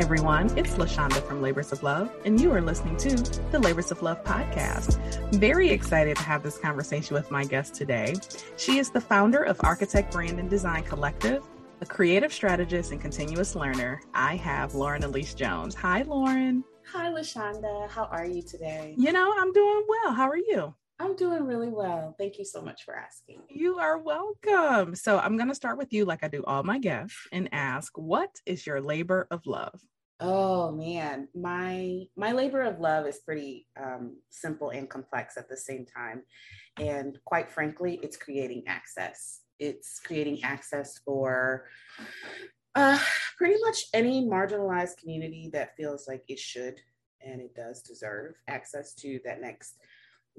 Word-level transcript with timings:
Hey 0.00 0.06
everyone, 0.06 0.56
it's 0.56 0.78
La 0.78 0.86
Shanda 0.86 1.22
from 1.24 1.42
Labors 1.42 1.72
of 1.72 1.82
Love, 1.82 2.10
and 2.24 2.40
you 2.40 2.50
are 2.52 2.62
listening 2.62 2.96
to 2.96 3.16
the 3.50 3.58
Labors 3.58 3.90
of 3.90 4.00
Love 4.00 4.24
podcast. 4.24 4.98
Very 5.34 5.68
excited 5.68 6.16
to 6.16 6.22
have 6.22 6.42
this 6.42 6.56
conversation 6.56 7.12
with 7.12 7.30
my 7.30 7.44
guest 7.44 7.74
today. 7.74 8.14
She 8.56 8.78
is 8.78 8.88
the 8.88 9.00
founder 9.02 9.42
of 9.42 9.60
Architect 9.62 10.10
Brand 10.10 10.38
and 10.38 10.48
Design 10.48 10.84
Collective, 10.84 11.44
a 11.82 11.84
creative 11.84 12.32
strategist 12.32 12.92
and 12.92 12.98
continuous 12.98 13.54
learner. 13.54 14.00
I 14.14 14.36
have 14.36 14.74
Lauren 14.74 15.02
Elyse 15.02 15.36
Jones. 15.36 15.74
Hi, 15.74 16.00
Lauren. 16.00 16.64
Hi, 16.86 17.10
La 17.10 17.20
Shanda. 17.20 17.86
How 17.90 18.04
are 18.04 18.24
you 18.24 18.40
today? 18.40 18.94
You 18.96 19.12
know, 19.12 19.34
I'm 19.36 19.52
doing 19.52 19.84
well. 19.86 20.14
How 20.14 20.30
are 20.30 20.38
you? 20.38 20.74
I'm 21.00 21.16
doing 21.16 21.44
really 21.44 21.70
well. 21.70 22.14
Thank 22.18 22.38
you 22.38 22.44
so 22.44 22.60
much 22.60 22.84
for 22.84 22.94
asking. 22.94 23.40
You 23.48 23.78
are 23.78 23.96
welcome. 23.96 24.94
So, 24.94 25.18
I'm 25.18 25.38
going 25.38 25.48
to 25.48 25.54
start 25.54 25.78
with 25.78 25.94
you, 25.94 26.04
like 26.04 26.22
I 26.22 26.28
do 26.28 26.44
all 26.44 26.62
my 26.62 26.78
guests, 26.78 27.26
and 27.32 27.48
ask 27.52 27.96
what 27.96 28.28
is 28.44 28.66
your 28.66 28.82
labor 28.82 29.26
of 29.30 29.46
love? 29.46 29.80
Oh 30.20 30.70
man, 30.70 31.28
my 31.34 32.02
my 32.14 32.32
labor 32.32 32.60
of 32.60 32.78
love 32.78 33.06
is 33.06 33.20
pretty 33.20 33.66
um, 33.82 34.18
simple 34.28 34.68
and 34.68 34.90
complex 34.90 35.38
at 35.38 35.48
the 35.48 35.56
same 35.56 35.86
time, 35.86 36.22
and 36.78 37.18
quite 37.24 37.50
frankly, 37.50 37.98
it's 38.02 38.18
creating 38.18 38.64
access. 38.66 39.40
It's 39.58 40.00
creating 40.00 40.44
access 40.44 40.98
for 40.98 41.64
uh, 42.74 42.98
pretty 43.38 43.58
much 43.64 43.86
any 43.94 44.26
marginalized 44.26 44.98
community 44.98 45.48
that 45.54 45.74
feels 45.78 46.06
like 46.06 46.24
it 46.28 46.38
should 46.38 46.74
and 47.22 47.40
it 47.40 47.54
does 47.54 47.82
deserve 47.82 48.34
access 48.48 48.94
to 48.94 49.20
that 49.24 49.40
next 49.40 49.76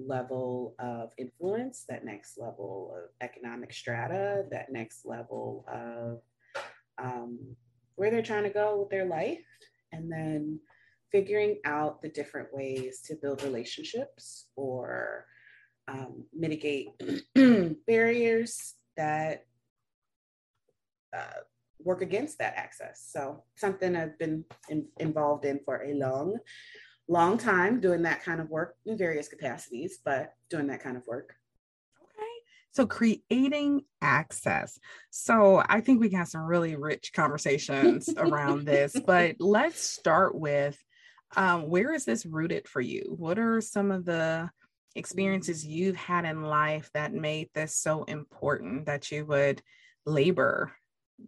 level 0.07 0.75
of 0.79 1.11
influence, 1.17 1.85
that 1.89 2.05
next 2.05 2.37
level 2.37 2.93
of 2.95 3.09
economic 3.21 3.73
strata, 3.73 4.45
that 4.51 4.71
next 4.71 5.05
level 5.05 5.65
of 5.71 6.21
um, 7.03 7.39
where 7.95 8.11
they're 8.11 8.21
trying 8.21 8.43
to 8.43 8.49
go 8.49 8.79
with 8.79 8.89
their 8.89 9.05
life, 9.05 9.45
and 9.91 10.11
then 10.11 10.59
figuring 11.11 11.59
out 11.65 12.01
the 12.01 12.09
different 12.09 12.53
ways 12.53 13.01
to 13.05 13.15
build 13.15 13.43
relationships 13.43 14.47
or 14.55 15.25
um, 15.87 16.25
mitigate 16.33 16.89
barriers 17.87 18.75
that 18.95 19.45
uh, 21.15 21.41
work 21.79 22.01
against 22.01 22.37
that 22.39 22.53
access. 22.55 23.09
So, 23.11 23.43
something 23.55 23.95
I've 23.95 24.17
been 24.17 24.45
in, 24.69 24.87
involved 24.99 25.45
in 25.45 25.59
for 25.65 25.83
a 25.83 25.93
long 25.93 26.37
long 27.11 27.37
time 27.37 27.81
doing 27.81 28.03
that 28.03 28.23
kind 28.23 28.39
of 28.39 28.49
work 28.49 28.75
in 28.85 28.97
various 28.97 29.27
capacities, 29.27 29.99
but 30.03 30.33
doing 30.49 30.67
that 30.67 30.81
kind 30.81 30.95
of 30.95 31.05
work. 31.05 31.35
Okay. 32.01 32.25
So 32.71 32.87
creating 32.87 33.81
access. 34.01 34.79
So 35.09 35.61
I 35.67 35.81
think 35.81 35.99
we 35.99 36.07
got 36.07 36.29
some 36.29 36.43
really 36.43 36.77
rich 36.77 37.11
conversations 37.13 38.09
around 38.17 38.65
this, 38.65 38.95
but 39.05 39.35
let's 39.39 39.81
start 39.81 40.35
with 40.35 40.81
um, 41.35 41.69
where 41.69 41.93
is 41.93 42.05
this 42.05 42.25
rooted 42.25 42.67
for 42.67 42.79
you? 42.79 43.13
What 43.17 43.37
are 43.37 43.59
some 43.59 43.91
of 43.91 44.05
the 44.05 44.49
experiences 44.95 45.65
you've 45.65 45.97
had 45.97 46.23
in 46.23 46.43
life 46.43 46.89
that 46.93 47.13
made 47.13 47.49
this 47.53 47.75
so 47.75 48.03
important 48.03 48.85
that 48.85 49.11
you 49.11 49.25
would 49.25 49.61
labor 50.05 50.71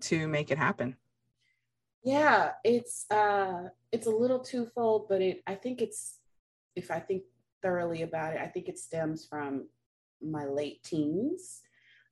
to 0.01 0.29
make 0.29 0.49
it 0.49 0.57
happen? 0.57 0.95
Yeah, 2.03 2.51
it's 2.63 3.05
uh 3.09 3.69
it's 3.91 4.07
a 4.07 4.11
little 4.11 4.39
twofold, 4.39 5.07
but 5.09 5.21
it 5.21 5.41
I 5.47 5.55
think 5.55 5.81
it's 5.81 6.19
if 6.75 6.91
I 6.91 6.99
think 6.99 7.23
thoroughly 7.61 8.01
about 8.01 8.33
it, 8.33 8.41
I 8.41 8.47
think 8.47 8.67
it 8.67 8.77
stems 8.77 9.25
from 9.25 9.67
my 10.21 10.45
late 10.45 10.83
teens. 10.83 11.61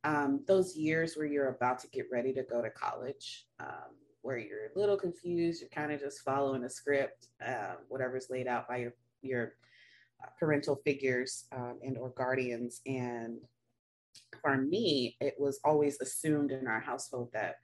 Um, 0.04 0.44
those 0.48 0.76
years 0.76 1.16
where 1.16 1.28
you're 1.28 1.50
about 1.50 1.80
to 1.80 1.88
get 1.90 2.08
ready 2.12 2.34
to 2.34 2.44
go 2.44 2.62
to 2.62 2.70
college, 2.72 3.46
um, 3.60 3.96
where 4.22 4.38
you're 4.38 4.68
a 4.76 4.80
little 4.80 4.98
confused, 4.98 5.62
you're 5.62 5.70
kind 5.70 5.92
of 5.92 6.00
just 6.00 6.22
following 6.22 6.64
a 6.64 6.70
script, 6.70 7.28
uh, 7.46 7.76
whatever's 7.88 8.30
laid 8.30 8.48
out 8.48 8.68
by 8.68 8.78
your 8.78 8.94
your 9.22 9.54
uh, 10.24 10.28
parental 10.40 10.78
figures 10.86 11.46
um, 11.52 11.80
and 11.84 11.98
or 11.98 12.10
guardians. 12.12 12.82
And 12.86 13.40
for 14.42 14.58
me, 14.58 15.18
it 15.20 15.36
was 15.38 15.60
always 15.66 16.00
assumed 16.00 16.52
in 16.52 16.68
our 16.68 16.80
household 16.80 17.30
that 17.34 17.56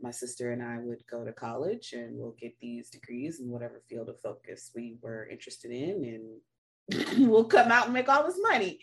my 0.00 0.10
sister 0.10 0.52
and 0.52 0.62
I 0.62 0.78
would 0.78 1.06
go 1.10 1.24
to 1.24 1.32
college 1.32 1.92
and 1.92 2.18
we'll 2.18 2.36
get 2.38 2.54
these 2.60 2.90
degrees 2.90 3.40
in 3.40 3.48
whatever 3.48 3.82
field 3.88 4.08
of 4.08 4.20
focus 4.20 4.70
we 4.74 4.96
were 5.00 5.28
interested 5.28 5.70
in 5.70 6.40
and 6.88 7.28
we'll 7.30 7.44
come 7.44 7.72
out 7.72 7.86
and 7.86 7.94
make 7.94 8.08
all 8.08 8.24
this 8.24 8.38
money. 8.40 8.78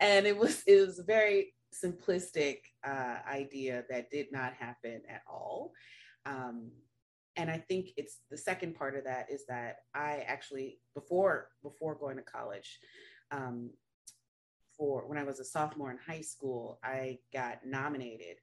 And 0.00 0.26
it 0.26 0.36
was 0.36 0.62
it 0.66 0.86
was 0.86 0.98
a 0.98 1.04
very 1.04 1.54
simplistic 1.72 2.58
uh, 2.86 3.16
idea 3.28 3.84
that 3.90 4.10
did 4.10 4.26
not 4.30 4.54
happen 4.54 5.02
at 5.08 5.22
all. 5.28 5.72
Um, 6.26 6.70
and 7.36 7.50
I 7.50 7.58
think 7.58 7.90
it's 7.96 8.18
the 8.30 8.36
second 8.36 8.74
part 8.74 8.96
of 8.96 9.04
that 9.04 9.26
is 9.30 9.44
that 9.48 9.76
I 9.94 10.24
actually 10.26 10.78
before 10.94 11.48
before 11.62 11.94
going 11.94 12.16
to 12.16 12.22
college, 12.22 12.78
um, 13.30 13.70
for 14.76 15.08
when 15.08 15.18
I 15.18 15.24
was 15.24 15.40
a 15.40 15.44
sophomore 15.44 15.90
in 15.90 15.98
high 15.98 16.20
school, 16.20 16.78
I 16.84 17.18
got 17.32 17.64
nominated 17.64 18.36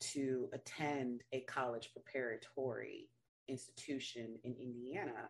to 0.00 0.48
attend 0.52 1.22
a 1.32 1.40
college 1.40 1.90
preparatory 1.92 3.08
institution 3.48 4.36
in 4.44 4.54
Indiana 4.54 5.28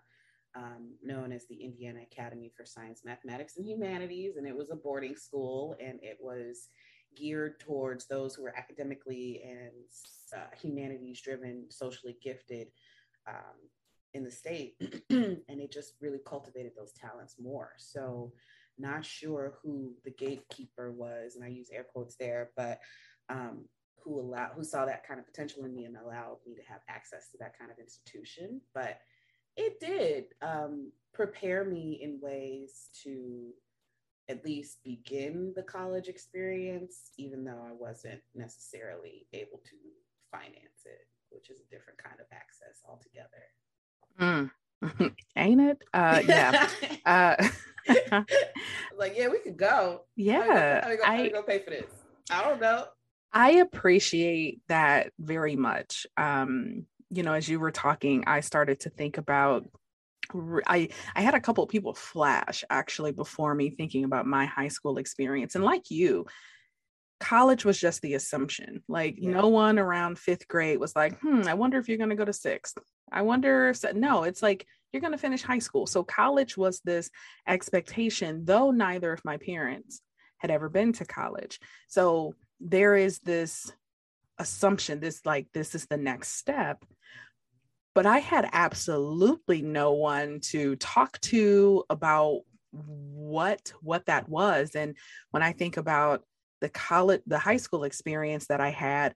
um, 0.57 0.95
known 1.03 1.33
as 1.33 1.47
the 1.47 1.57
Indiana 1.57 2.01
Academy 2.11 2.51
for 2.57 2.65
Science, 2.65 3.03
Mathematics, 3.05 3.57
and 3.57 3.67
Humanities. 3.67 4.37
And 4.37 4.47
it 4.47 4.57
was 4.57 4.71
a 4.71 4.77
boarding 4.77 5.17
school 5.17 5.77
and 5.81 5.99
it 6.03 6.19
was 6.21 6.69
geared 7.17 7.61
towards 7.61 8.07
those 8.07 8.35
who 8.35 8.43
were 8.43 8.57
academically 8.57 9.43
and 9.45 9.73
uh, 10.37 10.55
humanities 10.61 11.21
driven, 11.21 11.67
socially 11.71 12.17
gifted 12.23 12.69
um, 13.29 13.57
in 14.15 14.25
the 14.25 14.31
state. 14.31 14.75
and 15.11 15.41
it 15.49 15.73
just 15.73 15.95
really 16.01 16.21
cultivated 16.27 16.73
those 16.77 16.93
talents 16.93 17.37
more. 17.41 17.73
So, 17.79 18.33
not 18.79 19.05
sure 19.05 19.59
who 19.63 19.93
the 20.05 20.11
gatekeeper 20.13 20.91
was, 20.91 21.37
and 21.37 21.45
I 21.45 21.49
use 21.49 21.69
air 21.71 21.85
quotes 21.93 22.17
there, 22.17 22.51
but 22.57 22.79
um, 23.29 23.67
who 24.05 24.21
allowed 24.21 24.51
who 24.57 24.65
saw 24.65 24.85
that 24.85 25.07
kind 25.07 25.21
of 25.21 25.27
potential 25.27 25.65
in 25.65 25.75
me 25.75 25.85
and 25.85 25.97
allowed 25.97 26.39
me 26.47 26.55
to 26.55 26.63
have 26.63 26.81
access 26.89 27.31
to 27.31 27.39
that 27.39 27.59
kind 27.59 27.71
of 27.71 27.79
institution. 27.79 28.61
But 28.75 29.01
it 29.57 29.81
did 29.81 30.27
um, 30.43 30.93
prepare 31.13 31.65
me 31.65 32.01
in 32.03 32.19
ways 32.23 32.89
to 33.05 33.53
at 34.29 34.45
least 34.45 34.79
begin 34.85 35.53
the 35.57 35.63
college 35.63 36.07
experience 36.07 37.11
even 37.19 37.43
though 37.45 37.65
i 37.69 37.73
wasn't 37.73 38.21
necessarily 38.33 39.27
able 39.33 39.59
to 39.65 39.75
finance 40.31 40.85
it 40.85 41.09
which 41.31 41.51
is 41.51 41.59
a 41.61 41.71
different 41.71 41.99
kind 42.03 42.17
of 42.21 42.27
access 42.33 42.83
altogether. 42.89 43.47
Mm. 44.21 44.51
ain't 45.37 45.61
it? 45.61 45.83
Uh 45.95 46.23
yeah. 46.27 46.69
Uh 47.07 47.37
like 48.99 49.15
yeah 49.17 49.29
we 49.29 49.39
could 49.39 49.57
go. 49.57 50.03
Yeah. 50.17 50.85
how 50.85 50.91
we, 50.91 50.99
how 51.03 51.23
we 51.23 51.31
go 51.31 51.43
pay 51.43 51.61
for 51.61 51.71
this? 51.71 51.91
I 52.31 52.43
don't 52.45 52.61
know 52.61 52.85
I 53.33 53.53
appreciate 53.53 54.61
that 54.69 55.13
very 55.19 55.57
much. 55.57 56.07
Um, 56.17 56.87
you 57.11 57.23
know, 57.23 57.35
as 57.35 57.49
you 57.49 57.61
were 57.61 57.71
talking, 57.71 58.25
I 58.27 58.41
started 58.41 58.81
to 58.81 58.91
think 58.91 59.19
about 59.19 59.69
I 60.67 60.89
I 61.15 61.23
had 61.23 61.35
a 61.35 61.41
couple 61.41 61.65
of 61.65 61.71
people 61.71 61.95
flash 61.95 62.63
actually 62.71 63.13
before 63.13 63.55
me 63.55 63.71
thinking 63.71 64.05
about 64.05 64.27
my 64.27 64.47
high 64.47 64.69
school 64.69 64.99
experience. 64.99 65.55
And 65.55 65.65
like 65.65 65.91
you, 65.91 66.27
college 67.19 67.65
was 67.65 67.79
just 67.79 68.01
the 68.03 68.15
assumption. 68.15 68.83
Like 68.89 69.17
yeah. 69.19 69.31
no 69.31 69.49
one 69.49 69.79
around 69.79 70.19
fifth 70.19 70.49
grade 70.49 70.79
was 70.79 70.95
like, 70.95 71.19
hmm, 71.21 71.43
I 71.47 71.55
wonder 71.55 71.79
if 71.79 71.89
you're 71.89 71.99
gonna 71.99 72.17
go 72.17 72.25
to 72.25 72.33
sixth. 72.33 72.79
I 73.13 73.23
wonder 73.23 73.69
if 73.69 73.85
no, 73.95 74.25
it's 74.25 74.43
like 74.43 74.67
you're 74.93 75.03
gonna 75.03 75.19
finish 75.19 75.43
high 75.43 75.59
school. 75.59 75.87
So 75.87 76.03
college 76.05 76.57
was 76.57 76.81
this 76.85 77.11
expectation, 77.47 78.45
though 78.45 78.71
neither 78.71 79.13
of 79.13 79.25
my 79.25 79.37
parents 79.37 80.01
had 80.39 80.51
ever 80.51 80.69
been 80.69 80.93
to 80.95 81.05
college. 81.05 81.59
So 81.89 82.35
there 82.61 82.97
is 82.97 83.19
this 83.21 83.73
assumption 84.39 85.01
this 85.01 85.25
like 85.27 85.47
this 85.53 85.75
is 85.75 85.87
the 85.87 85.97
next 85.97 86.37
step 86.37 86.85
but 87.95 88.07
i 88.07 88.19
had 88.19 88.49
absolutely 88.53 89.61
no 89.61 89.93
one 89.93 90.41
to 90.41 90.77
talk 90.77 91.21
to 91.21 91.85
about 91.91 92.41
what 92.73 93.73
what 93.81 94.07
that 94.07 94.29
was. 94.29 94.75
And 94.75 94.97
when 95.31 95.43
i 95.43 95.53
think 95.53 95.77
about 95.77 96.23
the 96.61 96.69
college 96.69 97.23
the 97.27 97.39
high 97.39 97.57
school 97.57 97.85
experience 97.85 98.47
that 98.47 98.61
i 98.61 98.71
had 98.71 99.15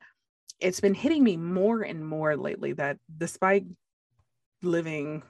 it's 0.61 0.81
been 0.81 0.95
hitting 0.95 1.23
me 1.23 1.37
more 1.37 1.83
and 1.83 2.07
more 2.07 2.37
lately 2.37 2.73
that 2.73 2.99
despite 3.17 3.67
living 4.63 5.23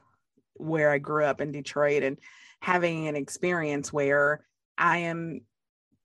where 0.55 0.91
i 0.91 0.99
grew 0.99 1.25
up 1.25 1.41
in 1.41 1.51
detroit 1.51 2.03
and 2.05 2.19
having 2.61 3.09
an 3.09 3.17
experience 3.17 3.93
where 3.93 4.47
i 4.79 4.99
am 4.99 5.41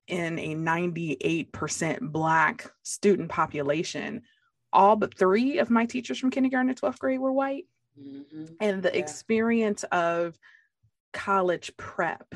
in 0.09 0.39
a 0.39 0.55
98% 0.55 2.11
black 2.11 2.71
student 2.83 3.29
population 3.29 4.21
all 4.71 4.95
but 4.95 5.17
three 5.17 5.57
of 5.59 5.69
my 5.69 5.85
teachers 5.85 6.19
from 6.19 6.29
kindergarten 6.29 6.73
to 6.73 6.81
12th 6.81 6.99
grade 6.99 7.19
were 7.19 7.31
white 7.31 7.65
mm-hmm. 7.99 8.45
and 8.59 8.83
the 8.83 8.91
yeah. 8.91 8.99
experience 8.99 9.83
of 9.91 10.37
college 11.13 11.71
prep 11.77 12.35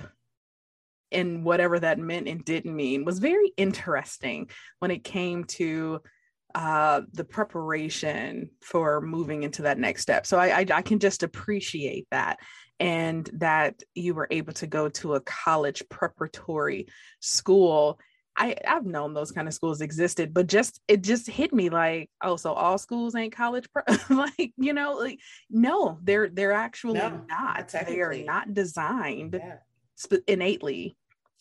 and 1.11 1.43
whatever 1.45 1.79
that 1.79 1.99
meant 1.99 2.27
and 2.27 2.43
didn't 2.43 2.75
mean 2.75 3.05
was 3.05 3.19
very 3.19 3.51
interesting 3.55 4.49
when 4.79 4.91
it 4.91 5.03
came 5.03 5.43
to 5.43 6.01
uh, 6.55 7.01
the 7.13 7.23
preparation 7.23 8.49
for 8.61 9.01
moving 9.01 9.43
into 9.43 9.63
that 9.63 9.79
next 9.79 10.01
step. 10.01 10.25
So 10.25 10.37
I, 10.37 10.59
I, 10.59 10.65
I 10.73 10.81
can 10.81 10.99
just 10.99 11.23
appreciate 11.23 12.07
that 12.11 12.39
and 12.79 13.29
that 13.33 13.81
you 13.95 14.13
were 14.13 14.27
able 14.29 14.53
to 14.53 14.67
go 14.67 14.89
to 14.89 15.15
a 15.15 15.21
college 15.21 15.83
preparatory 15.89 16.87
school. 17.21 17.99
I, 18.35 18.55
I've 18.67 18.85
known 18.85 19.13
those 19.13 19.31
kind 19.31 19.47
of 19.47 19.53
schools 19.53 19.81
existed, 19.81 20.33
but 20.33 20.47
just 20.47 20.81
it 20.87 21.01
just 21.01 21.29
hit 21.29 21.53
me 21.53 21.69
like, 21.69 22.09
oh, 22.21 22.35
so 22.35 22.53
all 22.53 22.77
schools 22.77 23.15
ain't 23.15 23.35
college 23.35 23.67
prep. 23.71 23.87
like, 24.09 24.53
you 24.57 24.73
know, 24.73 24.93
like 24.93 25.19
no, 25.49 25.99
they're 26.01 26.29
they're 26.29 26.51
actually 26.51 26.99
no, 26.99 27.21
not. 27.29 27.73
They 27.87 28.01
are 28.01 28.15
not 28.15 28.53
designed 28.53 29.39
yeah. 29.41 29.57
sp- 29.95 30.25
innately 30.27 30.95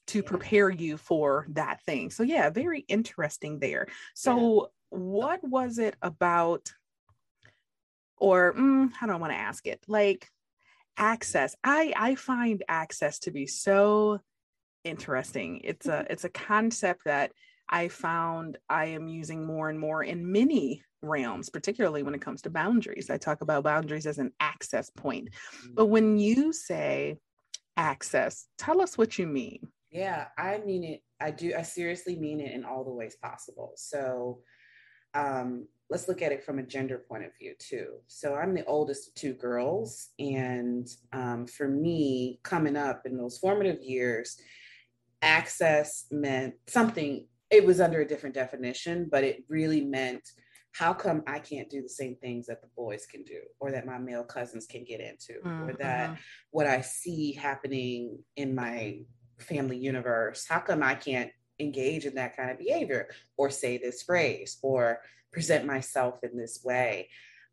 to 0.08 0.18
yeah. 0.18 0.28
prepare 0.28 0.68
you 0.68 0.96
for 0.96 1.46
that 1.50 1.82
thing. 1.82 2.10
So 2.10 2.22
yeah, 2.22 2.50
very 2.50 2.80
interesting 2.88 3.58
there. 3.58 3.86
So. 4.14 4.70
What 4.92 5.42
was 5.42 5.78
it 5.78 5.96
about 6.02 6.72
or 8.18 8.54
mm, 8.54 8.92
how 8.92 9.06
do 9.06 9.12
I 9.12 9.16
want 9.16 9.32
to 9.32 9.38
ask 9.38 9.66
it? 9.66 9.82
Like 9.88 10.28
access. 10.96 11.56
I 11.64 11.92
I 11.96 12.14
find 12.14 12.62
access 12.68 13.18
to 13.20 13.30
be 13.30 13.46
so 13.46 14.20
interesting. 14.84 15.60
It's 15.64 15.86
a 15.86 16.06
it's 16.10 16.24
a 16.24 16.28
concept 16.28 17.04
that 17.06 17.32
I 17.68 17.88
found 17.88 18.58
I 18.68 18.86
am 18.86 19.08
using 19.08 19.44
more 19.46 19.70
and 19.70 19.78
more 19.78 20.04
in 20.04 20.30
many 20.30 20.82
realms, 21.00 21.48
particularly 21.48 22.02
when 22.02 22.14
it 22.14 22.20
comes 22.20 22.42
to 22.42 22.50
boundaries. 22.50 23.10
I 23.10 23.16
talk 23.16 23.40
about 23.40 23.64
boundaries 23.64 24.06
as 24.06 24.18
an 24.18 24.32
access 24.40 24.90
point. 24.90 25.30
But 25.72 25.86
when 25.86 26.16
mm-hmm. 26.16 26.18
you 26.18 26.52
say 26.52 27.18
access, 27.76 28.46
tell 28.58 28.80
us 28.82 28.98
what 28.98 29.18
you 29.18 29.26
mean. 29.26 29.68
Yeah, 29.90 30.26
I 30.38 30.58
mean 30.64 30.84
it. 30.84 31.00
I 31.20 31.30
do. 31.30 31.54
I 31.56 31.62
seriously 31.62 32.16
mean 32.16 32.40
it 32.40 32.52
in 32.52 32.64
all 32.64 32.84
the 32.84 32.92
ways 32.92 33.16
possible. 33.22 33.72
So, 33.76 34.40
um, 35.14 35.66
let's 35.90 36.08
look 36.08 36.22
at 36.22 36.32
it 36.32 36.44
from 36.44 36.58
a 36.58 36.62
gender 36.62 37.04
point 37.08 37.24
of 37.24 37.30
view 37.38 37.54
too. 37.58 37.94
So, 38.06 38.34
I'm 38.34 38.54
the 38.54 38.64
oldest 38.64 39.08
of 39.08 39.14
two 39.14 39.34
girls, 39.34 40.10
and 40.18 40.88
um, 41.12 41.46
for 41.46 41.68
me, 41.68 42.40
coming 42.42 42.76
up 42.76 43.02
in 43.04 43.16
those 43.16 43.38
formative 43.38 43.82
years, 43.82 44.40
access 45.20 46.06
meant 46.10 46.54
something. 46.66 47.26
It 47.50 47.66
was 47.66 47.80
under 47.80 48.00
a 48.00 48.08
different 48.08 48.34
definition, 48.34 49.08
but 49.10 49.24
it 49.24 49.44
really 49.48 49.82
meant 49.82 50.26
how 50.74 50.94
come 50.94 51.22
I 51.26 51.38
can't 51.38 51.68
do 51.68 51.82
the 51.82 51.88
same 51.88 52.16
things 52.16 52.46
that 52.46 52.62
the 52.62 52.68
boys 52.74 53.04
can 53.04 53.24
do, 53.24 53.40
or 53.60 53.70
that 53.72 53.86
my 53.86 53.98
male 53.98 54.24
cousins 54.24 54.66
can 54.66 54.84
get 54.84 55.00
into, 55.00 55.34
mm-hmm. 55.44 55.68
or 55.68 55.74
that 55.74 56.16
what 56.50 56.66
I 56.66 56.80
see 56.80 57.32
happening 57.32 58.18
in 58.36 58.54
my 58.54 59.00
family 59.42 59.76
universe 59.76 60.46
how 60.48 60.58
come 60.58 60.82
i 60.82 60.94
can't 60.94 61.30
engage 61.62 62.04
in 62.04 62.14
that 62.16 62.36
kind 62.36 62.50
of 62.50 62.58
behavior 62.58 63.08
or 63.36 63.50
say 63.50 63.78
this 63.78 64.02
phrase 64.02 64.58
or 64.62 65.00
present 65.32 65.64
myself 65.64 66.22
in 66.22 66.36
this 66.36 66.62
way. 66.64 67.08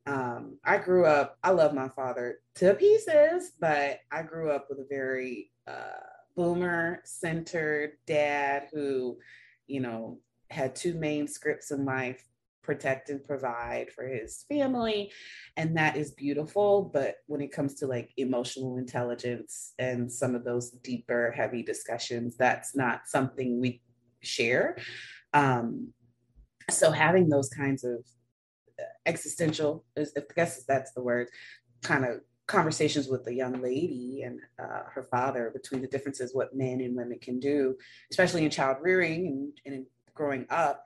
Um, 0.05 0.57
i 0.63 0.77
grew 0.77 1.05
up 1.05 1.37
i 1.43 1.51
love 1.51 1.73
my 1.73 1.89
father 1.89 2.39
to 2.55 2.73
pieces 2.73 3.51
but 3.59 3.99
i 4.11 4.23
grew 4.23 4.49
up 4.49 4.67
with 4.69 4.79
a 4.79 4.87
very 4.89 5.51
uh, 5.67 6.07
boomer 6.35 7.01
centered 7.03 7.97
dad 8.07 8.69
who 8.73 9.19
you 9.67 9.81
know 9.81 10.19
had 10.49 10.75
two 10.75 10.95
main 10.95 11.27
scripts 11.27 11.69
in 11.69 11.85
life 11.85 12.23
protect 12.69 13.09
and 13.09 13.23
provide 13.23 13.91
for 13.91 14.07
his 14.07 14.45
family 14.47 15.11
and 15.57 15.75
that 15.75 15.97
is 15.97 16.11
beautiful. 16.11 16.89
But 16.93 17.15
when 17.25 17.41
it 17.41 17.51
comes 17.51 17.73
to 17.75 17.87
like 17.87 18.11
emotional 18.17 18.77
intelligence 18.77 19.73
and 19.79 20.11
some 20.11 20.35
of 20.35 20.43
those 20.43 20.69
deeper 20.69 21.33
heavy 21.35 21.63
discussions 21.63 22.35
that's 22.37 22.75
not 22.75 23.07
something 23.07 23.59
we 23.59 23.81
share 24.21 24.77
um 25.33 25.89
so 26.69 26.91
having 26.91 27.29
those 27.29 27.49
kinds 27.49 27.83
of 27.83 28.05
existential 29.05 29.83
is 29.95 30.13
i 30.17 30.21
guess 30.35 30.63
that's 30.65 30.91
the 30.93 31.01
word 31.01 31.27
kind 31.81 32.05
of 32.05 32.21
conversations 32.47 33.07
with 33.07 33.23
the 33.25 33.33
young 33.33 33.61
lady 33.61 34.23
and 34.23 34.39
uh, 34.59 34.81
her 34.91 35.03
father 35.03 35.51
between 35.53 35.81
the 35.81 35.87
differences 35.87 36.33
what 36.33 36.55
men 36.55 36.81
and 36.81 36.95
women 36.95 37.19
can 37.19 37.39
do 37.39 37.75
especially 38.11 38.43
in 38.43 38.49
child 38.49 38.77
rearing 38.81 39.27
and, 39.27 39.53
and 39.65 39.75
in 39.75 39.85
growing 40.15 40.45
up 40.49 40.85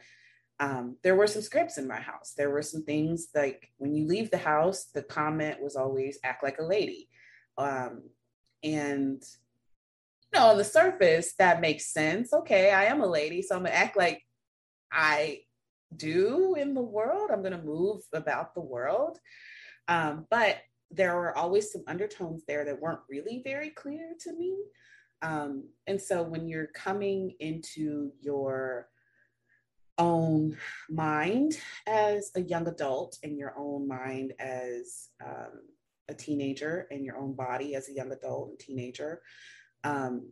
um, 0.59 0.97
there 1.03 1.15
were 1.15 1.27
some 1.27 1.41
scripts 1.41 1.77
in 1.77 1.87
my 1.87 1.99
house. 1.99 2.33
There 2.37 2.49
were 2.49 2.61
some 2.61 2.83
things 2.83 3.27
like 3.35 3.71
when 3.77 3.93
you 3.93 4.07
leave 4.07 4.31
the 4.31 4.37
house, 4.37 4.85
the 4.85 5.03
comment 5.03 5.61
was 5.61 5.75
always 5.75 6.19
act 6.23 6.43
like 6.43 6.59
a 6.59 6.63
lady. 6.63 7.09
Um, 7.57 8.03
and, 8.63 9.21
know, 10.33 10.47
on 10.47 10.57
the 10.57 10.63
surface, 10.63 11.33
that 11.39 11.61
makes 11.61 11.93
sense. 11.93 12.33
Okay, 12.33 12.71
I 12.71 12.85
am 12.85 13.01
a 13.01 13.07
lady, 13.07 13.41
so 13.41 13.55
I'm 13.55 13.63
gonna 13.63 13.75
act 13.75 13.97
like 13.97 14.21
I 14.91 15.41
do 15.95 16.55
in 16.55 16.73
the 16.73 16.81
world. 16.81 17.29
I'm 17.31 17.43
gonna 17.43 17.61
move 17.61 18.01
about 18.13 18.53
the 18.53 18.61
world. 18.61 19.19
Um, 19.87 20.25
but 20.29 20.57
there 20.91 21.15
were 21.15 21.37
always 21.37 21.71
some 21.71 21.83
undertones 21.87 22.43
there 22.47 22.65
that 22.65 22.79
weren't 22.79 23.01
really 23.09 23.41
very 23.43 23.69
clear 23.69 24.13
to 24.21 24.33
me. 24.33 24.55
Um, 25.21 25.69
and 25.87 26.01
so 26.01 26.21
when 26.21 26.47
you're 26.47 26.67
coming 26.67 27.33
into 27.39 28.11
your 28.21 28.89
own 29.97 30.57
mind 30.89 31.57
as 31.87 32.31
a 32.35 32.41
young 32.41 32.67
adult 32.67 33.17
and 33.23 33.37
your 33.37 33.53
own 33.57 33.87
mind 33.87 34.33
as 34.39 35.09
um, 35.23 35.61
a 36.09 36.13
teenager 36.13 36.87
and 36.91 37.05
your 37.05 37.17
own 37.17 37.33
body 37.33 37.75
as 37.75 37.89
a 37.89 37.93
young 37.93 38.11
adult 38.11 38.49
and 38.49 38.59
teenager 38.59 39.21
um, 39.83 40.29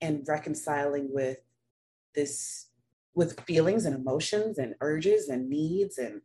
and 0.00 0.24
reconciling 0.26 1.08
with 1.12 1.38
this 2.14 2.68
with 3.14 3.40
feelings 3.42 3.84
and 3.84 3.94
emotions 3.94 4.58
and 4.58 4.74
urges 4.80 5.28
and 5.28 5.48
needs 5.48 5.98
and 5.98 6.20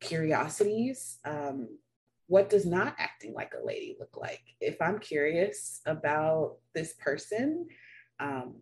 curiosities 0.00 1.18
um, 1.24 1.68
what 2.26 2.48
does 2.48 2.64
not 2.64 2.94
acting 2.98 3.34
like 3.34 3.52
a 3.54 3.64
lady 3.64 3.96
look 3.98 4.16
like? 4.16 4.42
If 4.60 4.80
i'm 4.80 4.98
curious 4.98 5.80
about 5.86 6.56
this 6.74 6.94
person 6.94 7.66
um, 8.20 8.56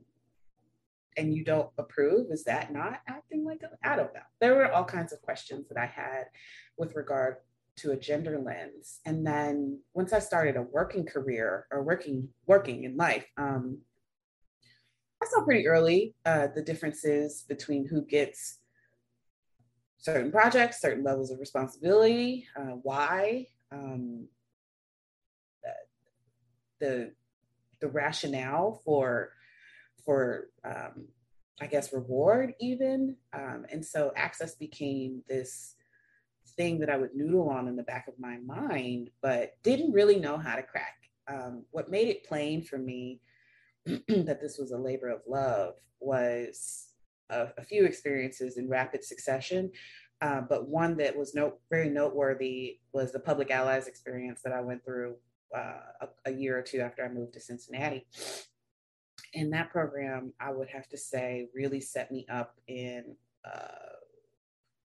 and 1.17 1.35
you 1.35 1.45
don't 1.45 1.71
approve 1.79 2.31
is 2.31 2.45
that 2.45 2.73
not 2.73 3.01
acting 3.07 3.45
like 3.45 3.63
a, 3.63 3.89
i 3.89 3.97
don't 3.97 4.15
know. 4.15 4.21
There 4.41 4.55
were 4.55 4.73
all 4.73 4.85
kinds 4.85 5.13
of 5.13 5.23
questions 5.23 5.69
that 5.69 5.79
i 5.79 5.87
had 5.87 6.25
with 6.77 6.97
regard 6.97 7.37
to 7.77 7.93
a 7.93 7.97
gender 7.97 8.39
lens 8.39 9.01
and 9.07 9.27
then 9.27 9.79
once 9.95 10.13
i 10.13 10.19
started 10.19 10.57
a 10.57 10.63
working 10.63 11.05
career 11.05 11.67
or 11.71 11.83
working 11.83 12.29
working 12.47 12.85
in 12.85 12.97
life 12.97 13.27
um, 13.39 13.79
i 15.23 15.27
saw 15.27 15.43
pretty 15.45 15.67
early 15.67 16.15
uh, 16.27 16.49
the 16.55 16.63
differences 16.63 17.45
between 17.49 17.87
who 17.87 18.03
gets 18.03 18.59
certain 19.99 20.31
projects 20.31 20.81
certain 20.81 21.05
levels 21.05 21.31
of 21.31 21.39
responsibility 21.41 22.47
uh, 22.57 22.77
why 22.83 23.47
um, 23.73 24.27
the 26.83 27.13
the 27.81 27.89
rationale 27.89 28.83
for 28.85 29.31
for 30.05 30.49
um, 30.65 31.07
I 31.61 31.67
guess 31.67 31.93
reward 31.93 32.55
even. 32.61 33.17
Um, 33.33 33.67
and 33.71 33.85
so 33.85 34.13
access 34.17 34.57
became 34.57 35.23
this 35.29 35.77
thing 36.57 36.79
that 36.81 36.91
I 36.91 36.97
would 36.97 37.15
noodle 37.15 37.49
on 37.49 37.69
in 37.69 37.77
the 37.77 37.83
back 37.83 38.09
of 38.09 38.19
my 38.19 38.39
mind, 38.39 39.11
but 39.21 39.55
didn't 39.63 39.93
really 39.93 40.19
know 40.19 40.37
how 40.37 40.57
to 40.57 40.63
crack. 40.63 40.97
Um, 41.29 41.65
what 41.71 41.91
made 41.91 42.09
it 42.09 42.25
plain 42.25 42.63
for 42.63 42.79
me 42.79 43.21
that 43.87 44.41
this 44.41 44.59
was 44.59 44.73
a 44.73 44.79
labor 44.79 45.09
of 45.09 45.23
love 45.27 45.75
was 46.01 46.89
a, 47.31 47.49
a 47.59 47.63
few 47.63 47.85
experiences 47.85 48.57
in 48.57 48.69
rapid 48.69 49.05
succession. 49.05 49.71
Uh, 50.21 50.41
but 50.41 50.69
one 50.69 50.97
that 50.97 51.17
was 51.17 51.35
note, 51.35 51.59
very 51.69 51.91
noteworthy 51.91 52.79
was 52.93 53.11
the 53.11 53.19
public 53.19 53.51
allies 53.51 53.89
experience 53.89 54.41
that 54.45 54.53
I 54.53 54.61
went 54.61 54.85
through 54.85 55.17
uh, 55.55 55.81
a, 56.01 56.09
a 56.27 56.33
year 56.33 56.57
or 56.59 56.63
two 56.63 56.81
after 56.81 57.05
I 57.05 57.09
moved 57.09 57.35
to 57.35 57.41
Cincinnati 57.41 58.07
And 59.35 59.53
that 59.53 59.71
program, 59.71 60.33
I 60.41 60.53
would 60.53 60.69
have 60.69 60.89
to 60.91 60.97
say, 60.97 61.49
really 61.55 61.81
set 61.81 62.13
me 62.13 62.25
up 62.31 62.55
in 62.69 63.17
uh, 63.45 63.97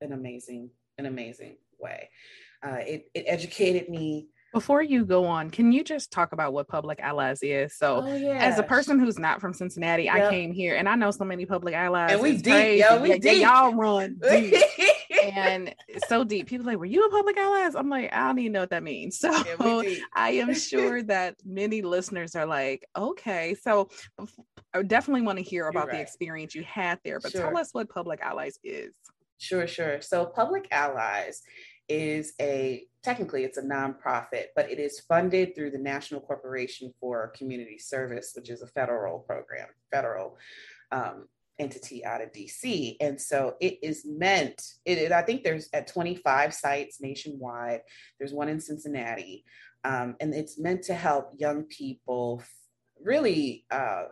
an 0.03 0.13
amazing, 0.13 0.71
an 1.07 1.13
amazing 1.13 1.57
way. 1.79 2.09
Uh, 2.65 2.79
it, 2.79 3.11
it 3.15 3.25
educated 3.27 3.89
me 3.89 4.29
Before 4.53 4.83
you 4.83 5.05
go 5.05 5.25
on, 5.25 5.51
can 5.51 5.73
you 5.73 5.83
just 5.83 6.13
talk 6.13 6.33
about 6.33 6.53
what 6.53 6.69
Public 6.69 7.01
Allies 7.01 7.41
is? 7.43 7.75
So, 7.75 8.05
oh, 8.07 8.15
yeah. 8.15 8.39
as 8.39 8.59
a 8.59 8.63
person 8.63 9.01
who's 9.01 9.19
not 9.19 9.41
from 9.41 9.53
Cincinnati, 9.53 10.05
yep. 10.05 10.15
I 10.15 10.31
came 10.31 10.53
here 10.53 10.77
and 10.77 10.89
I 10.89 10.95
know 10.95 11.11
so 11.11 11.25
many 11.25 11.45
Public 11.45 11.75
Allies. 11.75 12.13
And 12.13 12.21
we 12.21 12.37
deep, 12.37 12.81
yo, 12.81 13.01
we 13.01 13.09
yeah, 13.09 13.15
deep. 13.15 13.25
Yeah, 13.25 13.63
y'all 13.63 13.75
run 13.75 14.19
deep. 14.23 14.55
and 15.35 15.75
so 16.07 16.23
deep. 16.23 16.47
People 16.47 16.67
like, 16.67 16.79
were 16.79 16.85
you 16.85 17.05
a 17.05 17.11
Public 17.11 17.37
Allies? 17.37 17.75
I'm 17.75 17.89
like, 17.89 18.13
I 18.13 18.29
don't 18.29 18.39
even 18.39 18.53
know 18.53 18.61
what 18.61 18.71
that 18.71 18.83
means. 18.83 19.19
So, 19.23 19.83
yeah, 19.83 19.97
I 20.15 20.31
am 20.33 20.55
sure 20.71 21.03
that 21.05 21.37
many 21.45 21.83
listeners 21.83 22.37
are 22.37 22.47
like, 22.47 22.87
okay. 22.97 23.57
So, 23.61 23.89
I 24.75 24.83
definitely 24.83 25.23
want 25.23 25.39
to 25.39 25.45
hear 25.45 25.69
about 25.69 25.89
right. 25.89 25.97
the 25.97 26.01
experience 26.01 26.55
you 26.55 26.63
had 26.63 26.99
there, 27.05 27.21
but 27.21 27.33
sure. 27.33 27.43
tell 27.43 27.59
us 27.59 27.71
what 27.73 27.89
Public 27.89 28.21
Allies 28.21 28.59
is. 28.63 28.95
Sure, 29.43 29.67
sure. 29.67 30.01
So, 30.01 30.25
Public 30.25 30.69
Allies 30.71 31.43
is 31.89 32.33
a 32.41 32.87
technically 33.03 33.43
it's 33.43 33.59
a 33.59 33.63
nonprofit, 33.63 34.47
but 34.55 34.71
it 34.71 34.79
is 34.79 35.01
funded 35.01 35.57
through 35.57 35.73
the 35.73 35.79
National 35.79 36.21
Corporation 36.21 36.95
for 37.01 37.33
Community 37.37 37.77
Service, 37.77 38.35
which 38.37 38.51
is 38.51 38.63
a 38.63 38.69
federal 38.69 39.19
program, 39.19 39.67
federal 39.91 40.39
um, 40.93 41.27
entity 41.59 42.05
out 42.05 42.23
of 42.23 42.31
DC. 42.31 42.95
And 43.01 43.21
so 43.21 43.57
it 43.61 43.79
is 43.83 44.07
meant, 44.07 44.63
it, 44.85 44.99
it, 44.99 45.11
I 45.11 45.23
think 45.23 45.43
there's 45.43 45.69
at 45.73 45.89
25 45.89 46.55
sites 46.55 47.01
nationwide, 47.01 47.81
there's 48.21 48.33
one 48.33 48.49
in 48.49 48.61
Cincinnati, 48.61 49.45
um, 49.83 50.15
and 50.21 50.33
it's 50.35 50.57
meant 50.57 50.83
to 50.85 50.95
help 50.95 51.33
young 51.37 51.65
people 51.65 52.45
really 53.03 53.65
uh, 53.73 54.05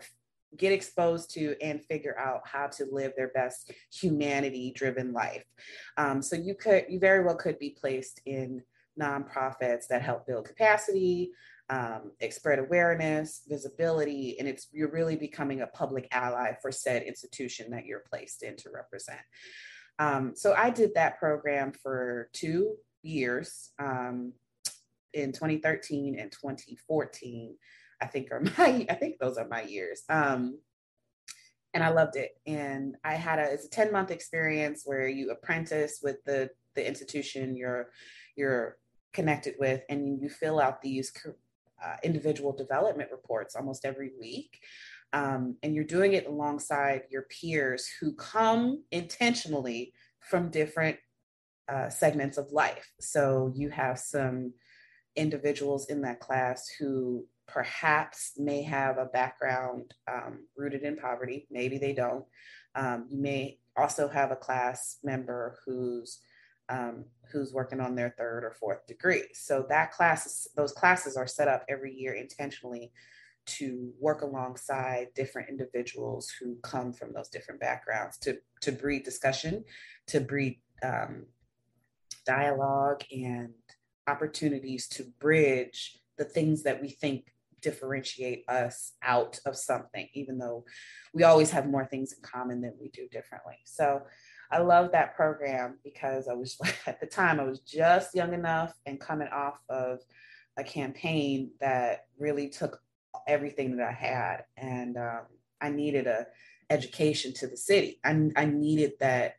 get 0.56 0.72
exposed 0.72 1.30
to 1.34 1.56
and 1.62 1.84
figure 1.84 2.18
out 2.18 2.40
how 2.44 2.66
to 2.66 2.86
live 2.90 3.12
their 3.16 3.28
best 3.28 3.72
humanity 3.92 4.72
driven 4.74 5.12
life. 5.12 5.44
Um, 5.96 6.22
so 6.22 6.36
you 6.36 6.54
could, 6.54 6.86
you 6.88 6.98
very 6.98 7.24
well 7.24 7.36
could 7.36 7.58
be 7.58 7.70
placed 7.70 8.20
in 8.26 8.62
nonprofits 9.00 9.86
that 9.88 10.02
help 10.02 10.26
build 10.26 10.46
capacity, 10.46 11.30
um, 11.70 12.10
spread 12.30 12.58
awareness, 12.58 13.42
visibility, 13.48 14.36
and 14.38 14.48
it's 14.48 14.66
you're 14.72 14.90
really 14.90 15.16
becoming 15.16 15.60
a 15.60 15.66
public 15.68 16.08
ally 16.10 16.52
for 16.60 16.72
said 16.72 17.02
institution 17.04 17.70
that 17.70 17.86
you're 17.86 18.04
placed 18.10 18.42
in 18.42 18.56
to 18.56 18.70
represent. 18.70 19.20
Um, 19.98 20.32
so 20.34 20.54
I 20.54 20.70
did 20.70 20.94
that 20.94 21.18
program 21.18 21.72
for 21.72 22.28
two 22.32 22.74
years 23.02 23.70
um, 23.78 24.32
in 25.14 25.32
2013 25.32 26.18
and 26.18 26.32
2014. 26.32 27.56
I 28.00 28.06
think 28.06 28.30
are 28.30 28.40
my 28.58 28.86
I 28.88 28.94
think 28.94 29.18
those 29.18 29.36
are 29.36 29.48
my 29.48 29.62
years. 29.62 30.02
Um, 30.08 30.58
and 31.72 31.84
I 31.84 31.90
loved 31.90 32.16
it. 32.16 32.32
And 32.46 32.96
I 33.04 33.14
had 33.14 33.38
a 33.38 33.52
it's 33.52 33.66
a 33.66 33.70
10 33.70 33.92
month 33.92 34.10
experience 34.10 34.82
where 34.84 35.08
you 35.08 35.30
apprentice 35.30 36.00
with 36.02 36.16
the 36.24 36.50
the 36.74 36.86
institution 36.86 37.56
you're 37.56 37.90
you're 38.36 38.76
connected 39.12 39.54
with, 39.58 39.82
and 39.88 40.20
you 40.20 40.28
fill 40.28 40.60
out 40.60 40.82
these 40.82 41.12
uh, 41.84 41.96
individual 42.02 42.52
development 42.52 43.10
reports 43.10 43.56
almost 43.56 43.84
every 43.84 44.12
week. 44.20 44.58
Um, 45.12 45.56
and 45.62 45.74
you're 45.74 45.84
doing 45.84 46.12
it 46.12 46.26
alongside 46.26 47.02
your 47.10 47.22
peers 47.22 47.88
who 48.00 48.14
come 48.14 48.84
intentionally 48.92 49.92
from 50.20 50.50
different 50.50 50.98
uh, 51.68 51.88
segments 51.88 52.38
of 52.38 52.52
life. 52.52 52.92
So 53.00 53.52
you 53.56 53.70
have 53.70 53.98
some 53.98 54.52
individuals 55.16 55.88
in 55.88 56.02
that 56.02 56.20
class 56.20 56.68
who 56.78 57.26
perhaps 57.52 58.32
may 58.36 58.62
have 58.62 58.98
a 58.98 59.06
background 59.06 59.94
um, 60.10 60.46
rooted 60.56 60.82
in 60.82 60.96
poverty. 60.96 61.46
Maybe 61.50 61.78
they 61.78 61.92
don't. 61.92 62.24
Um, 62.74 63.06
you 63.10 63.18
may 63.20 63.58
also 63.76 64.08
have 64.08 64.30
a 64.30 64.36
class 64.36 64.98
member 65.02 65.58
who's 65.64 66.20
um, 66.68 67.06
who's 67.32 67.52
working 67.52 67.80
on 67.80 67.96
their 67.96 68.14
third 68.16 68.44
or 68.44 68.52
fourth 68.52 68.86
degree. 68.86 69.24
So 69.34 69.66
that 69.68 69.90
class, 69.90 70.24
is, 70.26 70.48
those 70.54 70.72
classes 70.72 71.16
are 71.16 71.26
set 71.26 71.48
up 71.48 71.64
every 71.68 71.92
year 71.92 72.12
intentionally 72.12 72.92
to 73.46 73.92
work 73.98 74.22
alongside 74.22 75.08
different 75.16 75.48
individuals 75.48 76.32
who 76.38 76.56
come 76.62 76.92
from 76.92 77.12
those 77.12 77.28
different 77.28 77.60
backgrounds 77.60 78.18
to 78.18 78.38
to 78.60 78.70
breed 78.70 79.02
discussion, 79.02 79.64
to 80.06 80.20
breed 80.20 80.60
um, 80.84 81.26
dialogue 82.24 83.02
and 83.10 83.52
opportunities 84.06 84.86
to 84.88 85.04
bridge 85.18 85.98
the 86.18 86.24
things 86.24 86.62
that 86.62 86.80
we 86.80 86.90
think 86.90 87.32
differentiate 87.60 88.44
us 88.48 88.92
out 89.02 89.38
of 89.46 89.56
something, 89.56 90.08
even 90.14 90.38
though 90.38 90.64
we 91.12 91.24
always 91.24 91.50
have 91.50 91.68
more 91.68 91.84
things 91.84 92.12
in 92.12 92.22
common 92.22 92.60
than 92.60 92.74
we 92.80 92.88
do 92.88 93.08
differently. 93.10 93.58
So 93.64 94.02
I 94.50 94.58
love 94.58 94.92
that 94.92 95.14
program 95.14 95.78
because 95.84 96.28
I 96.28 96.34
was 96.34 96.58
at 96.86 97.00
the 97.00 97.06
time 97.06 97.40
I 97.40 97.44
was 97.44 97.60
just 97.60 98.14
young 98.14 98.34
enough 98.34 98.74
and 98.86 99.00
coming 99.00 99.28
off 99.28 99.60
of 99.68 100.00
a 100.56 100.64
campaign 100.64 101.50
that 101.60 102.06
really 102.18 102.48
took 102.48 102.80
everything 103.26 103.76
that 103.76 103.88
I 103.88 103.92
had, 103.92 104.44
and 104.56 104.96
um, 104.96 105.22
I 105.60 105.70
needed 105.70 106.06
a 106.06 106.26
education 106.68 107.32
to 107.34 107.46
the 107.46 107.56
city. 107.56 108.00
I, 108.04 108.30
I 108.36 108.44
needed 108.46 108.92
that. 109.00 109.34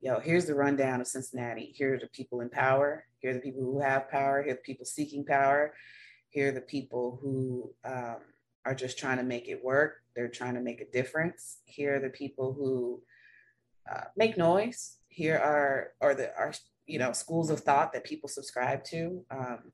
You 0.00 0.12
know, 0.12 0.20
here's 0.20 0.44
the 0.44 0.54
rundown 0.54 1.00
of 1.00 1.06
Cincinnati. 1.06 1.72
Here 1.74 1.94
are 1.94 1.98
the 1.98 2.08
people 2.08 2.40
in 2.40 2.50
power. 2.50 3.04
Here 3.18 3.30
are 3.30 3.34
the 3.34 3.40
people 3.40 3.62
who 3.62 3.80
have 3.80 4.10
power. 4.10 4.42
Here 4.42 4.52
are 4.52 4.56
the 4.56 4.60
people 4.60 4.84
seeking 4.84 5.24
power. 5.24 5.72
Here 6.30 6.48
are 6.48 6.52
the 6.52 6.60
people 6.60 7.18
who 7.22 7.72
um, 7.84 8.16
are 8.64 8.74
just 8.74 8.98
trying 8.98 9.18
to 9.18 9.22
make 9.22 9.48
it 9.48 9.64
work. 9.64 10.02
They're 10.14 10.28
trying 10.28 10.54
to 10.54 10.60
make 10.60 10.80
a 10.80 10.90
difference. 10.90 11.58
Here 11.64 11.96
are 11.96 12.00
the 12.00 12.10
people 12.10 12.52
who 12.52 13.02
uh, 13.90 14.04
make 14.16 14.36
noise. 14.36 14.98
Here 15.08 15.38
are 15.38 15.92
are 16.00 16.14
the 16.14 16.36
are 16.36 16.52
you 16.86 16.98
know 16.98 17.12
schools 17.12 17.50
of 17.50 17.60
thought 17.60 17.92
that 17.92 18.04
people 18.04 18.28
subscribe 18.28 18.84
to. 18.84 19.24
Um, 19.30 19.72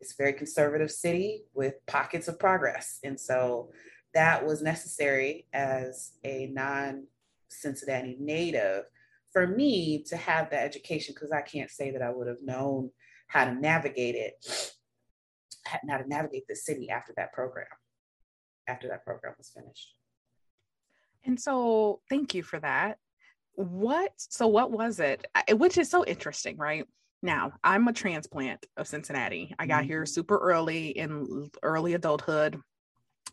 it's 0.00 0.12
a 0.12 0.16
very 0.16 0.32
conservative 0.32 0.90
city 0.90 1.44
with 1.54 1.74
pockets 1.86 2.26
of 2.28 2.38
progress, 2.38 2.98
and 3.04 3.20
so 3.20 3.70
that 4.14 4.44
was 4.44 4.62
necessary 4.62 5.46
as 5.52 6.12
a 6.24 6.46
non 6.46 7.06
Cincinnati 7.48 8.16
native 8.18 8.84
for 9.32 9.46
me 9.46 10.02
to 10.04 10.16
have 10.16 10.50
that 10.50 10.64
education 10.64 11.14
because 11.14 11.32
I 11.32 11.40
can't 11.40 11.70
say 11.70 11.90
that 11.90 12.02
I 12.02 12.10
would 12.10 12.26
have 12.26 12.42
known 12.42 12.90
how 13.28 13.44
to 13.46 13.54
navigate 13.54 14.14
it, 14.14 14.71
how 15.64 15.98
to 15.98 16.08
navigate 16.08 16.44
the 16.48 16.56
city 16.56 16.90
after 16.90 17.12
that 17.16 17.32
program, 17.32 17.66
after 18.68 18.88
that 18.88 19.04
program 19.04 19.34
was 19.38 19.50
finished. 19.50 19.94
And 21.24 21.40
so, 21.40 22.00
thank 22.10 22.34
you 22.34 22.42
for 22.42 22.58
that. 22.60 22.98
What 23.54 24.12
so 24.16 24.46
what 24.46 24.70
was 24.70 24.98
it? 24.98 25.26
Which 25.50 25.76
is 25.76 25.90
so 25.90 26.04
interesting 26.04 26.56
right? 26.56 26.86
Now 27.22 27.52
i'm 27.62 27.86
a 27.86 27.92
transplant 27.92 28.64
of 28.76 28.86
cincinnati. 28.86 29.54
I 29.58 29.66
got 29.66 29.82
mm-hmm. 29.82 29.88
here 29.88 30.06
super 30.06 30.38
early 30.38 30.88
in 30.88 31.50
early 31.62 31.94
adulthood 31.94 32.58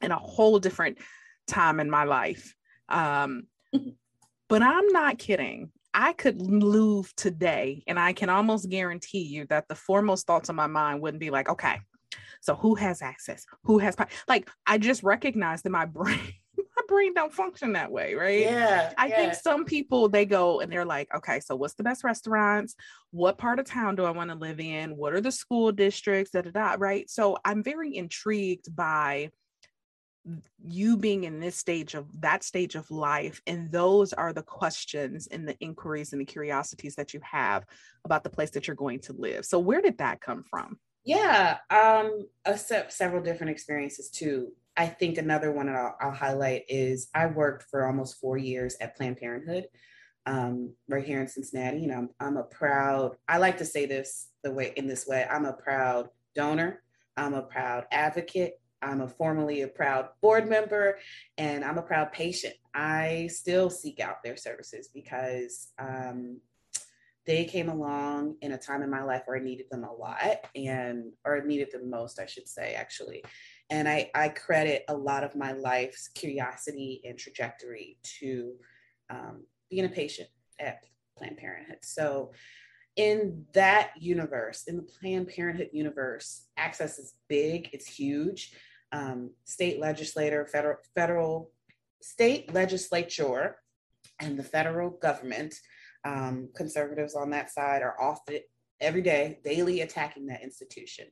in 0.02 0.12
a 0.12 0.18
whole 0.18 0.60
different 0.60 0.98
time 1.48 1.80
in 1.80 1.90
my 1.90 2.04
life. 2.04 2.54
Um 2.90 3.44
but 4.50 4.62
i'm 4.62 4.88
not 4.90 5.18
kidding. 5.18 5.72
I 5.92 6.14
could 6.14 6.40
move 6.42 7.16
today 7.16 7.84
and 7.88 7.98
i 7.98 8.14
can 8.14 8.30
almost 8.30 8.70
guarantee 8.70 9.24
you 9.24 9.46
that 9.48 9.68
the 9.68 9.76
foremost 9.76 10.28
thoughts 10.28 10.50
on 10.50 10.56
my 10.56 10.68
mind 10.68 11.02
wouldn't 11.02 11.22
be 11.22 11.32
like 11.32 11.50
okay 11.50 11.80
so 12.42 12.56
who 12.56 12.76
has 12.76 13.02
access 13.02 13.46
who 13.64 13.78
has 13.78 13.96
like 14.28 14.50
i 14.68 14.78
just 14.78 15.04
recognized 15.04 15.64
that 15.64 15.72
my 15.72 15.86
brain 15.86 16.34
my 16.58 16.84
brain 16.88 17.14
don't 17.14 17.34
function 17.34 17.74
that 17.74 17.92
way, 17.92 18.14
right? 18.14 18.42
Yeah. 18.42 18.94
I 18.98 19.08
yeah. 19.08 19.16
think 19.16 19.34
some 19.34 19.66
people 19.66 20.10
they 20.10 20.26
go 20.26 20.60
and 20.60 20.72
they're 20.72 20.86
like, 20.86 21.14
okay, 21.16 21.40
so 21.40 21.56
what's 21.56 21.76
the 21.76 21.84
best 21.84 22.04
restaurants? 22.04 22.76
What 23.12 23.38
part 23.38 23.60
of 23.60 23.66
town 23.66 23.96
do 23.96 24.06
I 24.06 24.12
want 24.12 24.30
to 24.30 24.36
live 24.36 24.60
in? 24.60 24.96
What 24.96 25.14
are 25.14 25.22
the 25.22 25.32
school 25.32 25.72
districts? 25.72 26.32
Da 26.32 26.42
da 26.42 26.52
da. 26.52 26.76
Right. 26.78 27.10
So 27.10 27.38
I'm 27.46 27.64
very 27.64 27.96
intrigued 27.96 28.76
by 28.76 29.32
you 30.64 30.98
being 30.98 31.24
in 31.24 31.40
this 31.40 31.56
stage 31.56 31.96
of 31.96 32.06
that 32.22 32.44
stage 32.44 32.76
of 32.76 32.92
life 32.92 33.42
and 33.48 33.72
those 33.72 34.14
are 34.14 34.34
the 34.34 34.44
questions 34.44 35.28
and 35.28 35.48
the 35.48 35.58
inquiries 35.60 36.12
and 36.12 36.22
the 36.22 36.26
curiosities 36.26 36.96
that 36.96 37.14
you 37.14 37.22
have 37.24 37.66
about 38.06 38.24
the 38.24 38.30
place 38.30 38.52
that 38.52 38.68
you're 38.68 38.76
going 38.76 39.00
to 39.00 39.14
live 39.14 39.46
so 39.46 39.58
where 39.58 39.82
did 39.82 39.98
that 39.98 40.20
come 40.20 40.44
from 40.44 40.78
yeah 41.10 41.58
um 41.70 42.28
a 42.46 42.58
several 42.58 43.22
different 43.22 43.52
experiences 43.52 44.10
too 44.10 44.52
I 44.78 44.88
think 44.88 45.18
another 45.18 45.52
one 45.52 45.68
I'll, 45.68 45.98
I'll, 46.00 46.12
highlight 46.12 46.64
is 46.70 47.10
I 47.14 47.26
worked 47.26 47.64
for 47.70 47.86
almost 47.86 48.18
four 48.18 48.38
years 48.38 48.78
at 48.80 48.96
Planned 48.96 49.18
Parenthood 49.18 49.66
um, 50.26 50.74
right 50.88 51.04
here 51.04 51.20
in 51.20 51.28
Cincinnati. 51.28 51.84
And 51.84 51.94
I'm, 51.94 52.10
I'm 52.18 52.38
a 52.38 52.44
proud, 52.44 53.18
I 53.28 53.40
like 53.40 53.58
to 53.58 53.66
say 53.66 53.86
this 53.86 54.30
the 54.42 54.54
way 54.54 54.72
in 54.78 54.88
this 54.88 55.06
way, 55.06 55.28
I'm 55.30 55.44
a 55.44 55.52
proud 55.52 56.08
donor. 56.34 56.82
I'm 57.18 57.34
a 57.34 57.42
proud 57.42 57.88
advocate. 57.92 58.62
I'm 58.82 59.02
a 59.02 59.10
formerly 59.10 59.64
a 59.64 59.68
proud 59.68 60.08
board 60.22 60.48
member 60.48 61.00
and 61.38 61.66
I'm 61.66 61.78
a 61.78 61.82
proud 61.82 62.14
patient. 62.14 62.54
I 62.74 63.28
still 63.30 63.70
seek 63.70 64.00
out 64.00 64.24
their 64.24 64.38
services 64.38 64.88
because 64.94 65.74
um, 65.78 66.38
they 67.30 67.46
came 67.46 67.70
along 67.70 68.36
in 68.42 68.54
a 68.54 68.58
time 68.58 68.82
in 68.82 68.90
my 68.90 69.04
life 69.04 69.22
where 69.26 69.38
I 69.38 69.44
needed 69.44 69.68
them 69.70 69.84
a 69.84 69.94
lot 69.94 70.48
and 70.56 71.12
or 71.24 71.40
needed 71.46 71.72
them 71.72 71.88
most, 71.88 72.20
I 72.20 72.26
should 72.26 72.48
say, 72.48 72.74
actually. 72.74 73.24
And 73.70 73.88
I, 73.88 74.10
I 74.16 74.30
credit 74.30 74.84
a 74.88 74.98
lot 74.98 75.24
of 75.24 75.36
my 75.36 75.52
life's 75.52 76.08
curiosity 76.08 77.02
and 77.06 77.20
trajectory 77.20 78.00
to 78.20 78.54
um, 79.12 79.44
being 79.70 79.86
a 79.86 79.90
patient 79.90 80.28
at 80.60 80.84
Planned 81.20 81.38
Parenthood. 81.38 81.78
So, 81.84 82.32
in 82.96 83.46
that 83.54 83.92
universe, 84.00 84.64
in 84.66 84.78
the 84.78 84.88
Planned 85.00 85.28
Parenthood 85.28 85.70
universe, 85.72 86.48
access 86.58 86.98
is 86.98 87.14
big, 87.28 87.70
it's 87.74 87.86
huge. 87.88 88.56
Um, 88.92 89.30
state 89.46 89.80
legislator, 89.80 90.48
federal, 90.48 90.78
federal, 90.96 91.52
state 92.02 92.52
legislature, 92.56 93.58
and 94.20 94.38
the 94.38 94.44
federal 94.44 94.90
government, 94.90 95.54
um, 96.06 96.50
conservatives 96.56 97.16
on 97.16 97.30
that 97.32 97.52
side 97.52 97.82
are 97.82 98.00
often 98.02 98.40
every 98.82 99.02
day, 99.02 99.40
daily 99.44 99.82
attacking 99.82 100.28
that 100.28 100.44
institution. 100.44 101.06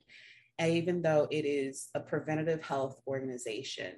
And 0.59 0.73
even 0.73 1.01
though 1.01 1.27
it 1.29 1.45
is 1.45 1.89
a 1.93 1.99
preventative 1.99 2.63
health 2.63 2.97
organization. 3.07 3.93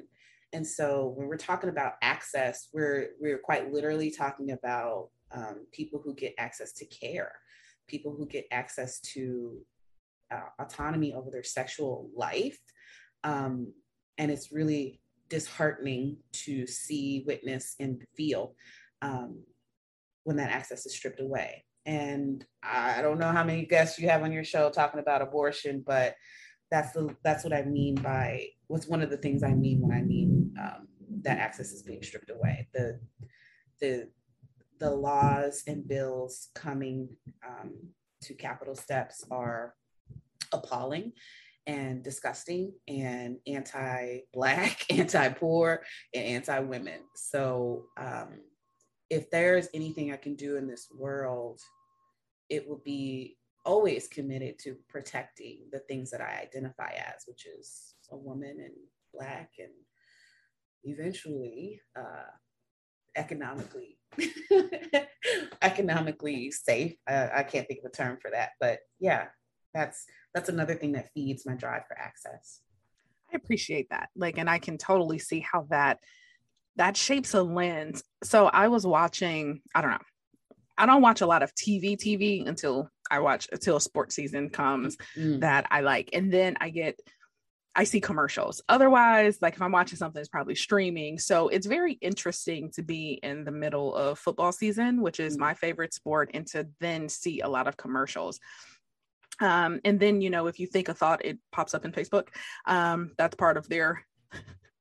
And 0.52 0.66
so 0.66 1.14
when 1.16 1.28
we're 1.28 1.38
talking 1.38 1.70
about 1.70 1.94
access, 2.02 2.70
we're 2.74 3.10
we're 3.20 3.38
quite 3.38 3.72
literally 3.72 4.12
talking 4.12 4.52
about 4.52 5.10
um, 5.32 5.68
people 5.72 6.02
who 6.04 6.16
get 6.16 6.34
access 6.38 6.74
to 6.74 6.86
care, 6.86 7.32
people 7.88 8.16
who 8.18 8.26
get 8.26 8.46
access 8.52 9.00
to 9.14 9.60
uh, 10.32 10.50
autonomy 10.60 11.14
over 11.14 11.30
their 11.30 11.44
sexual 11.44 12.10
life. 12.16 12.58
Um, 13.24 13.74
and 14.18 14.32
it's 14.32 14.52
really 14.52 15.02
disheartening 15.30 16.18
to 16.32 16.66
see, 16.68 17.24
witness, 17.28 17.76
and 17.80 18.04
feel 18.16 18.56
um, 19.02 19.44
when 20.24 20.38
that 20.38 20.52
access 20.52 20.86
is 20.86 20.96
stripped 20.96 21.20
away. 21.20 21.64
And 21.86 22.46
I 22.62 23.02
don't 23.02 23.20
know 23.20 23.32
how 23.32 23.44
many 23.44 23.66
guests 23.66 24.00
you 24.00 24.10
have 24.10 24.24
on 24.24 24.32
your 24.32 24.44
show 24.44 24.70
talking 24.70 25.00
about 25.00 25.22
abortion, 25.22 25.84
but 25.86 26.16
that's 26.70 26.92
the 26.92 27.16
that's 27.24 27.44
what 27.44 27.54
I 27.54 27.64
mean 27.64 27.96
by 27.96 28.46
what's 28.68 28.88
one 28.88 29.02
of 29.02 29.10
the 29.10 29.18
things 29.18 29.44
I 29.44 29.54
mean 29.54 29.82
when 29.82 29.98
I 29.98 30.02
mean 30.02 30.54
um, 30.60 30.88
that 31.24 31.40
access 31.40 31.72
is 31.72 31.84
being 31.84 32.04
stripped 32.04 32.30
away. 32.30 32.68
The 32.74 33.00
the 33.82 34.10
the 34.80 34.92
laws 34.92 35.64
and 35.68 35.88
bills 35.88 36.50
coming 36.56 37.10
um, 37.48 37.74
to 38.22 38.34
capital 38.34 38.76
steps 38.76 39.26
are 39.32 39.74
appalling 40.54 41.14
and 41.68 42.04
disgusting 42.04 42.74
and 42.88 43.38
anti-black, 43.46 44.86
anti-poor, 44.90 45.84
and 46.14 46.26
anti-women. 46.26 47.00
So 47.16 47.86
um, 47.98 48.40
if 49.10 49.30
there's 49.32 49.68
anything 49.74 50.12
I 50.12 50.18
can 50.18 50.36
do 50.36 50.58
in 50.58 50.68
this 50.68 50.88
world, 50.96 51.60
it 52.50 52.68
will 52.68 52.82
be 52.84 53.38
always 53.66 54.08
committed 54.08 54.58
to 54.60 54.78
protecting 54.88 55.68
the 55.72 55.80
things 55.80 56.12
that 56.12 56.22
I 56.22 56.42
identify 56.42 56.92
as, 56.94 57.24
which 57.28 57.46
is 57.46 57.96
a 58.12 58.18
woman 58.18 58.58
and 58.60 58.74
black 59.14 59.52
and 59.60 59.70
eventually 60.84 61.82
uh, 61.98 62.30
economically 63.16 63.98
economically 65.62 66.52
safe. 66.52 66.96
I 67.08 67.44
can't 67.44 67.68
think 67.68 67.82
of 67.84 67.92
a 67.92 67.96
term 67.96 68.18
for 68.22 68.32
that, 68.32 68.52
but 68.60 68.80
yeah, 69.00 69.28
that's 69.74 70.06
that's 70.34 70.50
another 70.50 70.76
thing 70.76 70.94
that 70.94 71.12
feeds 71.14 71.46
my 71.46 71.54
drive 71.54 71.84
for 71.88 71.98
access. 71.98 72.62
I 73.32 73.36
appreciate 73.36 73.90
that. 73.92 74.10
Like, 74.16 74.38
and 74.38 74.50
I 74.50 74.58
can 74.58 74.78
totally 74.78 75.20
see 75.20 75.40
how 75.40 75.68
that 75.70 76.00
that 76.80 76.96
shapes 76.96 77.34
a 77.34 77.44
lens. 77.44 78.04
So 78.24 78.48
I 78.48 78.70
was 78.70 78.88
watching, 78.88 79.62
I 79.76 79.82
don't 79.82 79.92
know, 79.92 79.98
I 80.78 80.86
don't 80.86 81.02
watch 81.02 81.20
a 81.20 81.28
lot 81.28 81.44
of 81.44 81.54
TV 81.54 81.98
TV 81.98 82.48
until 82.48 82.90
I 83.12 83.20
watch 83.20 83.50
until 83.52 83.82
sports 83.82 84.16
season 84.16 84.50
comes 84.50 84.96
mm. 85.16 85.42
that 85.42 85.68
I 85.72 85.82
like. 85.82 86.12
And 86.14 86.32
then 86.32 86.56
I 86.62 86.70
get 86.70 86.98
I 87.76 87.84
see 87.84 88.00
commercials. 88.00 88.62
Otherwise, 88.70 89.40
like 89.42 89.56
if 89.56 89.62
I'm 89.62 89.74
watching 89.74 89.98
something, 89.98 90.20
it's 90.22 90.30
probably 90.30 90.56
streaming. 90.56 91.20
So 91.20 91.50
it's 91.50 91.68
very 91.68 91.94
interesting 91.94 92.72
to 92.72 92.82
be 92.82 93.20
in 93.22 93.44
the 93.44 93.52
middle 93.52 93.94
of 93.94 94.18
football 94.18 94.54
season, 94.54 95.02
which 95.02 95.20
is 95.20 95.36
mm. 95.36 95.42
my 95.42 95.56
favorite 95.56 95.94
sport, 95.94 96.32
and 96.34 96.48
to 96.48 96.68
then 96.80 97.10
see 97.10 97.42
a 97.42 97.50
lot 97.50 97.68
of 97.68 97.76
commercials. 97.76 98.40
Um, 99.42 99.82
and 99.84 100.00
then, 100.00 100.22
you 100.22 100.30
know, 100.30 100.48
if 100.48 100.60
you 100.60 100.68
think 100.68 100.88
a 100.88 100.94
thought, 100.94 101.26
it 101.26 101.40
pops 101.52 101.74
up 101.74 101.84
in 101.84 101.92
Facebook. 101.92 102.30
Um, 102.66 103.12
that's 103.18 103.36
part 103.36 103.58
of 103.58 103.68
their 103.68 104.06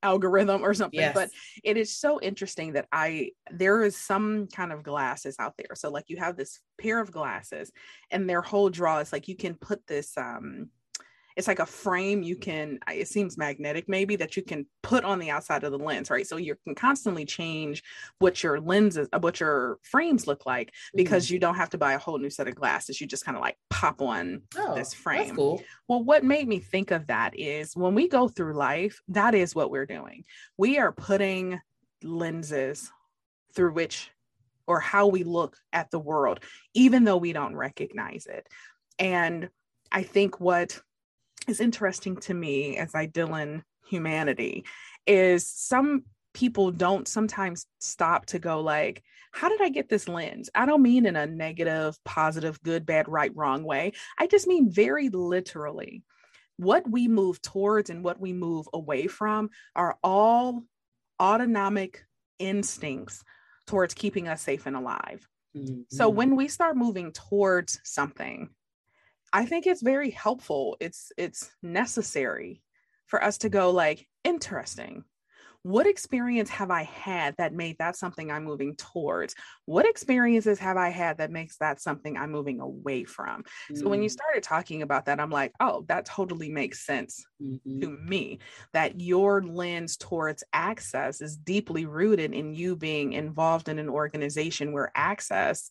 algorithm 0.03 0.63
or 0.65 0.73
something 0.75 1.01
yes. 1.01 1.15
but 1.15 1.29
it 1.65 1.77
is 1.77 1.97
so 1.97 2.21
interesting 2.21 2.75
that 2.75 2.87
i 2.93 3.31
there 3.51 3.83
is 3.83 3.97
some 3.97 4.47
kind 4.47 4.73
of 4.73 4.83
glasses 4.83 5.35
out 5.41 5.55
there 5.57 5.75
so 5.75 5.91
like 5.91 6.05
you 6.09 6.17
have 6.17 6.37
this 6.37 6.61
pair 6.81 7.01
of 7.01 7.11
glasses 7.11 7.73
and 8.11 8.29
their 8.29 8.41
whole 8.41 8.71
draw 8.71 8.99
is 8.99 9.13
like 9.13 9.27
you 9.27 9.37
can 9.37 9.55
put 9.55 9.85
this 9.87 10.17
um 10.17 10.69
it's 11.39 11.47
like 11.47 11.61
a 11.61 11.67
frame 11.67 12.21
you 12.21 12.35
can 12.35 12.81
it 12.93 13.07
seems 13.07 13.39
magnetic 13.39 13.89
maybe 13.89 14.17
that 14.17 14.37
you 14.37 14.43
can 14.43 14.67
put 14.83 15.05
on 15.05 15.21
the 15.21 15.31
outside 15.31 15.63
of 15.63 15.71
the 15.71 15.79
lens 15.79 16.11
right? 16.11 16.27
So 16.27 16.37
you 16.37 16.57
can 16.65 16.75
constantly 16.75 17.25
change 17.25 17.83
what 18.19 18.43
your 18.43 18.61
lenses 18.61 19.09
uh, 19.13 19.21
what 19.21 19.39
your 19.39 19.79
frames 19.83 20.27
look 20.27 20.47
like 20.47 20.73
because 20.95 21.27
mm-hmm. 21.27 21.35
you 21.35 21.41
don't 21.41 21.55
have 21.55 21.71
to 21.71 21.79
buy 21.79 21.93
a 21.93 21.99
whole 21.99 22.19
new 22.19 22.29
set 22.29 22.49
of 22.49 22.57
glasses. 22.57 23.01
You 23.01 23.07
just 23.07 23.25
kind 23.25 23.37
of 23.37 23.41
like 23.41 23.57
pop 23.71 24.03
on 24.03 24.43
oh, 24.59 24.75
this 24.75 24.93
frame 24.93 25.37
cool. 25.37 25.63
well 25.87 26.03
what 26.03 26.25
made 26.25 26.49
me 26.49 26.59
think 26.59 26.91
of 26.91 27.07
that 27.07 27.39
is 27.39 27.77
when 27.77 27.95
we 27.95 28.09
go 28.09 28.27
through 28.27 28.55
life 28.55 29.01
that 29.09 29.37
is 29.37 29.55
what 29.55 29.71
we're 29.71 29.87
doing. 29.87 30.25
We 30.57 30.79
are 30.79 30.91
putting 30.91 31.61
lenses 32.03 32.91
through 33.55 33.73
which 33.73 34.11
or 34.67 34.81
how 34.81 35.07
we 35.07 35.23
look 35.23 35.57
at 35.73 35.91
the 35.93 36.01
world 36.01 36.41
even 36.75 37.05
though 37.05 37.17
we 37.17 37.33
don't 37.33 37.55
recognize 37.55 38.27
it. 38.27 38.49
And 38.99 39.49
I 39.93 40.03
think 40.03 40.41
what 40.41 40.81
is 41.49 41.61
interesting 41.61 42.17
to 42.17 42.35
me 42.35 42.77
as 42.77 42.95
I 42.95 43.07
deal 43.07 43.35
in 43.35 43.63
humanity 43.87 44.65
is 45.07 45.51
some 45.51 46.05
people 46.35 46.71
don't 46.71 47.09
sometimes 47.09 47.67
stop 47.79 48.27
to 48.27 48.39
go 48.39 48.61
like 48.61 49.03
how 49.33 49.49
did 49.49 49.61
i 49.61 49.69
get 49.69 49.89
this 49.89 50.09
lens? 50.09 50.51
I 50.55 50.67
don't 50.67 50.83
mean 50.83 51.07
in 51.07 51.17
a 51.17 51.27
negative 51.27 51.97
positive 52.05 52.61
good 52.63 52.87
bad 52.87 53.09
right 53.09 53.31
wrong 53.35 53.63
way. 53.63 53.93
I 54.19 54.27
just 54.27 54.47
mean 54.47 54.71
very 54.71 55.11
literally. 55.11 56.03
What 56.57 56.91
we 56.91 57.09
move 57.09 57.41
towards 57.41 57.91
and 57.91 58.03
what 58.03 58.21
we 58.21 58.33
move 58.33 58.69
away 58.73 59.07
from 59.07 59.51
are 59.77 59.97
all 60.03 60.65
autonomic 61.21 62.05
instincts 62.39 63.23
towards 63.67 63.95
keeping 63.95 64.29
us 64.29 64.43
safe 64.43 64.67
and 64.67 64.77
alive. 64.77 65.27
Mm-hmm. 65.57 65.83
so 65.89 66.11
when 66.11 66.37
we 66.37 66.47
start 66.47 66.77
moving 66.77 67.11
towards 67.11 67.81
something 67.83 68.51
I 69.33 69.45
think 69.45 69.67
it's 69.67 69.83
very 69.83 70.11
helpful. 70.11 70.77
It's 70.81 71.13
it's 71.17 71.51
necessary 71.63 72.63
for 73.07 73.23
us 73.23 73.39
to 73.39 73.49
go 73.49 73.71
like 73.71 74.07
interesting. 74.25 75.05
What 75.63 75.89
experience 75.89 76.49
have 76.51 76.71
I 76.71 76.85
had 76.85 77.35
that 77.37 77.53
made 77.53 77.77
that 77.79 77.97
something 77.97 78.31
I'm 78.31 78.45
moving 78.45 78.77
towards? 78.77 79.35
What 79.67 79.89
experiences 79.89 80.59
have 80.61 80.77
I 80.77 80.91
had 80.91 81.19
that 81.19 81.33
makes 81.33 81.59
that 81.59 81.81
something 81.81 82.17
I'm 82.17 82.31
moving 82.31 82.61
away 82.61 83.05
from? 83.05 83.43
Mm. 83.71 83.79
So 83.79 83.89
when 83.89 84.01
you 84.03 84.09
mm. 84.09 84.13
started 84.13 84.45
talking 84.45 84.83
about 84.83 85.07
that, 85.07 85.19
I'm 85.19 85.31
like, 85.31 85.53
oh, 85.59 85.85
that 85.89 86.07
totally 86.07 86.49
makes 86.49 86.87
sense 86.87 87.25
mm-hmm. 87.43 87.81
to 87.81 87.91
me. 87.91 88.39
That 88.73 89.01
your 89.01 89.43
lens 89.43 89.97
towards 89.97 90.45
access 90.53 91.21
is 91.21 91.37
deeply 91.37 91.87
rooted 91.87 92.33
in 92.33 92.55
you 92.55 92.77
being 92.77 93.13
involved 93.13 93.69
in 93.69 93.81
an 93.81 93.89
organization 93.89 94.73
where 94.73 94.93
access 94.95 95.71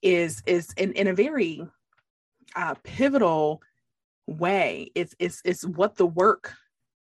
is 0.00 0.42
is 0.46 0.72
in, 0.76 0.92
in 0.92 1.08
a 1.08 1.14
very 1.14 1.66
uh, 2.56 2.74
pivotal 2.82 3.62
way. 4.26 4.90
It's 4.94 5.14
it's 5.18 5.42
it's 5.44 5.64
what 5.64 5.96
the 5.96 6.06
work 6.06 6.54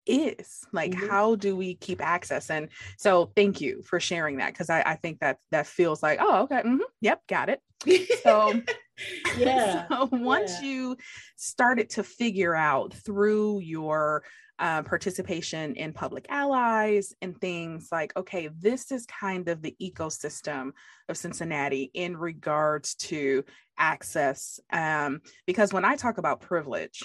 is 0.06 0.66
like 0.72 0.92
mm-hmm. 0.92 1.08
how 1.08 1.36
do 1.36 1.54
we 1.54 1.74
keep 1.76 2.00
access 2.00 2.50
and 2.50 2.68
so 2.96 3.30
thank 3.36 3.60
you 3.60 3.82
for 3.82 4.00
sharing 4.00 4.38
that 4.38 4.52
because 4.52 4.68
I, 4.68 4.82
I 4.82 4.94
think 4.96 5.20
that 5.20 5.38
that 5.52 5.66
feels 5.66 6.02
like 6.02 6.18
oh 6.20 6.42
okay 6.42 6.62
mm-hmm, 6.62 6.80
yep 7.00 7.20
got 7.28 7.48
it 7.48 7.60
so 8.22 8.60
yeah 9.38 9.86
so 9.90 10.08
once 10.10 10.60
yeah. 10.60 10.68
you 10.68 10.96
started 11.36 11.88
to 11.90 12.02
figure 12.02 12.54
out 12.54 12.92
through 12.92 13.60
your 13.60 14.24
uh, 14.62 14.80
participation 14.82 15.74
in 15.74 15.92
public 15.92 16.24
allies 16.28 17.12
and 17.20 17.38
things 17.40 17.88
like 17.90 18.16
okay 18.16 18.48
this 18.60 18.92
is 18.92 19.04
kind 19.06 19.48
of 19.48 19.60
the 19.60 19.74
ecosystem 19.82 20.70
of 21.08 21.16
cincinnati 21.16 21.90
in 21.94 22.16
regards 22.16 22.94
to 22.94 23.44
access 23.76 24.60
um, 24.72 25.20
because 25.46 25.72
when 25.72 25.84
i 25.84 25.96
talk 25.96 26.18
about 26.18 26.40
privilege 26.40 27.02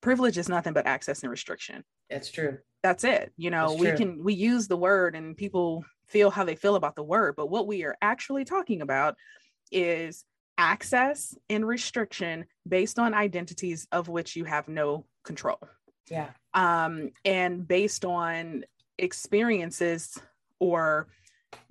privilege 0.00 0.38
is 0.38 0.48
nothing 0.48 0.72
but 0.72 0.86
access 0.86 1.22
and 1.22 1.30
restriction. 1.30 1.84
That's 2.08 2.30
true. 2.30 2.56
That's 2.82 3.04
it 3.04 3.30
you 3.36 3.50
know 3.50 3.74
we 3.74 3.92
can 3.92 4.24
we 4.24 4.32
use 4.32 4.66
the 4.66 4.76
word 4.76 5.14
and 5.14 5.36
people 5.36 5.84
feel 6.06 6.30
how 6.30 6.44
they 6.44 6.56
feel 6.56 6.76
about 6.76 6.96
the 6.96 7.02
word 7.02 7.34
but 7.36 7.50
what 7.50 7.66
we 7.66 7.84
are 7.84 7.94
actually 8.00 8.46
talking 8.46 8.80
about 8.80 9.16
is 9.70 10.24
access 10.56 11.36
and 11.50 11.68
restriction 11.68 12.46
based 12.66 12.98
on 12.98 13.12
identities 13.12 13.86
of 13.92 14.08
which 14.08 14.34
you 14.34 14.46
have 14.46 14.66
no 14.66 15.04
control 15.24 15.58
yeah 16.08 16.28
um 16.54 17.10
and 17.24 17.66
based 17.66 18.04
on 18.04 18.64
experiences 18.98 20.18
or 20.58 21.08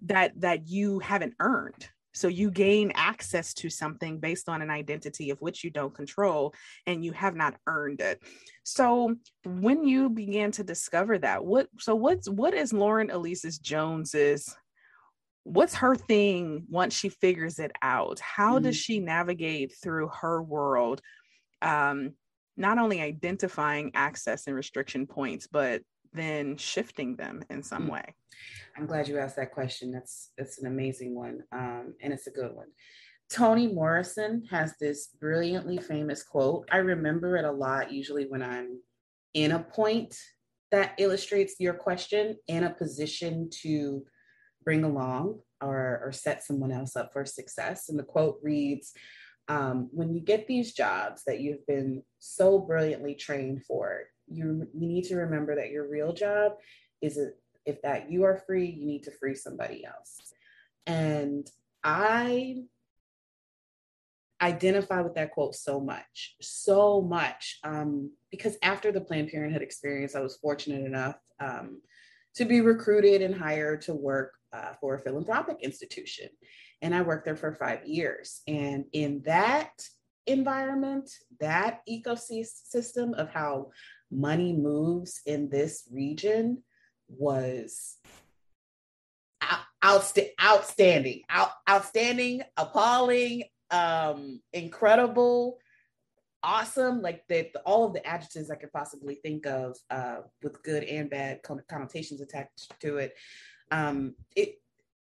that 0.02 0.40
that 0.40 0.68
you 0.68 1.00
haven't 1.00 1.34
earned 1.40 1.90
so 2.20 2.28
you 2.28 2.52
gain 2.52 2.92
access 2.96 3.54
to 3.56 3.70
something 3.70 4.20
based 4.20 4.50
on 4.50 4.62
an 4.62 4.70
identity 4.70 5.30
of 5.30 5.40
which 5.42 5.64
you 5.64 5.70
don't 5.70 5.94
control 5.94 6.54
and 6.86 7.06
you 7.06 7.14
have 7.14 7.36
not 7.36 7.56
earned 7.66 8.02
it. 8.02 8.22
So 8.64 9.16
when 9.46 9.86
you 9.86 10.10
began 10.10 10.52
to 10.52 10.64
discover 10.64 11.18
that, 11.20 11.46
what 11.46 11.68
so 11.80 11.96
what's 11.96 12.28
what 12.28 12.54
is 12.54 12.74
Lauren 12.74 13.08
Elyse 13.08 13.62
Jones's 13.62 14.54
what's 15.44 15.76
her 15.76 15.96
thing 15.96 16.66
once 16.70 16.94
she 16.94 17.10
figures 17.10 17.58
it 17.58 17.72
out 17.82 18.20
how 18.20 18.56
mm-hmm. 18.56 18.66
does 18.66 18.76
she 18.76 19.00
navigate 19.00 19.74
through 19.82 20.10
her 20.10 20.44
world 20.44 21.02
um, 21.62 22.14
not 22.60 22.78
only 22.78 23.02
identifying 23.02 23.92
access 23.96 24.48
and 24.48 24.56
restriction 24.56 25.08
points 25.08 25.48
but 25.48 25.82
then 26.14 26.58
shifting 26.58 27.16
them 27.16 27.44
in 27.50 27.64
some 27.64 27.84
mm-hmm. 27.84 27.94
way 27.94 28.16
i'm 28.78 28.86
glad 28.86 29.08
you 29.08 29.18
asked 29.18 29.36
that 29.36 29.52
question 29.52 29.92
that's 29.92 30.32
that's 30.38 30.60
an 30.60 30.68
amazing 30.68 31.16
one 31.16 31.40
um, 31.52 31.94
and 32.02 32.14
it's 32.14 32.28
a 32.28 32.32
good 32.32 32.54
one 32.54 32.68
toni 33.32 33.68
morrison 33.68 34.44
has 34.50 34.74
this 34.80 35.10
brilliantly 35.20 35.78
famous 35.78 36.24
quote 36.24 36.68
i 36.72 36.78
remember 36.78 37.38
it 37.38 37.46
a 37.46 37.52
lot 37.52 37.92
usually 37.92 38.26
when 38.26 38.42
i'm 38.42 38.80
in 39.34 39.52
a 39.52 39.60
point 39.60 40.16
that 40.72 40.94
illustrates 41.00 41.56
your 41.60 41.74
question 41.74 42.36
in 42.48 42.64
a 42.64 42.74
position 42.74 43.50
to 43.62 44.04
bring 44.64 44.84
along 44.84 45.40
or, 45.62 46.02
or 46.04 46.12
set 46.12 46.44
someone 46.44 46.72
else 46.72 46.96
up 46.96 47.12
for 47.12 47.26
success. 47.26 47.90
And 47.90 47.98
the 47.98 48.04
quote 48.04 48.40
reads 48.44 48.94
um, 49.50 49.90
When 49.92 50.14
you 50.14 50.22
get 50.22 50.48
these 50.48 50.74
jobs 50.74 51.24
that 51.26 51.42
you've 51.42 51.66
been 51.66 52.04
so 52.20 52.60
brilliantly 52.60 53.16
trained 53.16 53.66
for, 53.66 54.04
you, 54.28 54.68
you 54.74 54.88
need 54.88 55.06
to 55.06 55.16
remember 55.16 55.56
that 55.56 55.72
your 55.72 55.90
real 55.90 56.14
job 56.14 56.54
is 57.02 57.18
a, 57.18 57.32
if 57.66 57.82
that 57.82 58.12
you 58.12 58.24
are 58.24 58.44
free, 58.46 58.68
you 58.68 58.86
need 58.86 59.04
to 59.04 59.12
free 59.12 59.36
somebody 59.36 59.84
else. 59.84 60.18
And 60.86 61.50
I 61.84 62.64
identify 64.42 65.02
with 65.02 65.16
that 65.16 65.32
quote 65.32 65.56
so 65.56 65.80
much, 65.80 66.36
so 66.42 67.02
much. 67.02 67.60
Um, 67.64 68.12
because 68.32 68.56
after 68.62 68.92
the 68.92 69.02
Planned 69.02 69.30
Parenthood 69.30 69.64
experience, 69.64 70.16
I 70.16 70.22
was 70.22 70.38
fortunate 70.38 70.86
enough 70.86 71.18
um, 71.40 71.82
to 72.36 72.46
be 72.46 72.62
recruited 72.62 73.22
and 73.22 73.36
hired 73.36 73.82
to 73.82 73.94
work 73.96 74.34
uh, 74.54 74.74
for 74.80 74.96
a 74.96 75.00
philanthropic 75.00 75.58
institution. 75.62 76.30
And 76.82 76.96
I 76.96 77.02
worked 77.02 77.26
there 77.26 77.36
for 77.36 77.54
five 77.54 77.86
years. 77.86 78.42
And 78.48 78.86
in 78.94 79.22
that 79.26 79.72
environment, 80.28 81.10
that 81.40 81.82
ecosystem 81.90 83.14
of 83.14 83.30
how 83.30 83.72
money 84.12 84.54
moves 84.54 85.22
in 85.26 85.50
this 85.50 85.88
region 85.92 86.64
was 87.08 87.98
outst- 89.82 90.20
outstanding, 90.42 91.22
out- 91.30 91.52
outstanding, 91.70 92.44
appalling, 92.58 93.44
um, 93.72 94.42
incredible, 94.54 95.60
awesome, 96.44 97.02
like 97.02 97.24
the, 97.28 97.50
all 97.66 97.86
of 97.86 97.94
the 97.94 98.06
adjectives 98.06 98.50
I 98.50 98.56
could 98.56 98.72
possibly 98.72 99.16
think 99.16 99.46
of 99.46 99.78
uh, 99.90 100.18
with 100.42 100.64
good 100.64 100.84
and 100.84 101.10
bad 101.10 101.42
connotations 101.68 102.22
attached 102.22 102.74
to 102.82 102.98
it. 102.98 103.14
Um, 103.72 104.16
it 104.36 104.56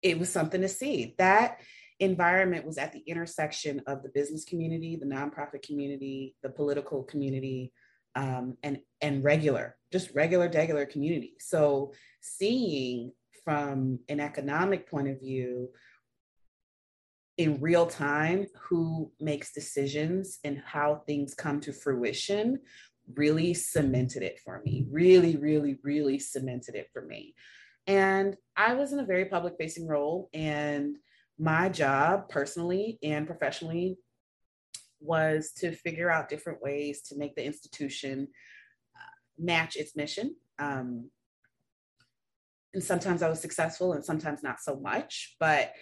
it 0.03 0.19
was 0.19 0.29
something 0.29 0.61
to 0.61 0.67
see. 0.67 1.15
That 1.17 1.59
environment 1.99 2.65
was 2.65 2.77
at 2.77 2.91
the 2.91 3.03
intersection 3.07 3.81
of 3.87 4.03
the 4.03 4.09
business 4.09 4.43
community, 4.45 4.97
the 4.97 5.05
nonprofit 5.05 5.65
community, 5.65 6.35
the 6.43 6.49
political 6.49 7.03
community, 7.03 7.71
um, 8.15 8.57
and 8.61 8.79
and 9.01 9.23
regular, 9.23 9.77
just 9.91 10.13
regular, 10.13 10.49
regular 10.53 10.85
community. 10.85 11.33
So 11.39 11.93
seeing 12.21 13.13
from 13.43 13.99
an 14.09 14.19
economic 14.19 14.89
point 14.89 15.07
of 15.07 15.19
view 15.19 15.69
in 17.37 17.59
real 17.59 17.87
time 17.87 18.45
who 18.69 19.11
makes 19.19 19.53
decisions 19.53 20.39
and 20.43 20.61
how 20.65 21.01
things 21.07 21.33
come 21.33 21.59
to 21.61 21.73
fruition 21.73 22.59
really 23.15 23.53
cemented 23.53 24.23
it 24.23 24.39
for 24.45 24.61
me 24.63 24.85
really 24.89 25.35
really 25.35 25.77
really 25.83 26.17
cemented 26.19 26.75
it 26.75 26.89
for 26.93 27.01
me 27.01 27.33
and 27.87 28.35
i 28.55 28.73
was 28.73 28.93
in 28.93 28.99
a 28.99 29.05
very 29.05 29.25
public 29.25 29.55
facing 29.57 29.87
role 29.87 30.29
and 30.33 30.97
my 31.39 31.67
job 31.69 32.29
personally 32.29 32.99
and 33.03 33.27
professionally 33.27 33.97
was 34.99 35.51
to 35.51 35.71
figure 35.73 36.09
out 36.09 36.29
different 36.29 36.61
ways 36.61 37.01
to 37.01 37.17
make 37.17 37.35
the 37.35 37.43
institution 37.43 38.27
uh, 38.95 39.15
match 39.37 39.75
its 39.75 39.97
mission. 39.97 40.33
Um, 40.59 41.09
and 42.73 42.83
sometimes 42.83 43.21
i 43.21 43.29
was 43.29 43.41
successful 43.41 43.93
and 43.93 44.05
sometimes 44.05 44.43
not 44.43 44.61
so 44.61 44.75
much 44.79 45.35
but 45.39 45.73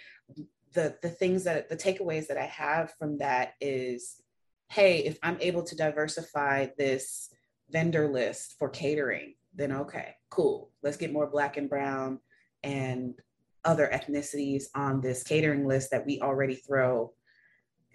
the 0.73 0.95
the 1.01 1.09
things 1.09 1.43
that 1.43 1.69
the 1.69 1.77
takeaways 1.77 2.27
that 2.27 2.37
I 2.37 2.45
have 2.45 2.93
from 2.97 3.17
that 3.19 3.53
is, 3.59 4.21
hey, 4.69 4.99
if 4.99 5.17
I'm 5.21 5.37
able 5.39 5.63
to 5.63 5.75
diversify 5.75 6.67
this 6.77 7.29
vendor 7.69 8.07
list 8.07 8.55
for 8.57 8.69
catering, 8.69 9.35
then 9.53 9.69
mm-hmm. 9.69 9.81
okay, 9.81 10.15
cool. 10.29 10.71
Let's 10.83 10.97
get 10.97 11.13
more 11.13 11.27
black 11.27 11.57
and 11.57 11.69
brown 11.69 12.19
and 12.63 13.15
other 13.63 13.89
ethnicities 13.93 14.65
on 14.75 15.01
this 15.01 15.23
catering 15.23 15.67
list 15.67 15.91
that 15.91 16.05
we 16.05 16.19
already 16.19 16.55
throw 16.55 17.13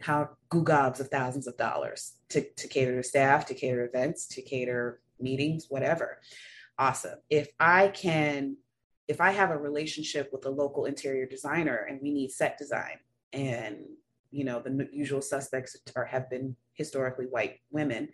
how 0.01 0.31
gobs 0.51 1.01
of 1.01 1.09
thousands 1.09 1.47
of 1.47 1.57
dollars 1.57 2.13
to, 2.29 2.43
to 2.57 2.69
cater 2.69 2.97
to 2.97 3.03
staff, 3.03 3.47
to 3.47 3.55
cater 3.55 3.85
events, 3.85 4.27
to 4.29 4.43
cater 4.43 5.01
meetings, 5.19 5.67
whatever. 5.69 6.21
Awesome. 6.79 7.19
If 7.31 7.49
I 7.59 7.89
can 7.89 8.57
if 9.09 9.21
I 9.21 9.31
have 9.31 9.51
a 9.51 9.57
relationship 9.57 10.31
with 10.33 10.47
a 10.47 10.51
local 10.51 10.87
interior 10.87 11.27
designer 11.27 11.87
and 11.89 12.01
we 12.03 12.11
need 12.11 12.33
set 12.33 12.59
design 12.59 12.99
and 13.33 13.77
you 14.31 14.45
know 14.45 14.61
the 14.61 14.89
usual 14.93 15.23
suspects 15.23 15.77
are 15.95 16.05
have 16.05 16.29
been 16.29 16.57
historically 16.75 17.27
white 17.27 17.61
women 17.71 18.09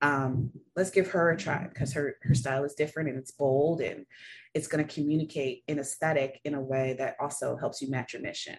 um, 0.00 0.50
let's 0.76 0.90
give 0.90 1.08
her 1.08 1.30
a 1.30 1.36
try 1.36 1.66
because 1.66 1.92
her 1.92 2.16
her 2.22 2.34
style 2.34 2.64
is 2.64 2.74
different 2.74 3.08
and 3.08 3.18
it's 3.18 3.32
bold 3.32 3.80
and 3.80 4.06
it's 4.54 4.68
going 4.68 4.84
to 4.84 4.94
communicate 4.94 5.62
in 5.66 5.78
aesthetic 5.78 6.40
in 6.44 6.54
a 6.54 6.60
way 6.60 6.94
that 6.98 7.16
also 7.20 7.56
helps 7.56 7.82
you 7.82 7.90
match 7.90 8.12
your 8.12 8.22
mission 8.22 8.56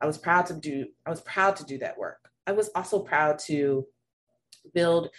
i 0.00 0.06
was 0.06 0.16
proud 0.16 0.46
to 0.46 0.54
do 0.54 0.86
i 1.04 1.10
was 1.10 1.20
proud 1.22 1.56
to 1.56 1.64
do 1.64 1.78
that 1.78 1.98
work 1.98 2.30
i 2.46 2.52
was 2.52 2.70
also 2.76 3.00
proud 3.00 3.38
to 3.38 3.84
build 4.74 5.10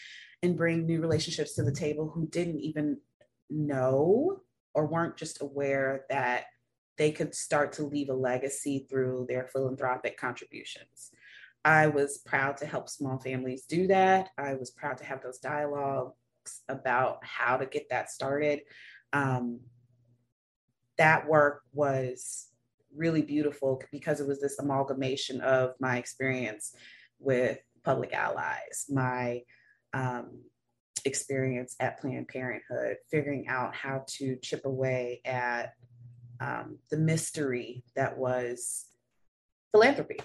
and 0.44 0.58
bring 0.58 0.86
new 0.86 1.02
relationships 1.02 1.56
to 1.56 1.64
the 1.64 1.72
table 1.72 2.10
who 2.14 2.28
didn't 2.28 2.60
even 2.60 2.98
know 3.50 4.42
or 4.74 4.86
weren't 4.86 5.18
just 5.18 5.42
aware 5.42 6.06
that 6.10 6.46
they 6.98 7.12
could 7.12 7.34
start 7.34 7.74
to 7.74 7.84
leave 7.84 8.10
a 8.10 8.14
legacy 8.14 8.86
through 8.90 9.26
their 9.30 9.46
philanthropic 9.46 10.18
contributions. 10.18 11.12
I 11.66 11.88
was 11.88 12.20
proud 12.20 12.58
to 12.58 12.66
help 12.66 12.90
small 12.90 13.20
families 13.20 13.66
do 13.66 13.88
that. 13.88 14.30
I 14.38 14.56
was 14.56 14.72
proud 14.72 14.98
to 15.00 15.06
have 15.06 15.22
those 15.22 15.40
dialogues 15.40 16.14
about 16.70 17.20
how 17.24 17.58
to 17.58 17.66
get 17.66 17.90
that 17.90 18.10
started. 18.10 18.62
Um, 19.14 19.60
that 20.98 21.28
work 21.28 21.62
was 21.74 22.48
really 22.96 23.22
beautiful 23.22 23.82
because 23.92 24.20
it 24.20 24.28
was 24.28 24.42
this 24.42 24.60
amalgamation 24.60 25.42
of 25.42 25.74
my 25.80 25.98
experience 25.98 26.74
with 27.20 27.60
public 27.84 28.14
allies, 28.14 28.86
my 28.90 29.42
um, 29.94 30.42
experience 31.06 31.76
at 31.80 32.00
Planned 32.00 32.28
Parenthood, 32.28 32.98
figuring 33.10 33.48
out 33.48 33.76
how 33.76 34.04
to 34.08 34.38
chip 34.42 34.66
away 34.66 35.22
at 35.26 35.74
um, 36.40 36.80
the 36.90 36.98
mystery 36.98 37.84
that 37.96 38.18
was 38.18 38.86
philanthropy. 39.72 40.18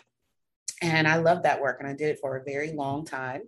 And 0.82 1.06
I 1.06 1.16
love 1.18 1.44
that 1.44 1.60
work, 1.60 1.78
and 1.78 1.88
I 1.88 1.94
did 1.94 2.08
it 2.08 2.18
for 2.20 2.36
a 2.36 2.44
very 2.44 2.72
long 2.72 3.06
time. 3.06 3.42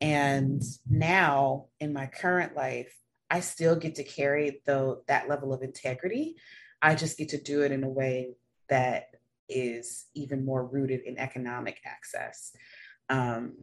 And 0.00 0.62
now, 0.88 1.66
in 1.78 1.92
my 1.92 2.06
current 2.06 2.56
life, 2.56 2.92
I 3.30 3.40
still 3.40 3.76
get 3.76 3.96
to 3.96 4.04
carry 4.04 4.62
though 4.66 5.02
that 5.06 5.28
level 5.28 5.52
of 5.52 5.62
integrity. 5.62 6.36
I 6.82 6.94
just 6.94 7.18
get 7.18 7.28
to 7.28 7.40
do 7.40 7.62
it 7.62 7.70
in 7.70 7.84
a 7.84 7.88
way 7.88 8.32
that 8.70 9.08
is 9.48 10.06
even 10.14 10.44
more 10.44 10.64
rooted 10.64 11.02
in 11.02 11.18
economic 11.18 11.80
access. 11.84 12.52
Um, 13.08 13.58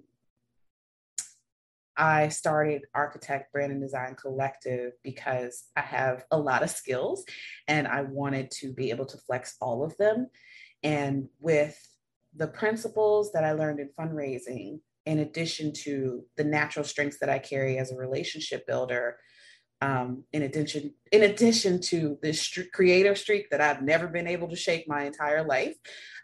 I 1.98 2.30
started 2.30 2.84
Architect 2.94 3.52
Brand 3.52 3.72
and 3.72 3.82
Design 3.82 4.16
Collective 4.16 4.94
because 5.04 5.64
I 5.76 5.82
have 5.82 6.24
a 6.30 6.38
lot 6.38 6.62
of 6.62 6.70
skills 6.70 7.26
and 7.68 7.88
I 7.88 8.04
wanted 8.04 8.52
to 8.60 8.72
be 8.72 8.92
able 8.92 9.08
to 9.08 9.18
flex 9.18 9.56
all 9.60 9.84
of 9.84 9.98
them. 9.98 10.28
And 10.84 11.30
with 11.40 11.76
the 12.38 12.48
principles 12.48 13.32
that 13.32 13.44
I 13.44 13.52
learned 13.54 13.80
in 13.80 13.90
fundraising, 14.00 14.80
in 15.06 15.20
addition 15.20 15.74
to 15.74 16.24
the 16.36 16.44
natural 16.44 16.86
strengths 16.86 17.20
that 17.20 17.30
I 17.30 17.40
carry 17.40 17.78
as 17.78 17.92
a 17.92 17.98
relationship 17.98 18.68
builder, 18.68 19.18
um, 19.82 20.24
in 20.34 20.44
addition 20.44 20.94
in 21.12 21.24
addition 21.24 21.80
to 21.82 22.18
this 22.22 22.42
st- 22.42 22.72
creative 22.74 23.18
streak 23.18 23.50
that 23.52 23.62
I've 23.62 23.82
never 23.82 24.08
been 24.08 24.28
able 24.28 24.50
to 24.50 24.56
shake 24.56 24.88
my 24.88 25.04
entire 25.04 25.44
life, 25.44 25.76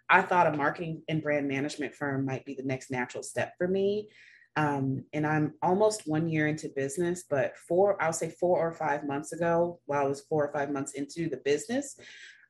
I 0.09 0.21
thought 0.21 0.47
a 0.47 0.57
marketing 0.57 1.03
and 1.07 1.21
brand 1.21 1.47
management 1.47 1.95
firm 1.95 2.25
might 2.25 2.45
be 2.45 2.55
the 2.55 2.63
next 2.63 2.91
natural 2.91 3.23
step 3.23 3.53
for 3.57 3.67
me. 3.67 4.09
Um, 4.55 5.05
and 5.13 5.25
I'm 5.25 5.53
almost 5.63 6.03
one 6.05 6.27
year 6.27 6.47
into 6.47 6.69
business, 6.75 7.23
but 7.27 7.57
four, 7.57 7.99
I'll 8.01 8.13
say 8.13 8.29
four 8.29 8.59
or 8.59 8.71
five 8.71 9.03
months 9.03 9.31
ago, 9.31 9.79
while 9.85 10.05
I 10.05 10.09
was 10.09 10.21
four 10.21 10.45
or 10.45 10.53
five 10.53 10.71
months 10.71 10.93
into 10.93 11.27
the 11.27 11.41
business, 11.43 11.97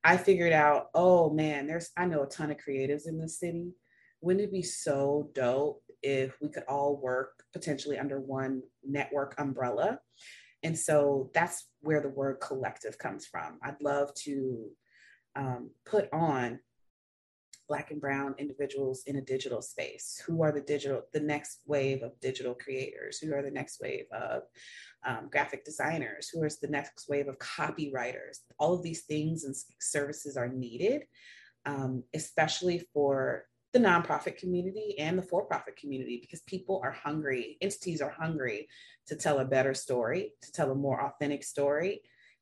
I 0.03 0.17
figured 0.17 0.53
out, 0.53 0.87
oh 0.93 1.29
man, 1.29 1.67
there's, 1.67 1.91
I 1.97 2.05
know 2.05 2.23
a 2.23 2.27
ton 2.27 2.51
of 2.51 2.57
creatives 2.57 3.07
in 3.07 3.19
this 3.19 3.39
city. 3.39 3.71
Wouldn't 4.21 4.43
it 4.43 4.51
be 4.51 4.61
so 4.61 5.29
dope 5.33 5.81
if 6.01 6.35
we 6.41 6.49
could 6.49 6.63
all 6.67 6.99
work 7.01 7.31
potentially 7.53 7.97
under 7.97 8.19
one 8.19 8.61
network 8.83 9.35
umbrella? 9.37 9.99
And 10.63 10.77
so 10.77 11.29
that's 11.33 11.67
where 11.81 12.01
the 12.01 12.09
word 12.09 12.37
collective 12.41 12.97
comes 12.97 13.25
from. 13.25 13.59
I'd 13.63 13.81
love 13.81 14.13
to 14.23 14.69
um, 15.35 15.71
put 15.85 16.07
on 16.13 16.59
black 17.67 17.91
and 17.91 18.01
brown 18.01 18.35
individuals 18.37 19.03
in 19.07 19.17
a 19.17 19.21
digital 19.21 19.61
space? 19.61 20.21
Who 20.25 20.43
are 20.43 20.51
the 20.51 20.61
digital 20.61 21.03
the 21.13 21.19
next 21.19 21.59
wave 21.65 22.03
of 22.03 22.19
digital 22.19 22.53
creators? 22.53 23.19
Who 23.19 23.33
are 23.33 23.41
the 23.41 23.51
next 23.51 23.79
wave 23.81 24.05
of 24.11 24.43
um, 25.05 25.29
graphic 25.31 25.65
designers? 25.65 26.29
Who 26.29 26.43
is 26.43 26.59
the 26.59 26.67
next 26.67 27.07
wave 27.09 27.27
of 27.27 27.37
copywriters? 27.39 28.39
All 28.59 28.73
of 28.73 28.83
these 28.83 29.03
things 29.03 29.43
and 29.43 29.55
services 29.79 30.37
are 30.37 30.47
needed 30.47 31.03
um, 31.65 32.03
especially 32.13 32.79
for 32.93 33.45
the 33.71 33.79
nonprofit 33.79 34.37
community 34.37 34.95
and 34.99 35.17
the 35.17 35.23
for-profit 35.23 35.75
community 35.75 36.19
because 36.21 36.41
people 36.41 36.79
are 36.83 36.91
hungry 36.91 37.57
entities 37.61 38.01
are 38.01 38.11
hungry 38.11 38.67
to 39.07 39.15
tell 39.15 39.39
a 39.39 39.45
better 39.45 39.73
story 39.73 40.33
to 40.41 40.51
tell 40.51 40.71
a 40.71 40.75
more 40.75 41.01
authentic 41.01 41.43
story 41.43 42.01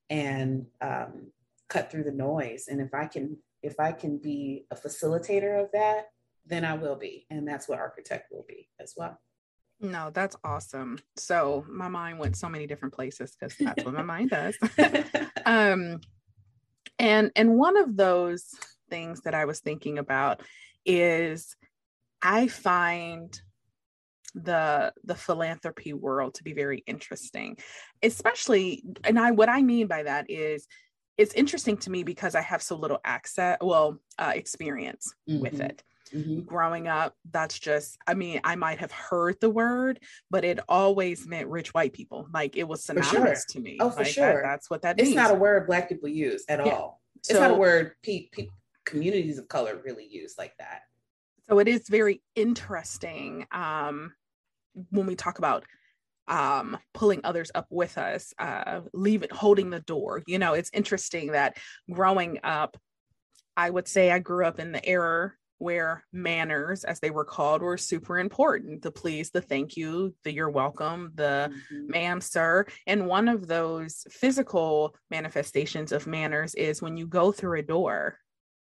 and 0.10 0.66
um, 0.82 1.32
cut 1.70 1.90
through 1.90 2.04
the 2.04 2.12
noise. 2.12 2.66
And 2.68 2.82
if 2.82 2.94
i 2.94 3.06
can 3.06 3.38
if 3.64 3.80
i 3.80 3.92
can 3.92 4.18
be 4.18 4.66
a 4.72 4.76
facilitator 4.76 5.62
of 5.62 5.70
that 5.74 6.12
then 6.46 6.66
i 6.66 6.74
will 6.74 6.96
be 6.96 7.26
and 7.30 7.48
that's 7.48 7.68
what 7.68 7.80
architect 7.80 8.32
will 8.32 8.46
be 8.48 8.68
as 8.80 8.94
well 8.98 9.20
no, 9.84 10.12
that's 10.14 10.36
awesome. 10.44 11.00
So 11.18 11.66
my 11.68 11.88
mind 11.88 12.20
went 12.20 12.38
so 12.38 12.48
many 12.48 12.68
different 12.68 12.94
places 12.94 13.36
because 13.36 13.58
that's 13.58 13.84
what 13.84 13.96
my 13.96 14.04
mind 14.04 14.30
does. 14.30 14.56
um, 15.46 16.00
and 17.00 17.32
and 17.36 17.58
one 17.58 17.78
of 17.78 17.98
those 17.98 18.46
things 18.92 19.22
that 19.22 19.34
I 19.34 19.46
was 19.46 19.60
thinking 19.60 19.98
about 19.98 20.42
is 20.86 21.56
I 22.22 22.48
find 22.48 23.42
the 24.36 24.94
the 25.04 25.16
philanthropy 25.16 25.94
world 25.94 26.36
to 26.36 26.44
be 26.46 26.54
very 26.54 26.84
interesting 26.88 27.58
especially 28.02 28.82
and 29.04 29.20
i 29.20 29.32
what 29.32 29.50
i 29.50 29.62
mean 29.62 29.88
by 29.88 30.04
that 30.04 30.26
is 30.30 30.68
it's 31.18 31.34
interesting 31.34 31.78
to 31.78 31.90
me 31.90 32.04
because 32.04 32.36
i 32.36 32.42
have 32.42 32.62
so 32.62 32.76
little 32.76 33.00
access 33.04 33.58
well 33.62 34.00
uh, 34.20 34.32
experience 34.34 35.14
mm-hmm. 35.30 35.42
with 35.42 35.60
it 35.60 35.84
mm-hmm. 36.14 36.42
growing 36.42 36.88
up 36.88 37.16
that's 37.32 37.58
just 37.58 37.98
i 38.08 38.14
mean 38.14 38.40
i 38.44 38.56
might 38.56 38.80
have 38.80 38.92
heard 38.92 39.36
the 39.42 39.50
word 39.50 40.00
but 40.30 40.44
it 40.44 40.60
always 40.68 41.28
meant 41.28 41.48
rich 41.48 41.74
white 41.74 41.94
people 41.94 42.28
like 42.34 42.56
it 42.56 42.68
was 42.68 42.84
synonymous 42.84 43.46
sure. 43.46 43.46
to 43.50 43.60
me 43.60 43.78
oh 43.80 43.90
for 43.90 44.04
like, 44.04 44.08
sure 44.08 44.42
that, 44.42 44.44
that's 44.44 44.70
what 44.70 44.82
that 44.82 45.00
it's 45.00 45.08
means. 45.08 45.16
not 45.16 45.32
a 45.32 45.36
word 45.36 45.68
black 45.68 45.90
people 45.90 46.10
use 46.10 46.44
at 46.50 46.66
yeah. 46.66 46.74
all 46.74 47.02
it's 47.18 47.30
so, 47.30 47.40
not 47.40 47.52
a 47.52 47.56
word 47.56 47.94
pe- 48.04 48.28
pe- 48.32 48.48
communities 48.86 49.38
of 49.38 49.48
color 49.48 49.80
really 49.84 50.08
use 50.08 50.36
like 50.38 50.54
that 50.58 50.82
so 51.48 51.60
it 51.60 51.68
is 51.68 51.88
very 51.90 52.22
interesting 52.36 53.46
um, 53.52 54.14
when 54.90 55.06
we 55.06 55.16
talk 55.16 55.38
about 55.38 55.66
um, 56.32 56.78
pulling 56.94 57.20
others 57.26 57.52
up 57.54 57.68
with 57.70 57.98
us, 57.98 58.34
uh, 58.40 58.82
leave 58.94 59.22
it, 59.22 59.34
holding 59.34 59.70
the 59.70 59.82
door. 59.82 60.24
You 60.26 60.40
know, 60.40 60.54
it's 60.54 60.72
interesting 60.74 61.34
that 61.34 61.58
growing 61.92 62.40
up, 62.44 62.78
I 63.58 63.70
would 63.70 63.88
say 63.88 64.10
I 64.10 64.20
grew 64.20 64.46
up 64.46 64.58
in 64.58 64.72
the 64.72 64.84
era 64.84 65.34
where 65.58 66.06
manners, 66.14 66.86
as 66.86 67.02
they 67.02 67.12
were 67.12 67.26
called, 67.26 67.62
were 67.62 67.78
super 67.78 68.18
important. 68.18 68.82
The 68.82 68.92
please, 68.92 69.30
the 69.30 69.42
thank 69.42 69.76
you, 69.76 70.16
the 70.24 70.34
you're 70.34 70.50
welcome, 70.50 71.12
the 71.16 71.52
mm-hmm. 71.52 71.92
ma'am, 71.92 72.22
sir. 72.22 72.66
And 72.88 73.08
one 73.08 73.28
of 73.28 73.46
those 73.46 74.06
physical 74.10 74.96
manifestations 75.12 75.92
of 75.92 76.08
manners 76.08 76.56
is 76.56 76.82
when 76.82 76.96
you 76.96 77.08
go 77.08 77.34
through 77.34 77.60
a 77.60 77.64
door, 77.64 78.18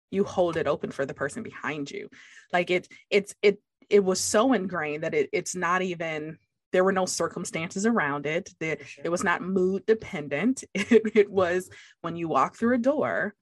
you 0.09 0.23
hold 0.23 0.57
it 0.57 0.67
open 0.67 0.89
for 0.89 1.05
the 1.05 1.13
person 1.13 1.43
behind 1.43 1.91
you. 1.91 2.09
Like 2.51 2.71
it, 2.71 2.87
it's 3.11 3.35
it 3.43 3.61
it 3.89 4.03
was 4.03 4.19
so 4.19 4.53
ingrained 4.53 5.03
that 5.03 5.13
it, 5.13 5.29
it's 5.31 5.55
not 5.55 5.81
even 5.83 6.37
there 6.71 6.83
were 6.83 6.91
no 6.91 7.05
circumstances 7.05 7.85
around 7.85 8.25
it. 8.25 8.49
That 8.59 8.81
it 9.03 9.09
was 9.09 9.23
not 9.23 9.41
mood 9.41 9.85
dependent. 9.85 10.63
It, 10.73 11.03
it, 11.15 11.31
was 11.31 11.69
when 12.01 12.15
you 12.15 12.27
walk 12.27 12.55
through 12.55 12.75
a 12.75 12.79
door 12.79 13.35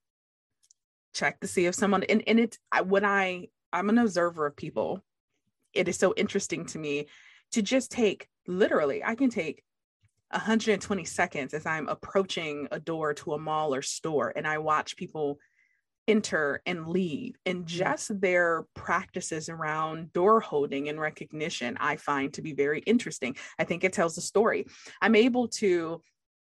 check 1.13 1.39
to 1.39 1.48
see 1.48 1.65
if 1.65 1.76
someone 1.76 2.04
and, 2.04 2.24
and 2.28 2.39
it 2.39 2.58
I, 2.72 2.82
when 2.82 3.06
i 3.06 3.48
i'm 3.74 3.89
an 3.89 3.98
observer 3.98 4.46
of 4.46 4.56
people 4.56 5.04
it 5.74 5.88
is 5.88 5.98
so 5.98 6.13
interesting 6.15 6.65
to 6.68 6.80
me 6.80 7.08
to 7.52 7.62
just 7.62 7.92
take 7.92 8.28
literally 8.48 9.04
i 9.04 9.15
can 9.15 9.30
take 9.30 9.63
120 10.32 11.04
seconds 11.06 11.54
as 11.54 11.65
i'm 11.65 11.88
approaching 11.88 12.68
a 12.72 12.80
door 12.80 13.13
to 13.15 13.34
a 13.34 13.39
mall 13.39 13.74
or 13.74 13.82
store 13.82 14.32
and 14.36 14.48
i 14.48 14.60
watch 14.60 14.96
people 14.96 15.39
enter 16.10 16.62
and 16.65 16.88
leave 16.88 17.36
and 17.45 17.63
mm. 17.63 17.65
just 17.65 18.19
their 18.19 18.65
practices 18.74 19.50
around 19.50 20.12
door 20.13 20.39
holding 20.39 20.89
and 20.89 21.00
recognition 21.00 21.78
i 21.80 21.95
find 21.95 22.34
to 22.34 22.41
be 22.41 22.54
very 22.54 22.80
interesting. 22.82 23.36
I 23.58 23.63
think 23.63 23.84
it 23.84 23.93
tells 23.93 24.17
a 24.17 24.22
story. 24.22 24.65
I'm 25.02 25.15
able 25.15 25.48
to 25.60 26.02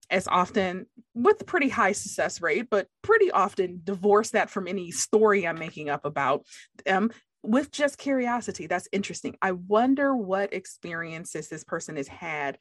as 0.09 0.27
often 0.27 0.85
with 1.15 1.45
pretty 1.45 1.69
high 1.69 1.93
success 1.93 2.41
rate 2.41 2.67
but 2.69 2.87
pretty 3.01 3.31
often 3.31 3.79
divorce 3.83 4.31
that 4.31 4.49
from 4.49 4.67
any 4.67 4.91
story 4.91 5.47
i'm 5.47 5.57
making 5.57 5.89
up 5.89 6.03
about 6.03 6.45
them 6.85 7.09
with 7.43 7.71
just 7.71 7.97
curiosity. 7.97 8.67
That's 8.67 8.87
interesting. 8.91 9.35
I 9.41 9.51
wonder 9.51 10.15
what 10.15 10.53
experiences 10.53 11.49
this 11.49 11.63
person 11.63 11.97
has 11.97 12.07
had 12.07 12.57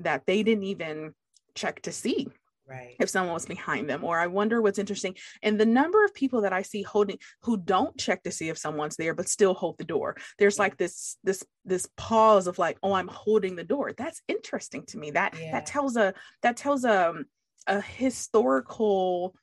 that 0.00 0.26
they 0.26 0.42
didn't 0.42 0.64
even 0.64 1.14
check 1.54 1.82
to 1.82 1.92
see 1.92 2.28
right 2.68 2.96
if 3.00 3.10
someone 3.10 3.34
was 3.34 3.46
behind 3.46 3.88
them 3.88 4.04
or 4.04 4.18
i 4.18 4.26
wonder 4.26 4.62
what's 4.62 4.78
interesting 4.78 5.14
and 5.42 5.58
the 5.58 5.66
number 5.66 6.04
of 6.04 6.14
people 6.14 6.40
that 6.40 6.52
i 6.52 6.62
see 6.62 6.82
holding 6.82 7.18
who 7.42 7.56
don't 7.56 7.98
check 7.98 8.22
to 8.22 8.30
see 8.30 8.48
if 8.48 8.58
someone's 8.58 8.96
there 8.96 9.14
but 9.14 9.28
still 9.28 9.54
hold 9.54 9.76
the 9.78 9.84
door 9.84 10.16
there's 10.38 10.58
like 10.58 10.76
this 10.76 11.16
this 11.24 11.44
this 11.64 11.88
pause 11.96 12.46
of 12.46 12.58
like 12.58 12.78
oh 12.82 12.92
i'm 12.92 13.08
holding 13.08 13.56
the 13.56 13.64
door 13.64 13.92
that's 13.92 14.22
interesting 14.28 14.84
to 14.86 14.98
me 14.98 15.10
that 15.10 15.34
yeah. 15.38 15.52
that 15.52 15.66
tells 15.66 15.96
a 15.96 16.14
that 16.42 16.56
tells 16.56 16.84
a 16.84 17.10
um, 17.10 17.24
a 17.66 17.80
historical 17.80 19.34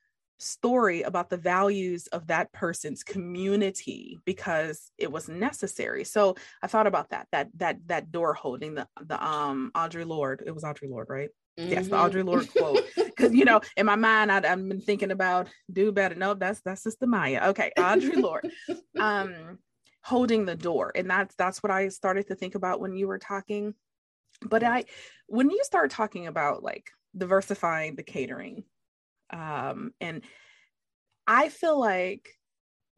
story 0.41 1.03
about 1.03 1.29
the 1.29 1.38
values 1.38 2.07
of 2.07 2.27
that 2.27 2.51
person's 2.51 3.03
community 3.03 4.19
because 4.25 4.91
it 4.97 5.12
was 5.12 5.29
necessary. 5.29 6.03
So 6.03 6.36
I 6.62 6.67
thought 6.67 6.88
about 6.88 7.12
that 7.12 7.27
that 7.31 7.49
that 7.57 7.77
that 7.88 8.12
door 8.12 8.34
holding 8.34 8.75
the 8.75 8.88
the 9.05 9.23
um 9.23 9.71
Audre 9.75 10.05
Lorde. 10.05 10.43
It 10.45 10.51
was 10.51 10.63
Audre 10.63 10.89
Lorde, 10.89 11.10
right? 11.10 11.29
Mm-hmm. 11.62 11.71
Yes, 11.71 11.88
the 11.88 11.95
mm-hmm. 11.95 12.17
Audre 12.17 12.26
Lorde 12.26 12.54
quote. 12.54 12.84
Because 12.95 13.36
you 13.36 13.45
know, 13.45 13.62
in 13.78 13.86
my 13.86 13.95
mind, 13.95 14.32
i 14.32 14.47
have 14.47 14.67
been 14.67 14.82
thinking 14.82 15.12
about 15.12 15.47
do 15.71 15.91
better. 15.91 16.15
No, 16.15 16.34
that's 16.34 16.62
that's 16.62 16.82
Sister 16.82 17.06
Maya. 17.06 17.50
Okay, 17.50 17.71
Audre 17.78 18.15
Lorde, 18.15 18.50
um, 19.00 19.60
holding 20.02 20.45
the 20.45 20.56
door, 20.56 20.91
and 20.95 21.10
that's 21.10 21.36
that's 21.36 21.62
what 21.62 21.71
I 21.71 21.89
started 21.89 22.28
to 22.28 22.36
think 22.36 22.56
about 22.56 22.80
when 22.80 22.95
you 22.95 23.08
were 23.08 23.19
talking. 23.19 23.76
But 24.41 24.63
I, 24.63 24.86
when 25.28 25.52
you 25.52 25.62
start 25.63 25.91
talking 25.91 26.26
about 26.26 26.63
like 26.63 26.89
diversifying 27.15 27.95
the 27.95 28.02
catering, 28.02 28.63
um, 29.30 29.93
and 30.02 30.24
I 31.28 31.50
feel 31.50 31.80
like 31.80 32.28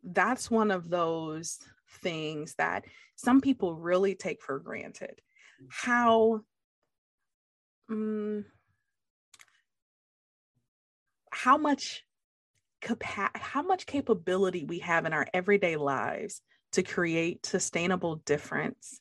that's 0.04 0.50
one 0.50 0.72
of 0.72 0.90
those 0.90 1.60
things 2.02 2.56
that 2.60 2.86
some 3.16 3.42
people 3.42 3.76
really 3.76 4.16
take 4.16 4.42
for 4.42 4.60
granted. 4.60 5.20
How 5.70 6.42
um, 7.90 8.46
how 11.32 11.58
much 11.58 12.04
capa- 12.82 13.32
how 13.34 13.62
much 13.62 13.86
capability 13.86 14.66
we 14.66 14.80
have 14.80 15.06
in 15.06 15.14
our 15.14 15.28
everyday 15.34 15.76
lives 15.76 16.42
to 16.74 16.84
create 16.84 17.46
sustainable 17.46 18.18
difference 18.18 19.00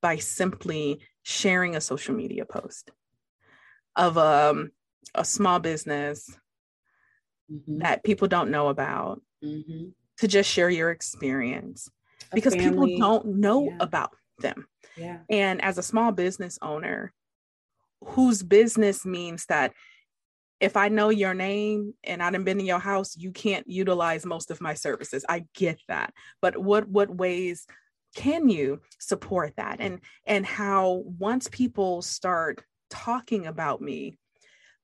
by 0.00 0.16
simply 0.16 1.00
sharing 1.22 1.74
a 1.74 1.80
social 1.80 2.14
media 2.14 2.44
post 2.44 2.90
of 3.96 4.18
um, 4.18 4.70
a 5.14 5.24
small 5.24 5.58
business 5.58 6.30
mm-hmm. 7.50 7.78
that 7.78 8.04
people 8.04 8.28
don't 8.28 8.50
know 8.50 8.68
about 8.68 9.22
mm-hmm. 9.42 9.86
to 10.18 10.28
just 10.28 10.50
share 10.50 10.70
your 10.70 10.90
experience 10.90 11.88
a 12.32 12.34
because 12.34 12.54
family. 12.54 12.92
people 12.92 12.98
don't 12.98 13.26
know 13.26 13.64
yeah. 13.64 13.76
about 13.80 14.10
them. 14.40 14.66
Yeah. 14.96 15.18
And 15.30 15.62
as 15.62 15.78
a 15.78 15.82
small 15.82 16.12
business 16.12 16.58
owner, 16.60 17.12
whose 18.06 18.42
business 18.42 19.04
means 19.04 19.46
that 19.46 19.72
if 20.60 20.76
I 20.76 20.88
know 20.88 21.10
your 21.10 21.34
name 21.34 21.94
and 22.04 22.22
I 22.22 22.30
have 22.30 22.44
been 22.44 22.60
in 22.60 22.66
your 22.66 22.78
house, 22.78 23.16
you 23.16 23.32
can't 23.32 23.68
utilize 23.68 24.24
most 24.24 24.50
of 24.50 24.60
my 24.60 24.74
services. 24.74 25.24
I 25.28 25.44
get 25.54 25.78
that. 25.88 26.14
But 26.40 26.56
what 26.56 26.88
what 26.88 27.14
ways 27.14 27.66
can 28.14 28.48
you 28.48 28.80
support 28.98 29.54
that? 29.56 29.80
And 29.80 30.00
and 30.26 30.46
how 30.46 31.02
once 31.18 31.48
people 31.48 32.02
start 32.02 32.62
talking 32.88 33.46
about 33.46 33.82
me, 33.82 34.16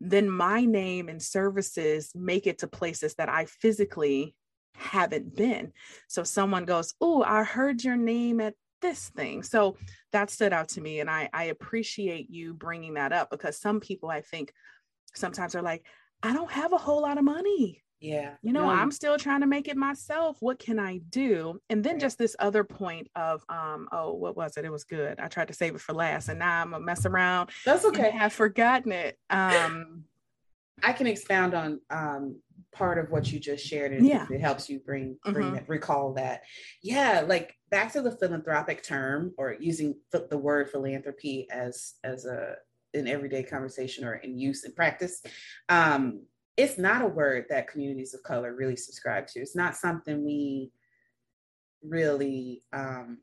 then 0.00 0.28
my 0.28 0.64
name 0.64 1.08
and 1.08 1.22
services 1.22 2.10
make 2.14 2.46
it 2.46 2.58
to 2.58 2.66
places 2.66 3.14
that 3.14 3.28
I 3.28 3.44
physically 3.46 4.34
haven't 4.74 5.36
been. 5.36 5.72
So 6.08 6.24
someone 6.24 6.64
goes, 6.64 6.94
Oh, 7.00 7.22
I 7.22 7.44
heard 7.44 7.84
your 7.84 7.96
name 7.96 8.40
at 8.40 8.54
this 8.80 9.08
thing. 9.10 9.42
So 9.42 9.76
that 10.12 10.30
stood 10.30 10.52
out 10.52 10.68
to 10.70 10.80
me. 10.80 11.00
And 11.00 11.10
I, 11.10 11.28
I 11.32 11.44
appreciate 11.44 12.30
you 12.30 12.54
bringing 12.54 12.94
that 12.94 13.12
up 13.12 13.30
because 13.30 13.60
some 13.60 13.80
people 13.80 14.08
I 14.10 14.20
think 14.20 14.52
sometimes 15.14 15.54
are 15.54 15.62
like, 15.62 15.84
I 16.22 16.32
don't 16.32 16.50
have 16.50 16.72
a 16.72 16.78
whole 16.78 17.02
lot 17.02 17.18
of 17.18 17.24
money. 17.24 17.82
Yeah. 18.00 18.34
You 18.42 18.52
know, 18.52 18.64
no. 18.64 18.70
I'm 18.70 18.90
still 18.90 19.18
trying 19.18 19.42
to 19.42 19.46
make 19.46 19.68
it 19.68 19.76
myself. 19.76 20.38
What 20.40 20.58
can 20.58 20.78
I 20.78 20.98
do? 21.10 21.60
And 21.68 21.84
then 21.84 21.94
right. 21.94 22.00
just 22.00 22.18
this 22.18 22.34
other 22.38 22.64
point 22.64 23.08
of 23.14 23.44
um, 23.50 23.88
oh, 23.92 24.14
what 24.14 24.36
was 24.36 24.56
it? 24.56 24.64
It 24.64 24.72
was 24.72 24.84
good. 24.84 25.20
I 25.20 25.28
tried 25.28 25.48
to 25.48 25.54
save 25.54 25.74
it 25.74 25.82
for 25.82 25.92
last 25.92 26.28
and 26.28 26.38
now 26.38 26.62
I'm 26.62 26.72
a 26.72 26.80
mess 26.80 27.04
around. 27.04 27.50
That's 27.64 27.84
okay. 27.84 28.08
I 28.08 28.16
have 28.16 28.32
forgotten 28.32 28.92
it. 28.92 29.18
Um 29.28 30.04
I 30.82 30.94
can 30.94 31.06
expound 31.06 31.52
on 31.52 31.80
um 31.90 32.40
part 32.72 32.98
of 32.98 33.10
what 33.10 33.30
you 33.32 33.40
just 33.40 33.66
shared 33.66 33.92
and 33.92 34.06
yeah. 34.06 34.26
it 34.30 34.40
helps 34.40 34.68
you 34.68 34.78
bring 34.80 35.16
bring 35.24 35.46
mm-hmm. 35.46 35.54
that, 35.54 35.68
recall 35.68 36.12
that 36.14 36.42
yeah 36.82 37.24
like 37.26 37.54
back 37.70 37.92
to 37.92 38.00
the 38.00 38.12
philanthropic 38.12 38.82
term 38.82 39.32
or 39.38 39.56
using 39.58 39.94
the 40.12 40.38
word 40.38 40.70
philanthropy 40.70 41.48
as 41.50 41.94
as 42.04 42.26
a 42.26 42.54
an 42.94 43.08
everyday 43.08 43.42
conversation 43.42 44.04
or 44.04 44.14
in 44.14 44.38
use 44.38 44.64
and 44.64 44.74
practice 44.74 45.22
um 45.68 46.22
it's 46.56 46.78
not 46.78 47.02
a 47.02 47.08
word 47.08 47.46
that 47.48 47.68
communities 47.68 48.14
of 48.14 48.22
color 48.22 48.54
really 48.54 48.76
subscribe 48.76 49.26
to 49.26 49.40
it's 49.40 49.56
not 49.56 49.76
something 49.76 50.24
we 50.24 50.70
really 51.82 52.62
um 52.72 53.18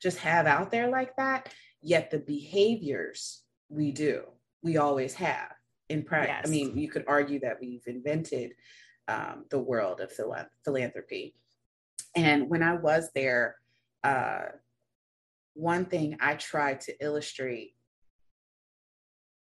just 0.00 0.18
have 0.18 0.46
out 0.46 0.70
there 0.70 0.88
like 0.88 1.14
that 1.16 1.52
yet 1.82 2.10
the 2.10 2.18
behaviors 2.18 3.42
we 3.68 3.92
do 3.92 4.22
we 4.62 4.76
always 4.76 5.14
have 5.14 5.57
in 5.88 6.02
practice 6.02 6.36
yes. 6.38 6.46
i 6.46 6.50
mean 6.50 6.76
you 6.76 6.88
could 6.88 7.04
argue 7.06 7.40
that 7.40 7.58
we've 7.60 7.86
invented 7.86 8.52
um, 9.08 9.44
the 9.50 9.58
world 9.58 10.00
of 10.00 10.12
phil- 10.12 10.34
philanthropy 10.64 11.34
and 12.14 12.48
when 12.48 12.62
i 12.62 12.74
was 12.74 13.10
there 13.14 13.56
uh, 14.04 14.46
one 15.54 15.84
thing 15.84 16.16
i 16.20 16.34
tried 16.34 16.80
to 16.80 16.94
illustrate 17.04 17.74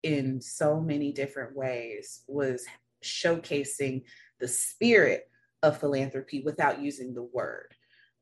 in 0.03 0.39
so 0.41 0.79
many 0.79 1.11
different 1.11 1.55
ways 1.55 2.23
was 2.27 2.65
showcasing 3.03 4.03
the 4.39 4.47
spirit 4.47 5.29
of 5.63 5.79
philanthropy 5.79 6.41
without 6.43 6.81
using 6.81 7.13
the 7.13 7.23
word 7.23 7.73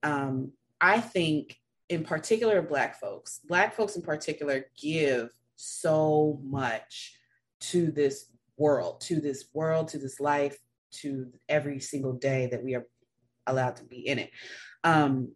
um, 0.04 0.52
i 0.82 1.00
think 1.00 1.58
in 1.90 2.04
particular 2.04 2.62
black 2.62 3.00
folks 3.00 3.40
black 3.48 3.76
folks 3.76 3.96
in 3.96 4.02
particular 4.02 4.66
give 4.82 5.30
so 5.56 6.40
much 6.44 7.18
to 7.72 7.92
this 7.92 8.32
world 8.58 9.02
to 9.02 9.20
this 9.20 9.46
world 9.54 9.88
to 9.90 9.98
this 9.98 10.20
life 10.20 10.58
to 10.92 11.28
every 11.50 11.80
single 11.80 12.14
day 12.14 12.48
that 12.48 12.64
we 12.64 12.76
are 12.76 12.86
allowed 13.48 13.76
to 13.76 13.84
be 13.84 14.08
in 14.08 14.18
it. 14.18 14.32
Um, 14.84 15.34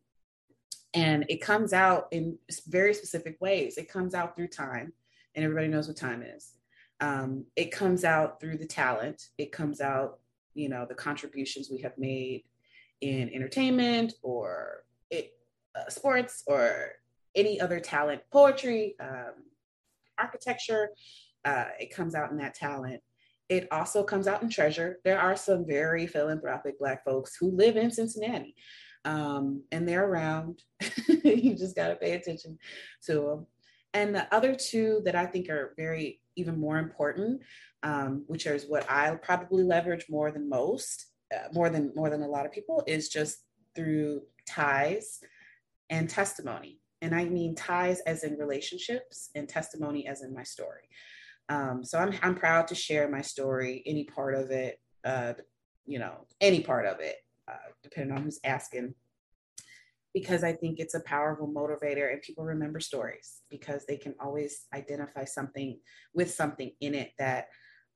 and 0.94 1.26
it 1.28 1.42
comes 1.42 1.74
out 1.74 2.08
in 2.12 2.38
very 2.68 2.94
specific 2.94 3.38
ways. 3.42 3.78
It 3.78 3.92
comes 3.92 4.14
out 4.16 4.36
through 4.36 4.48
time 4.48 4.94
and 5.36 5.44
everybody 5.44 5.68
knows 5.68 5.88
what 5.88 5.98
time 5.98 6.24
is. 6.24 6.54
Um, 7.02 7.46
it 7.56 7.72
comes 7.72 8.04
out 8.04 8.40
through 8.40 8.58
the 8.58 8.66
talent. 8.66 9.22
It 9.38 9.52
comes 9.52 9.82
out 9.82 10.20
you 10.60 10.70
know 10.70 10.86
the 10.88 10.96
contributions 10.96 11.70
we 11.72 11.82
have 11.82 11.98
made 11.98 12.44
in 13.02 13.30
entertainment 13.34 14.14
or 14.22 14.84
it, 15.10 15.34
uh, 15.76 15.90
sports 15.90 16.44
or 16.48 16.92
any 17.36 17.62
other 17.62 17.80
talent, 17.80 18.22
poetry, 18.32 18.96
um, 19.00 19.46
architecture. 20.18 20.90
Uh, 21.46 21.66
it 21.80 21.94
comes 21.94 22.16
out 22.16 22.32
in 22.32 22.38
that 22.38 22.54
talent. 22.54 23.02
It 23.48 23.68
also 23.72 24.04
comes 24.04 24.28
out 24.28 24.44
in 24.44 24.50
treasure. 24.50 25.00
There 25.04 25.20
are 25.20 25.36
some 25.36 25.66
very 25.66 26.06
philanthropic 26.06 26.78
Black 26.78 27.04
folks 27.04 27.36
who 27.40 27.52
live 27.52 27.78
in 27.78 27.90
Cincinnati 27.92 28.56
um, 29.06 29.64
and 29.72 29.88
they're 29.88 30.06
around. 30.06 30.64
you 31.24 31.56
just 31.56 31.76
got 31.76 31.90
to 31.90 31.96
pay 31.96 32.14
attention 32.14 32.58
to 33.06 33.14
them. 33.14 33.48
And 33.94 34.14
the 34.14 34.34
other 34.34 34.56
two 34.56 35.02
that 35.06 35.16
I 35.16 35.26
think 35.26 35.50
are 35.50 35.74
very, 35.76 36.22
even 36.36 36.60
more 36.60 36.78
important, 36.78 37.42
um, 37.84 38.24
which 38.28 38.46
is 38.46 38.66
what 38.68 38.90
I 38.90 39.16
probably 39.16 39.64
leverage 39.64 40.06
more 40.10 40.32
than 40.32 40.48
most, 40.48 41.08
uh, 41.34 41.48
more 41.54 41.70
than 41.70 41.92
more 41.96 42.10
than 42.10 42.22
a 42.22 42.28
lot 42.28 42.46
of 42.46 42.52
people, 42.52 42.84
is 42.86 43.10
just 43.10 43.40
through 43.76 44.22
ties 44.48 45.22
and 45.90 46.10
testimony. 46.10 46.80
And 47.02 47.16
I 47.16 47.26
mean 47.26 47.56
ties 47.56 48.02
as 48.02 48.24
in 48.24 48.38
relationships 48.38 49.30
and 49.34 49.50
testimony 49.50 50.08
as 50.08 50.22
in 50.22 50.34
my 50.34 50.44
story. 50.44 50.84
Um, 51.50 51.84
so 51.84 51.98
I'm, 51.98 52.14
I'm 52.22 52.36
proud 52.36 52.68
to 52.68 52.76
share 52.76 53.10
my 53.10 53.22
story, 53.22 53.82
any 53.86 54.04
part 54.04 54.36
of 54.36 54.52
it, 54.52 54.80
uh, 55.04 55.34
you 55.86 55.98
know, 55.98 56.28
any 56.40 56.62
part 56.62 56.86
of 56.86 57.00
it, 57.00 57.18
uh, 57.48 57.72
depending 57.82 58.16
on 58.16 58.24
who's 58.24 58.40
asking, 58.44 58.94
because 60.14 60.44
I 60.44 60.54
think 60.54 60.80
it's 60.80 60.94
a 60.94 61.02
powerful 61.02 61.48
motivator 61.48 62.12
and 62.12 62.22
people 62.22 62.44
remember 62.44 62.80
stories 62.80 63.42
because 63.50 63.86
they 63.86 63.98
can 63.98 64.16
always 64.20 64.68
identify 64.74 65.26
something 65.26 65.80
with 66.14 66.32
something 66.32 66.72
in 66.82 66.94
it 66.94 67.12
that, 67.18 67.48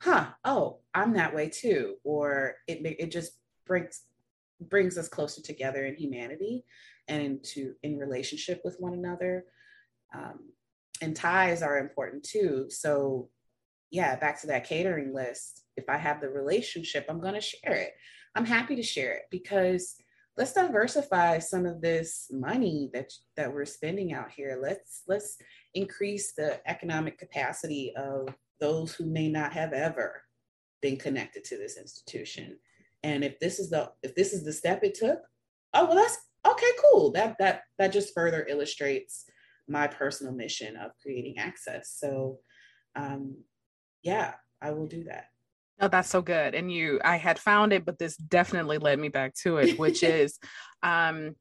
huh, 0.02 0.28
oh, 0.44 0.80
I'm 0.94 1.14
that 1.14 1.36
way 1.36 1.50
too. 1.50 1.96
Or 2.04 2.56
it, 2.68 2.80
it 3.00 3.12
just 3.12 3.34
brings 3.66 4.02
brings 4.62 4.98
us 4.98 5.10
closer 5.10 5.42
together 5.42 5.86
in 5.86 5.96
humanity 5.96 6.64
and 7.08 7.22
into 7.22 7.74
in 7.84 7.98
relationship 7.98 8.62
with 8.64 8.78
one 8.80 8.94
another. 8.94 9.46
Um, 10.14 10.52
and 11.02 11.16
ties 11.16 11.62
are 11.62 11.80
important 11.80 12.24
too. 12.24 12.68
So 12.70 13.30
yeah 13.94 14.18
back 14.18 14.42
to 14.42 14.48
that 14.48 14.68
catering 14.68 15.14
list 15.14 15.64
if 15.78 15.88
i 15.88 15.96
have 15.96 16.20
the 16.20 16.30
relationship 16.30 17.06
i'm 17.08 17.22
going 17.22 17.34
to 17.34 17.42
share 17.42 17.74
it. 17.74 17.94
I'm 18.36 18.46
happy 18.46 18.76
to 18.76 18.84
share 18.84 19.14
it 19.14 19.24
because 19.30 19.96
let's 20.38 20.54
diversify 20.54 21.38
some 21.40 21.66
of 21.66 21.82
this 21.82 22.28
money 22.32 22.90
that 22.94 23.12
that 23.38 23.54
we're 23.54 23.66
spending 23.66 24.14
out 24.14 24.32
here. 24.32 24.60
Let's 24.62 25.04
let's 25.08 25.38
increase 25.74 26.34
the 26.34 26.60
economic 26.70 27.18
capacity 27.18 27.94
of 27.96 28.30
those 28.60 28.94
who 28.94 29.06
may 29.06 29.30
not 29.30 29.54
have 29.54 29.74
ever 29.74 30.22
been 30.82 30.98
connected 30.98 31.44
to 31.46 31.58
this 31.58 31.78
institution. 31.78 32.58
And 33.04 33.24
if 33.24 33.40
this 33.40 33.60
is 33.60 33.70
the 33.70 33.92
if 34.02 34.16
this 34.16 34.34
is 34.34 34.44
the 34.44 34.54
step 34.54 34.84
it 34.84 34.96
took 34.96 35.20
oh 35.74 35.86
well 35.86 35.96
that's 35.96 36.18
okay 36.48 36.72
cool. 36.92 37.12
That 37.12 37.36
that 37.40 37.64
that 37.78 37.94
just 37.94 38.14
further 38.16 38.48
illustrates 38.50 39.26
my 39.68 39.88
personal 39.88 40.34
mission 40.34 40.76
of 40.78 40.92
creating 41.02 41.38
access. 41.38 41.96
So 42.00 42.40
um 42.96 43.38
yeah 44.04 44.34
i 44.62 44.72
will 44.72 44.88
do 44.88 45.04
that 45.04 45.28
Oh, 45.80 45.88
that's 45.88 46.10
so 46.10 46.22
good. 46.22 46.56
And 46.56 46.72
you, 46.72 47.02
I 47.04 47.18
had 47.18 47.40
found 47.40 47.74
it, 47.74 47.84
but 47.84 47.98
this 47.98 48.16
definitely 48.16 48.78
led 48.78 49.00
me 49.00 49.10
back 49.10 49.34
to 49.44 49.58
it, 49.58 49.78
which 49.78 50.04
is, 50.04 50.40
um, 50.82 51.36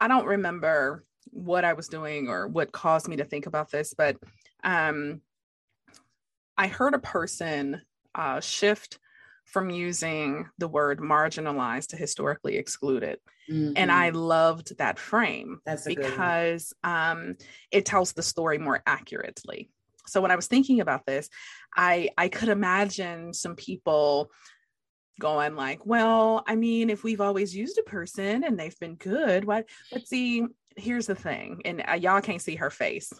I 0.00 0.08
don't 0.08 0.26
remember 0.26 1.04
what 1.30 1.64
I 1.64 1.72
was 1.72 1.88
doing 1.88 2.28
or 2.28 2.48
what 2.48 2.72
caused 2.72 3.08
me 3.08 3.16
to 3.16 3.24
think 3.24 3.46
about 3.46 3.70
this, 3.70 3.94
but 3.96 4.16
um, 4.64 5.20
I 6.56 6.66
heard 6.66 6.94
a 6.94 6.98
person 6.98 7.80
uh, 8.14 8.40
shift 8.40 8.98
from 9.44 9.70
using 9.70 10.46
the 10.58 10.68
word 10.68 10.98
marginalized 10.98 11.88
to 11.88 11.96
historically 11.96 12.56
excluded. 12.56 13.18
Mm-hmm. 13.50 13.72
And 13.76 13.90
I 13.90 14.10
loved 14.10 14.76
that 14.76 14.98
frame 14.98 15.60
That's 15.64 15.86
because 15.86 16.74
um, 16.84 17.36
it 17.70 17.86
tells 17.86 18.12
the 18.12 18.22
story 18.22 18.58
more 18.58 18.82
accurately. 18.86 19.70
So 20.08 20.20
when 20.20 20.30
I 20.30 20.36
was 20.36 20.46
thinking 20.46 20.80
about 20.80 21.06
this, 21.06 21.28
I 21.76 22.10
I 22.16 22.28
could 22.28 22.48
imagine 22.48 23.32
some 23.32 23.56
people 23.56 24.30
going 25.20 25.56
like, 25.56 25.84
well, 25.84 26.44
I 26.46 26.54
mean, 26.54 26.90
if 26.90 27.02
we've 27.02 27.20
always 27.20 27.54
used 27.54 27.78
a 27.78 27.82
person 27.82 28.44
and 28.44 28.58
they've 28.58 28.78
been 28.78 28.94
good, 28.94 29.44
what? 29.44 29.68
let's 29.92 30.08
see, 30.08 30.44
here's 30.76 31.06
the 31.06 31.14
thing, 31.14 31.60
and 31.64 31.82
uh, 31.88 31.94
y'all 31.94 32.20
can't 32.20 32.42
see 32.42 32.56
her 32.56 32.70
face 32.70 33.12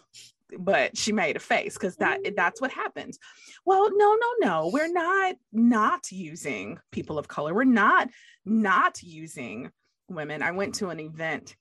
but 0.57 0.97
she 0.97 1.11
made 1.11 1.35
a 1.35 1.39
face 1.39 1.75
because 1.75 1.95
that 1.97 2.19
that's 2.35 2.61
what 2.61 2.71
happens. 2.71 3.19
Well 3.65 3.89
no 3.95 4.17
no 4.19 4.47
no 4.47 4.69
we're 4.73 4.91
not 4.91 5.35
not 5.51 6.11
using 6.11 6.79
people 6.91 7.19
of 7.19 7.27
color. 7.27 7.53
We're 7.53 7.65
not 7.65 8.09
not 8.45 9.03
using 9.03 9.71
women. 10.07 10.41
I 10.41 10.51
went 10.51 10.75
to 10.75 10.89
an 10.89 10.99
event 10.99 11.55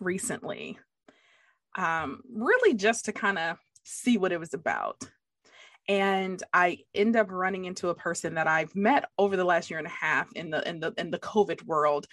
recently 0.00 0.78
um 1.76 2.20
really 2.32 2.74
just 2.74 3.06
to 3.06 3.12
kind 3.12 3.38
of 3.38 3.58
see 3.84 4.16
what 4.16 4.32
it 4.32 4.40
was 4.40 4.54
about 4.54 5.08
and 5.88 6.42
I 6.52 6.78
end 6.94 7.16
up 7.16 7.30
running 7.30 7.66
into 7.66 7.90
a 7.90 7.94
person 7.94 8.34
that 8.34 8.46
I've 8.46 8.74
met 8.74 9.06
over 9.18 9.36
the 9.36 9.44
last 9.44 9.70
year 9.70 9.78
and 9.78 9.86
a 9.86 9.90
half 9.90 10.32
in 10.32 10.50
the 10.50 10.66
in 10.68 10.80
the 10.80 10.94
in 10.96 11.10
the 11.10 11.18
COVID 11.18 11.62
world 11.64 12.06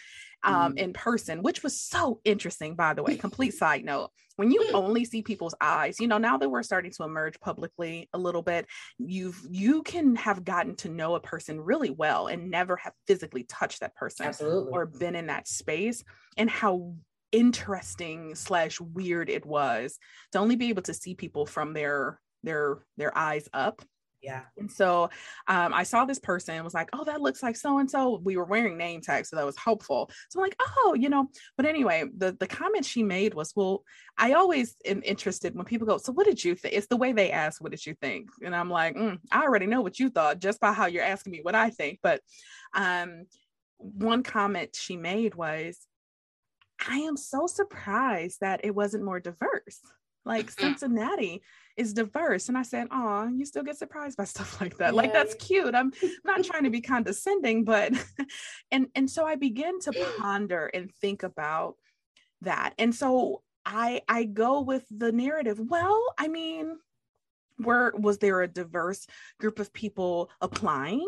um, 0.44 0.74
mm. 0.74 0.80
in 0.80 0.94
person, 0.94 1.42
which 1.42 1.64
was 1.64 1.80
so 1.80 2.20
interesting, 2.26 2.76
by 2.76 2.94
the 2.94 3.04
way. 3.04 3.16
Complete 3.16 3.54
side 3.54 3.86
note. 3.86 4.10
When 4.36 4.52
you 4.52 4.70
only 4.74 5.06
see 5.06 5.22
people's 5.22 5.54
eyes, 5.62 6.00
you 6.00 6.08
know, 6.08 6.18
now 6.18 6.38
that 6.38 6.50
we're 6.50 6.64
starting 6.64 6.92
to 6.92 7.04
emerge 7.04 7.40
publicly 7.40 8.10
a 8.14 8.18
little 8.18 8.42
bit, 8.42 8.66
you've 8.98 9.40
you 9.50 9.84
can 9.84 10.16
have 10.16 10.44
gotten 10.44 10.76
to 10.78 10.90
know 10.90 11.16
a 11.16 11.20
person 11.20 11.62
really 11.62 11.92
well 11.92 12.28
and 12.28 12.50
never 12.50 12.76
have 12.78 12.94
physically 13.08 13.44
touched 13.44 13.82
that 13.82 13.96
person 13.96 14.28
Absolutely. 14.28 14.72
or 14.74 14.86
been 14.86 15.16
in 15.16 15.28
that 15.28 15.48
space 15.48 16.04
and 16.38 16.50
how 16.50 16.94
interesting 17.32 18.36
slash 18.36 18.80
weird 18.80 19.30
it 19.30 19.46
was 19.46 19.98
to 20.32 20.40
only 20.40 20.56
be 20.56 20.70
able 20.70 20.82
to 20.82 20.94
see 20.94 21.16
people 21.16 21.46
from 21.46 21.74
their 21.74 22.20
their 22.44 22.80
their 22.98 23.18
eyes 23.18 23.48
up 23.54 23.82
yeah. 24.22 24.44
And 24.58 24.72
so 24.72 25.10
um, 25.48 25.74
I 25.74 25.84
saw 25.84 26.06
this 26.06 26.20
person 26.20 26.64
was 26.64 26.76
like, 26.76 26.90
oh, 26.94 27.04
that 27.06 27.22
looks 27.22 27.42
like 27.42 27.56
so 27.56 27.80
and 27.80 27.90
so. 27.90 28.22
We 28.24 28.38
were 28.38 28.46
wearing 28.46 28.78
name 28.78 29.02
tags, 29.02 29.30
so 29.30 29.36
that 29.36 29.46
was 29.46 29.58
helpful. 29.58 30.12
So 30.30 30.40
I'm 30.40 30.44
like, 30.44 30.56
oh, 30.60 30.96
you 30.98 31.10
know, 31.10 31.28
but 31.58 31.66
anyway, 31.66 32.04
the, 32.16 32.38
the 32.40 32.48
comment 32.48 32.86
she 32.86 33.02
made 33.02 33.34
was, 33.34 33.52
well, 33.56 33.84
I 34.18 34.34
always 34.34 34.76
am 34.86 35.02
interested 35.04 35.56
when 35.56 35.66
people 35.66 35.88
go, 35.88 35.98
so 35.98 36.12
what 36.12 36.28
did 36.28 36.44
you 36.44 36.54
think? 36.54 36.76
It's 36.76 36.88
the 36.88 36.98
way 36.98 37.14
they 37.14 37.32
ask, 37.32 37.62
what 37.62 37.72
did 37.72 37.86
you 37.86 37.96
think? 38.00 38.30
And 38.46 38.56
I'm 38.56 38.70
like, 38.70 38.96
mm, 38.96 39.18
I 39.32 39.42
already 39.42 39.66
know 39.66 39.82
what 39.82 40.00
you 40.00 40.10
thought 40.10 40.40
just 40.40 40.60
by 40.60 40.72
how 40.72 40.86
you're 40.86 41.04
asking 41.04 41.32
me 41.32 41.40
what 41.42 41.56
I 41.56 41.72
think. 41.72 42.00
But 42.04 42.22
um, 42.76 43.26
one 43.78 44.22
comment 44.22 44.76
she 44.76 44.98
made 44.98 45.34
was, 45.34 45.80
I 46.88 46.98
am 46.98 47.18
so 47.18 47.48
surprised 47.48 48.40
that 48.42 48.62
it 48.64 48.74
wasn't 48.76 49.04
more 49.04 49.20
diverse 49.20 49.80
Like 50.26 50.50
Cincinnati 50.60 51.42
is 51.78 51.94
diverse. 51.94 52.50
And 52.50 52.58
I 52.58 52.64
said, 52.64 52.88
Oh, 52.92 53.28
you 53.28 53.46
still 53.46 53.64
get 53.64 53.78
surprised 53.78 54.18
by 54.18 54.24
stuff 54.26 54.60
like 54.62 54.78
that. 54.78 54.96
Like 54.96 55.14
that's 55.14 55.36
cute. 55.36 55.76
I'm 55.76 55.92
not 56.24 56.44
trying 56.46 56.64
to 56.64 56.70
be 56.70 56.82
condescending, 56.82 57.64
but 57.64 57.94
and 58.72 58.88
and 58.96 59.10
so 59.10 59.26
I 59.26 59.36
begin 59.36 59.80
to 59.82 59.94
ponder 60.20 60.68
and 60.68 60.92
think 61.02 61.24
about 61.24 61.76
that. 62.42 62.74
And 62.78 62.94
so 62.94 63.44
I 63.66 64.02
I 64.08 64.26
go 64.26 64.62
with 64.62 64.86
the 64.90 65.12
narrative. 65.12 65.60
Well, 65.60 66.14
I 66.18 66.28
mean, 66.28 66.78
were 67.60 67.94
was 67.98 68.18
there 68.18 68.42
a 68.42 68.48
diverse 68.48 69.06
group 69.40 69.60
of 69.60 69.74
people 69.74 70.30
applying? 70.42 71.08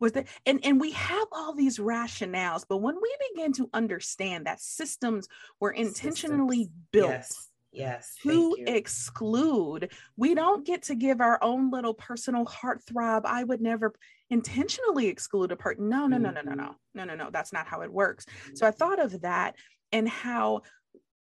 Was 0.00 0.12
that 0.12 0.26
and 0.46 0.60
and 0.64 0.80
we 0.80 0.92
have 0.92 1.28
all 1.32 1.54
these 1.54 1.78
rationales 1.78 2.64
but 2.68 2.78
when 2.78 2.96
we 2.96 3.16
begin 3.32 3.52
to 3.52 3.68
understand 3.72 4.46
that 4.46 4.60
systems 4.60 5.28
were 5.60 5.70
intentionally 5.70 6.64
systems. 6.64 6.86
built 6.92 7.10
yes 7.10 7.48
yes 7.70 8.14
to 8.22 8.56
exclude 8.66 9.90
we 10.16 10.34
don't 10.34 10.66
get 10.66 10.82
to 10.82 10.94
give 10.94 11.20
our 11.20 11.38
own 11.42 11.70
little 11.70 11.94
personal 11.94 12.46
heartthrob 12.46 13.22
i 13.24 13.44
would 13.44 13.60
never 13.60 13.92
intentionally 14.30 15.06
exclude 15.06 15.52
a 15.52 15.56
person 15.56 15.88
no 15.88 16.06
no 16.06 16.16
no 16.16 16.30
no 16.30 16.40
no 16.40 16.52
mm-hmm. 16.52 16.60
no 16.60 16.74
no 16.94 17.04
no 17.04 17.14
no 17.14 17.30
that's 17.30 17.52
not 17.52 17.66
how 17.66 17.82
it 17.82 17.92
works. 17.92 18.26
So 18.54 18.66
i 18.66 18.70
mm-hmm. 18.70 18.78
thought 18.78 19.00
of 19.00 19.20
that 19.20 19.54
and 19.92 20.08
how 20.08 20.62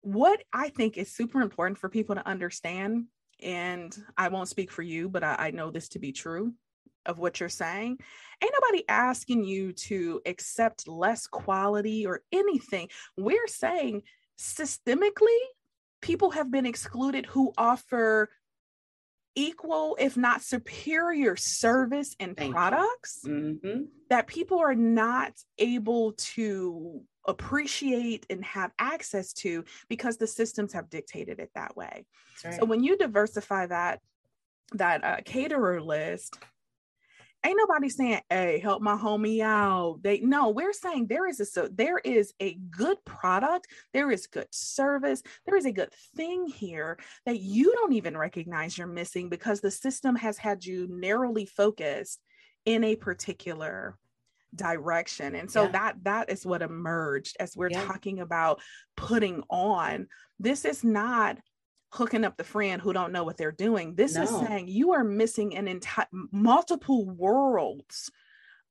what 0.03 0.43
i 0.53 0.69
think 0.69 0.99
is 0.99 1.11
super 1.11 1.41
important 1.41 1.79
for 1.79 1.89
people 1.89 2.15
to 2.15 2.29
understand 2.29 3.07
and 3.43 3.97
i 4.17 4.29
won't 4.29 4.49
speak 4.49 4.71
for 4.71 4.83
you 4.83 5.09
but 5.09 5.25
I, 5.25 5.37
I 5.39 5.51
know 5.51 5.71
this 5.71 5.89
to 5.91 5.99
be 5.99 6.13
true 6.13 6.53
of 7.07 7.19
what 7.19 7.41
you're 7.41 7.49
saying 7.49 7.99
ain't 8.43 8.55
nobody 8.61 8.85
asking 8.89 9.45
you 9.45 9.73
to 9.73 10.21
accept 10.27 10.89
less 10.89 11.27
quality 11.27 12.07
or 12.07 12.23
anything 12.33 12.89
we're 13.17 13.47
saying 13.47 14.03
systemically 14.39 15.39
people 16.01 16.31
have 16.31 16.51
been 16.51 16.67
excluded 16.67 17.27
who 17.27 17.53
offer 17.57 18.29
equal, 19.35 19.97
if 19.99 20.17
not 20.17 20.43
superior, 20.43 21.37
service 21.37 22.15
and 22.21 22.37
Thank 22.37 22.55
products 22.55 23.21
mm-hmm. 23.27 23.85
that 24.11 24.27
people 24.27 24.59
are 24.59 24.75
not 24.75 25.33
able 25.59 26.13
to 26.13 27.03
appreciate 27.27 28.27
and 28.31 28.45
have 28.45 28.71
access 28.79 29.33
to 29.33 29.65
because 29.89 30.17
the 30.17 30.27
systems 30.27 30.73
have 30.73 30.91
dictated 30.91 31.41
it 31.41 31.51
that 31.55 31.77
way. 31.77 32.07
Right. 32.45 32.55
So 32.55 32.65
when 32.65 32.83
you 32.83 32.97
diversify 32.97 33.67
that 33.67 34.01
that 34.73 35.05
uh, 35.05 35.17
caterer 35.25 35.81
list, 35.81 36.39
ain't 37.45 37.59
nobody 37.59 37.89
saying, 37.89 38.21
"Hey, 38.31 38.59
help 38.59 38.83
my 38.83 38.97
homie 38.97 39.41
out." 39.41 40.01
They 40.03 40.21
no, 40.21 40.51
we're 40.51 40.73
saying 40.73 41.07
there 41.07 41.27
is 41.27 41.41
a 41.41 41.45
so 41.45 41.69
there 41.69 41.99
is 41.99 42.33
a 42.41 42.55
good 42.71 43.05
product, 43.05 43.67
there 43.93 44.11
is 44.11 44.27
good 44.27 44.49
service, 44.51 45.23
there 45.47 45.57
is 45.57 45.67
a 45.67 45.73
good 45.73 45.93
thing 46.17 46.47
here 46.47 46.99
that 47.27 47.41
you 47.41 47.73
don't 47.75 47.93
even 47.93 48.17
recognize 48.17 48.77
you're 48.77 48.87
missing 48.87 49.29
because 49.29 49.61
the 49.61 49.71
system 49.71 50.17
has 50.17 50.39
had 50.39 50.65
you 50.65 50.87
narrowly 50.91 51.47
focused 51.47 52.21
in 52.65 52.85
a 52.85 52.97
particular 52.97 53.99
direction 54.55 55.35
and 55.35 55.51
so 55.51 55.65
yeah. 55.65 55.71
that 55.73 55.97
that 56.05 56.31
is 56.31 56.47
what 56.47 56.63
emerged 56.63 57.37
as 57.41 57.57
we're 57.57 57.71
yeah. 57.71 57.85
talking 57.85 58.21
about 58.21 58.61
putting 58.97 59.43
on 59.51 60.07
this 60.39 60.65
is 60.65 60.85
not 60.85 61.39
hooking 61.95 62.25
up 62.25 62.37
the 62.37 62.45
friend 62.45 62.83
who 62.83 62.93
don't 62.93 63.13
know 63.13 63.23
what 63.23 63.37
they're 63.37 63.53
doing. 63.53 63.95
This 63.95 64.17
no. 64.17 64.23
is 64.25 64.31
saying 64.31 64.67
you 64.69 64.93
are 64.93 65.05
missing 65.05 65.57
an 65.57 65.69
entire 65.69 66.07
multiple 66.33 67.07
worlds 67.09 68.11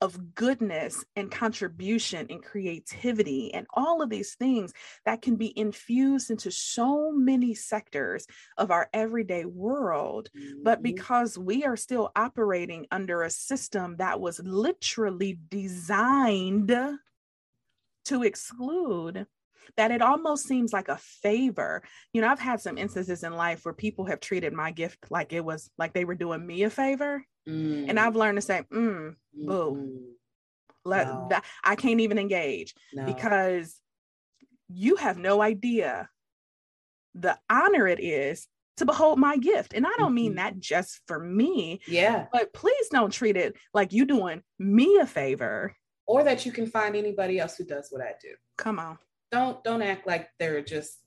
of 0.01 0.35
goodness 0.35 1.05
and 1.15 1.31
contribution 1.31 2.27
and 2.29 2.43
creativity 2.43 3.53
and 3.53 3.65
all 3.73 4.01
of 4.01 4.09
these 4.09 4.35
things 4.35 4.73
that 5.05 5.21
can 5.21 5.37
be 5.37 5.57
infused 5.57 6.29
into 6.29 6.51
so 6.51 7.13
many 7.13 7.53
sectors 7.53 8.27
of 8.57 8.69
our 8.69 8.89
everyday 8.91 9.45
world. 9.45 10.29
Mm-hmm. 10.37 10.63
But 10.63 10.83
because 10.83 11.37
we 11.37 11.63
are 11.63 11.77
still 11.77 12.11
operating 12.17 12.85
under 12.91 13.23
a 13.23 13.29
system 13.29 13.95
that 13.97 14.19
was 14.19 14.41
literally 14.43 15.39
designed 15.49 16.75
to 18.05 18.23
exclude, 18.23 19.25
that 19.77 19.91
it 19.91 20.01
almost 20.01 20.47
seems 20.47 20.73
like 20.73 20.87
a 20.87 20.97
favor. 20.97 21.83
You 22.13 22.21
know, 22.21 22.27
I've 22.27 22.39
had 22.39 22.61
some 22.61 22.77
instances 22.77 23.23
in 23.23 23.33
life 23.33 23.65
where 23.65 23.73
people 23.73 24.05
have 24.05 24.19
treated 24.19 24.53
my 24.53 24.71
gift 24.71 25.05
like 25.09 25.33
it 25.33 25.43
was 25.43 25.69
like 25.77 25.93
they 25.93 26.05
were 26.05 26.15
doing 26.15 26.45
me 26.45 26.63
a 26.63 26.69
favor. 26.69 27.23
Mm. 27.47 27.89
And 27.89 27.99
I've 27.99 28.15
learned 28.15 28.37
to 28.37 28.41
say, 28.41 28.63
mm, 28.71 29.15
boo. 29.33 29.75
Mm-hmm. 29.75 29.97
Let 30.85 31.07
no. 31.07 31.27
that 31.29 31.45
I 31.63 31.75
can't 31.75 32.01
even 32.01 32.19
engage 32.19 32.75
no. 32.93 33.05
because 33.05 33.79
you 34.67 34.97
have 34.97 35.17
no 35.17 35.41
idea 35.41 36.09
the 37.15 37.37
honor 37.49 37.87
it 37.87 38.01
is 38.01 38.47
to 38.77 38.85
behold 38.85 39.17
my 39.19 39.37
gift. 39.37 39.73
And 39.73 39.85
I 39.85 39.91
don't 39.97 40.13
mean 40.13 40.31
mm-hmm. 40.31 40.37
that 40.37 40.59
just 40.59 40.99
for 41.07 41.19
me. 41.19 41.79
Yeah. 41.87 42.25
But 42.33 42.53
please 42.53 42.89
don't 42.91 43.13
treat 43.13 43.37
it 43.37 43.55
like 43.73 43.93
you 43.93 44.05
doing 44.05 44.41
me 44.59 44.97
a 44.97 45.05
favor. 45.05 45.75
Or 46.05 46.23
that 46.23 46.45
you 46.45 46.51
can 46.51 46.67
find 46.67 46.95
anybody 46.95 47.39
else 47.39 47.55
who 47.55 47.63
does 47.63 47.87
what 47.89 48.01
I 48.01 48.13
do. 48.21 48.33
Come 48.57 48.79
on 48.79 48.97
don't 49.33 49.63
don't 49.63 49.81
act 49.81 50.05
like 50.05 50.29
they're 50.37 50.61
just 50.61 50.99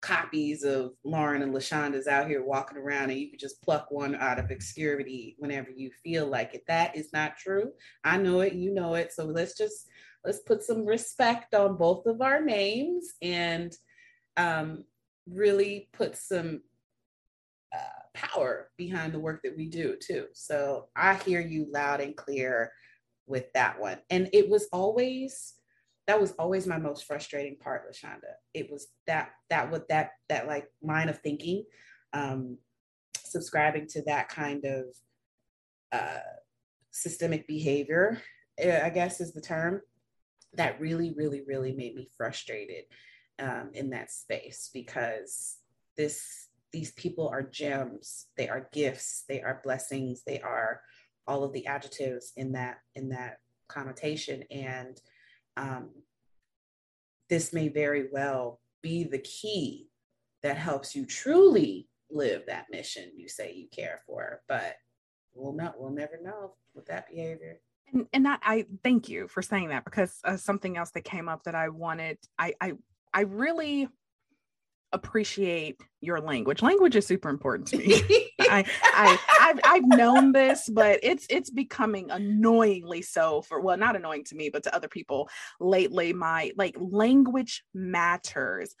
copies 0.00 0.64
of 0.64 0.92
Lauren 1.04 1.42
and 1.42 1.52
La 1.52 1.60
Shanda's 1.60 2.08
out 2.08 2.26
here 2.26 2.42
walking 2.42 2.78
around 2.78 3.10
and 3.10 3.20
you 3.20 3.30
can 3.30 3.38
just 3.38 3.62
pluck 3.62 3.86
one 3.90 4.16
out 4.16 4.38
of 4.40 4.50
obscurity 4.50 5.36
whenever 5.38 5.70
you 5.70 5.90
feel 6.02 6.26
like 6.26 6.54
it. 6.54 6.64
That 6.66 6.96
is 6.96 7.12
not 7.12 7.36
true. 7.36 7.70
I 8.02 8.16
know 8.16 8.40
it, 8.40 8.54
you 8.54 8.74
know 8.74 8.94
it. 8.94 9.12
So 9.12 9.24
let's 9.24 9.56
just 9.56 9.86
let's 10.24 10.40
put 10.40 10.62
some 10.62 10.86
respect 10.86 11.54
on 11.54 11.76
both 11.76 12.06
of 12.06 12.20
our 12.20 12.40
names 12.40 13.12
and 13.20 13.72
um, 14.36 14.84
really 15.28 15.88
put 15.92 16.16
some 16.16 16.62
uh, 17.72 18.02
power 18.14 18.70
behind 18.78 19.12
the 19.12 19.20
work 19.20 19.40
that 19.44 19.56
we 19.56 19.66
do 19.66 19.96
too. 20.02 20.26
So 20.32 20.88
I 20.96 21.14
hear 21.14 21.40
you 21.40 21.68
loud 21.70 22.00
and 22.00 22.16
clear 22.16 22.72
with 23.26 23.52
that 23.52 23.78
one. 23.78 23.98
And 24.10 24.30
it 24.32 24.48
was 24.48 24.68
always 24.72 25.54
that 26.12 26.20
was 26.20 26.32
always 26.32 26.66
my 26.66 26.76
most 26.76 27.06
frustrating 27.06 27.56
part, 27.56 27.84
La 27.86 27.92
Shanda. 27.92 28.34
It 28.52 28.70
was 28.70 28.88
that 29.06 29.30
that 29.48 29.70
with 29.70 29.88
that 29.88 30.10
that 30.28 30.46
like 30.46 30.68
line 30.82 31.08
of 31.08 31.18
thinking, 31.20 31.64
um, 32.12 32.58
subscribing 33.24 33.86
to 33.92 34.02
that 34.02 34.28
kind 34.28 34.62
of 34.66 34.84
uh, 35.90 36.18
systemic 36.90 37.46
behavior, 37.48 38.20
eh, 38.58 38.84
I 38.84 38.90
guess 38.90 39.22
is 39.22 39.32
the 39.32 39.40
term, 39.40 39.80
that 40.52 40.78
really, 40.78 41.14
really, 41.16 41.40
really 41.46 41.72
made 41.72 41.94
me 41.94 42.10
frustrated 42.14 42.84
um, 43.38 43.70
in 43.72 43.88
that 43.90 44.10
space 44.10 44.68
because 44.74 45.56
this 45.96 46.48
these 46.74 46.92
people 46.92 47.26
are 47.26 47.42
gems, 47.42 48.26
they 48.36 48.50
are 48.50 48.68
gifts, 48.74 49.24
they 49.30 49.40
are 49.40 49.62
blessings, 49.64 50.24
they 50.26 50.40
are 50.42 50.82
all 51.26 51.42
of 51.42 51.54
the 51.54 51.66
adjectives 51.66 52.32
in 52.36 52.52
that 52.52 52.80
in 52.94 53.08
that 53.08 53.38
connotation. 53.68 54.44
And 54.50 55.00
um, 55.56 55.90
this 57.28 57.52
may 57.52 57.68
very 57.68 58.08
well 58.12 58.60
be 58.82 59.04
the 59.04 59.18
key 59.18 59.88
that 60.42 60.56
helps 60.56 60.94
you 60.94 61.06
truly 61.06 61.88
live 62.10 62.42
that 62.46 62.66
mission 62.70 63.10
you 63.16 63.28
say 63.28 63.54
you 63.54 63.68
care 63.70 64.00
for. 64.06 64.42
But 64.48 64.76
we'll 65.34 65.54
not, 65.54 65.80
we'll 65.80 65.90
never 65.90 66.18
know 66.22 66.54
with 66.74 66.86
that 66.86 67.08
behavior. 67.08 67.60
And, 67.92 68.06
and 68.12 68.26
that, 68.26 68.40
I 68.42 68.66
thank 68.82 69.08
you 69.08 69.28
for 69.28 69.42
saying 69.42 69.68
that 69.68 69.84
because 69.84 70.18
uh, 70.24 70.36
something 70.36 70.76
else 70.76 70.90
that 70.90 71.04
came 71.04 71.28
up 71.28 71.44
that 71.44 71.54
I 71.54 71.68
wanted, 71.68 72.18
I, 72.38 72.54
I, 72.60 72.72
I 73.14 73.20
really 73.22 73.88
appreciate 74.92 75.80
your 76.00 76.20
language. 76.20 76.62
Language 76.62 76.96
is 76.96 77.06
super 77.06 77.28
important 77.28 77.68
to 77.68 77.78
me. 77.78 78.30
I, 78.40 78.64
I 78.82 79.18
I've, 79.40 79.60
I've 79.64 79.86
known 79.86 80.32
this, 80.32 80.68
but 80.68 81.00
it's 81.02 81.26
it's 81.30 81.50
becoming 81.50 82.10
annoyingly 82.10 83.02
so 83.02 83.42
for 83.42 83.60
well, 83.60 83.76
not 83.76 83.96
annoying 83.96 84.24
to 84.24 84.34
me, 84.34 84.50
but 84.50 84.62
to 84.64 84.74
other 84.74 84.88
people 84.88 85.28
lately. 85.60 86.12
My 86.12 86.52
like 86.56 86.76
language 86.78 87.64
matters. 87.74 88.74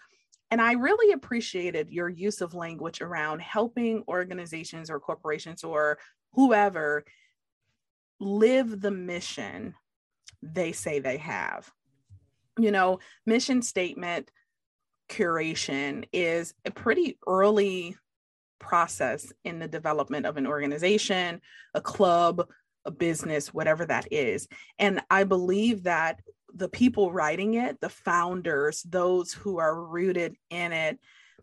And 0.50 0.60
I 0.60 0.72
really 0.72 1.14
appreciated 1.14 1.90
your 1.90 2.10
use 2.10 2.42
of 2.42 2.52
language 2.52 3.00
around 3.00 3.40
helping 3.40 4.04
organizations 4.06 4.90
or 4.90 5.00
corporations 5.00 5.64
or 5.64 5.98
whoever 6.34 7.04
live 8.20 8.82
the 8.82 8.90
mission 8.90 9.74
they 10.42 10.72
say 10.72 10.98
they 10.98 11.16
have. 11.16 11.70
You 12.58 12.70
know, 12.70 12.98
mission 13.24 13.62
statement 13.62 14.30
curation 15.12 16.04
is 16.12 16.54
a 16.64 16.70
pretty 16.70 17.18
early 17.26 17.96
process 18.58 19.32
in 19.44 19.58
the 19.58 19.68
development 19.68 20.24
of 20.24 20.38
an 20.38 20.46
organization, 20.46 21.40
a 21.74 21.80
club, 21.80 22.48
a 22.86 22.90
business, 22.90 23.52
whatever 23.52 23.84
that 23.84 24.08
is. 24.10 24.48
And 24.78 25.02
I 25.10 25.24
believe 25.24 25.82
that 25.82 26.20
the 26.54 26.68
people 26.68 27.12
writing 27.12 27.54
it, 27.54 27.80
the 27.80 27.88
founders, 27.88 28.82
those 28.84 29.32
who 29.32 29.58
are 29.58 29.84
rooted 29.84 30.36
in 30.50 30.72
it, 30.72 30.98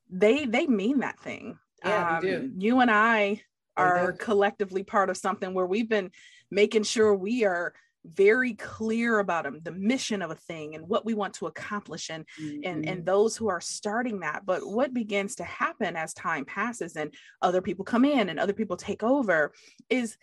they 0.10 0.46
they 0.46 0.66
mean 0.66 1.00
that 1.00 1.20
thing. 1.20 1.58
Yeah, 1.86 2.18
um, 2.18 2.22
do. 2.22 2.52
You 2.58 2.80
and 2.80 2.90
I 2.90 3.42
are 3.78 4.12
collectively 4.12 4.84
part 4.84 5.10
of 5.10 5.16
something 5.16 5.54
where 5.54 5.66
we've 5.66 5.88
been 5.88 6.12
making 6.52 6.84
sure 6.84 7.16
we 7.16 7.46
are 7.46 7.74
very 8.06 8.54
clear 8.54 9.20
about 9.20 9.44
them, 9.44 9.60
the 9.64 9.72
mission 9.72 10.22
of 10.22 10.32
a 10.32 10.36
thing 10.36 10.76
and 10.76 10.88
what 10.88 11.06
we 11.06 11.14
want 11.14 11.34
to 11.36 11.48
accomplish 11.48 12.10
and 12.10 12.26
mm-hmm. 12.42 12.62
and 12.64 12.88
and 12.88 13.06
those 13.06 13.36
who 13.36 13.50
are 13.50 13.62
starting 13.62 14.22
that. 14.22 14.46
But 14.46 14.62
what 14.66 14.94
begins 14.94 15.36
to 15.36 15.44
happen 15.44 15.96
as 15.96 16.14
time 16.14 16.46
passes 16.46 16.96
and 16.96 17.14
other 17.42 17.62
people 17.62 17.86
come 17.86 18.06
in 18.06 18.30
and 18.30 18.40
other 18.40 18.54
people 18.54 18.78
take 18.78 19.04
over 19.04 19.54
is 19.90 20.18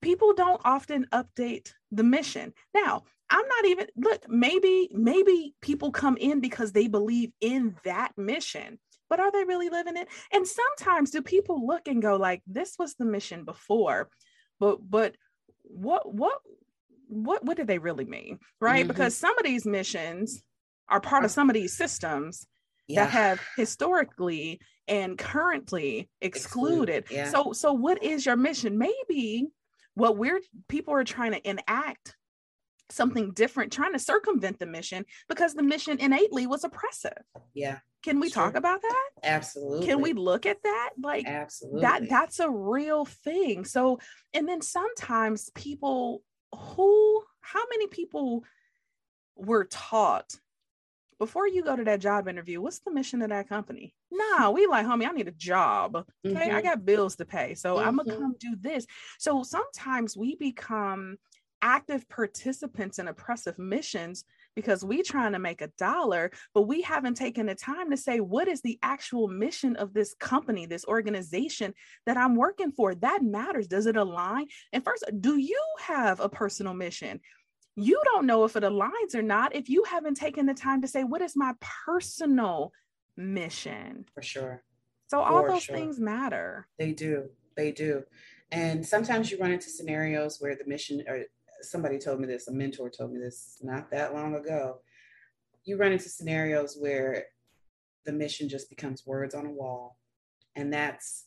people 0.00 0.34
don't 0.34 0.60
often 0.64 1.06
update 1.12 1.72
the 1.90 2.04
mission. 2.04 2.52
Now 2.74 3.04
i'm 3.30 3.46
not 3.48 3.64
even 3.66 3.86
look 3.96 4.28
maybe 4.28 4.90
maybe 4.92 5.54
people 5.62 5.90
come 5.92 6.18
in 6.18 6.40
because 6.40 6.72
they 6.72 6.88
believe 6.88 7.30
in 7.40 7.74
that 7.84 8.10
mission 8.18 8.78
but 9.12 9.20
are 9.20 9.30
they 9.30 9.44
really 9.44 9.68
living 9.68 9.98
it? 9.98 10.08
And 10.32 10.48
sometimes 10.48 11.10
do 11.10 11.20
people 11.20 11.66
look 11.66 11.86
and 11.86 12.00
go 12.00 12.16
like 12.16 12.40
this 12.46 12.76
was 12.78 12.94
the 12.94 13.04
mission 13.04 13.44
before 13.44 14.08
but 14.58 14.78
but 14.88 15.16
what 15.64 16.14
what 16.14 16.38
what 17.12 17.44
what 17.44 17.56
do 17.56 17.64
they 17.64 17.78
really 17.78 18.04
mean 18.04 18.38
right? 18.60 18.80
Mm-hmm. 18.80 18.88
because 18.88 19.16
some 19.16 19.36
of 19.38 19.44
these 19.44 19.66
missions 19.66 20.42
are 20.88 21.00
part 21.00 21.24
of 21.24 21.30
some 21.30 21.50
of 21.50 21.54
these 21.54 21.76
systems 21.76 22.46
yeah. 22.88 23.04
that 23.04 23.10
have 23.10 23.40
historically 23.56 24.60
and 24.88 25.16
currently 25.18 26.08
excluded 26.20 27.04
Exclude, 27.04 27.16
yeah. 27.16 27.30
so 27.30 27.52
so 27.52 27.72
what 27.72 28.02
is 28.02 28.26
your 28.26 28.36
mission? 28.36 28.78
Maybe 28.78 29.48
what 29.94 30.16
we're 30.16 30.40
people 30.68 30.94
are 30.94 31.04
trying 31.04 31.32
to 31.32 31.48
enact 31.48 32.16
something 32.90 33.32
different 33.32 33.72
trying 33.72 33.92
to 33.92 33.98
circumvent 33.98 34.58
the 34.58 34.66
mission 34.66 35.04
because 35.28 35.54
the 35.54 35.62
mission 35.62 35.98
innately 35.98 36.46
was 36.46 36.64
oppressive. 36.64 37.22
Yeah 37.54 37.78
can 38.02 38.18
we 38.18 38.28
sure. 38.28 38.42
talk 38.42 38.56
about 38.56 38.82
that? 38.82 39.10
Absolutely 39.22 39.86
can 39.86 40.00
we 40.00 40.12
look 40.12 40.44
at 40.44 40.62
that? 40.64 40.90
Like 41.00 41.26
absolutely. 41.26 41.82
that 41.82 42.08
that's 42.08 42.40
a 42.40 42.50
real 42.50 43.04
thing. 43.04 43.64
So 43.64 43.98
and 44.34 44.48
then 44.48 44.60
sometimes 44.60 45.50
people 45.54 46.22
who 46.54 47.22
how 47.40 47.62
many 47.70 47.86
people 47.86 48.44
were 49.36 49.64
taught 49.64 50.38
before 51.18 51.46
you 51.46 51.62
go 51.62 51.76
to 51.76 51.84
that 51.84 52.00
job 52.00 52.28
interview 52.28 52.60
what's 52.60 52.80
the 52.80 52.92
mission 52.92 53.22
of 53.22 53.30
that 53.30 53.48
company 53.48 53.94
nah 54.10 54.50
we 54.50 54.66
like 54.66 54.86
homie 54.86 55.08
i 55.08 55.12
need 55.12 55.28
a 55.28 55.32
job 55.32 55.96
okay 55.96 56.34
mm-hmm. 56.34 56.56
i 56.56 56.62
got 56.62 56.84
bills 56.84 57.16
to 57.16 57.24
pay 57.24 57.54
so 57.54 57.76
mm-hmm. 57.76 57.88
i'm 57.88 57.96
gonna 57.96 58.16
come 58.16 58.34
do 58.38 58.56
this 58.60 58.86
so 59.18 59.42
sometimes 59.42 60.16
we 60.16 60.36
become 60.36 61.16
active 61.62 62.08
participants 62.08 62.98
in 62.98 63.08
oppressive 63.08 63.58
missions 63.58 64.24
because 64.54 64.84
we 64.84 65.02
trying 65.02 65.32
to 65.32 65.38
make 65.38 65.60
a 65.60 65.70
dollar 65.78 66.30
but 66.54 66.62
we 66.62 66.82
haven't 66.82 67.14
taken 67.14 67.46
the 67.46 67.54
time 67.54 67.90
to 67.90 67.96
say 67.96 68.20
what 68.20 68.48
is 68.48 68.60
the 68.62 68.78
actual 68.82 69.28
mission 69.28 69.76
of 69.76 69.92
this 69.94 70.14
company 70.14 70.66
this 70.66 70.84
organization 70.86 71.74
that 72.06 72.16
i'm 72.16 72.36
working 72.36 72.72
for? 72.72 72.94
That 72.94 73.22
matters. 73.22 73.66
Does 73.66 73.86
it 73.86 73.96
align? 73.96 74.46
And 74.72 74.84
first 74.84 75.04
do 75.20 75.36
you 75.36 75.62
have 75.80 76.20
a 76.20 76.28
personal 76.28 76.74
mission? 76.74 77.20
You 77.76 78.00
don't 78.04 78.26
know 78.26 78.44
if 78.44 78.56
it 78.56 78.62
aligns 78.62 79.14
or 79.14 79.22
not 79.22 79.54
if 79.54 79.68
you 79.68 79.84
haven't 79.84 80.16
taken 80.16 80.46
the 80.46 80.54
time 80.54 80.82
to 80.82 80.88
say 80.88 81.04
what 81.04 81.22
is 81.22 81.36
my 81.36 81.54
personal 81.86 82.72
mission? 83.16 84.04
For 84.14 84.22
sure. 84.22 84.62
So 85.08 85.20
all 85.20 85.46
those 85.46 85.64
sure. 85.64 85.76
things 85.76 86.00
matter. 86.00 86.66
They 86.78 86.92
do. 86.92 87.28
They 87.56 87.72
do. 87.72 88.04
And 88.50 88.84
sometimes 88.84 89.30
you 89.30 89.38
run 89.38 89.52
into 89.52 89.68
scenarios 89.68 90.38
where 90.38 90.56
the 90.56 90.66
mission 90.66 91.02
or 91.08 91.24
somebody 91.62 91.98
told 91.98 92.20
me 92.20 92.26
this, 92.26 92.48
a 92.48 92.52
mentor 92.52 92.90
told 92.90 93.12
me 93.12 93.20
this 93.20 93.58
not 93.62 93.90
that 93.90 94.14
long 94.14 94.34
ago. 94.34 94.80
You 95.64 95.76
run 95.76 95.92
into 95.92 96.08
scenarios 96.08 96.76
where 96.78 97.26
the 98.04 98.12
mission 98.12 98.48
just 98.48 98.68
becomes 98.68 99.06
words 99.06 99.34
on 99.34 99.46
a 99.46 99.50
wall. 99.50 99.98
And 100.56 100.72
that's 100.72 101.26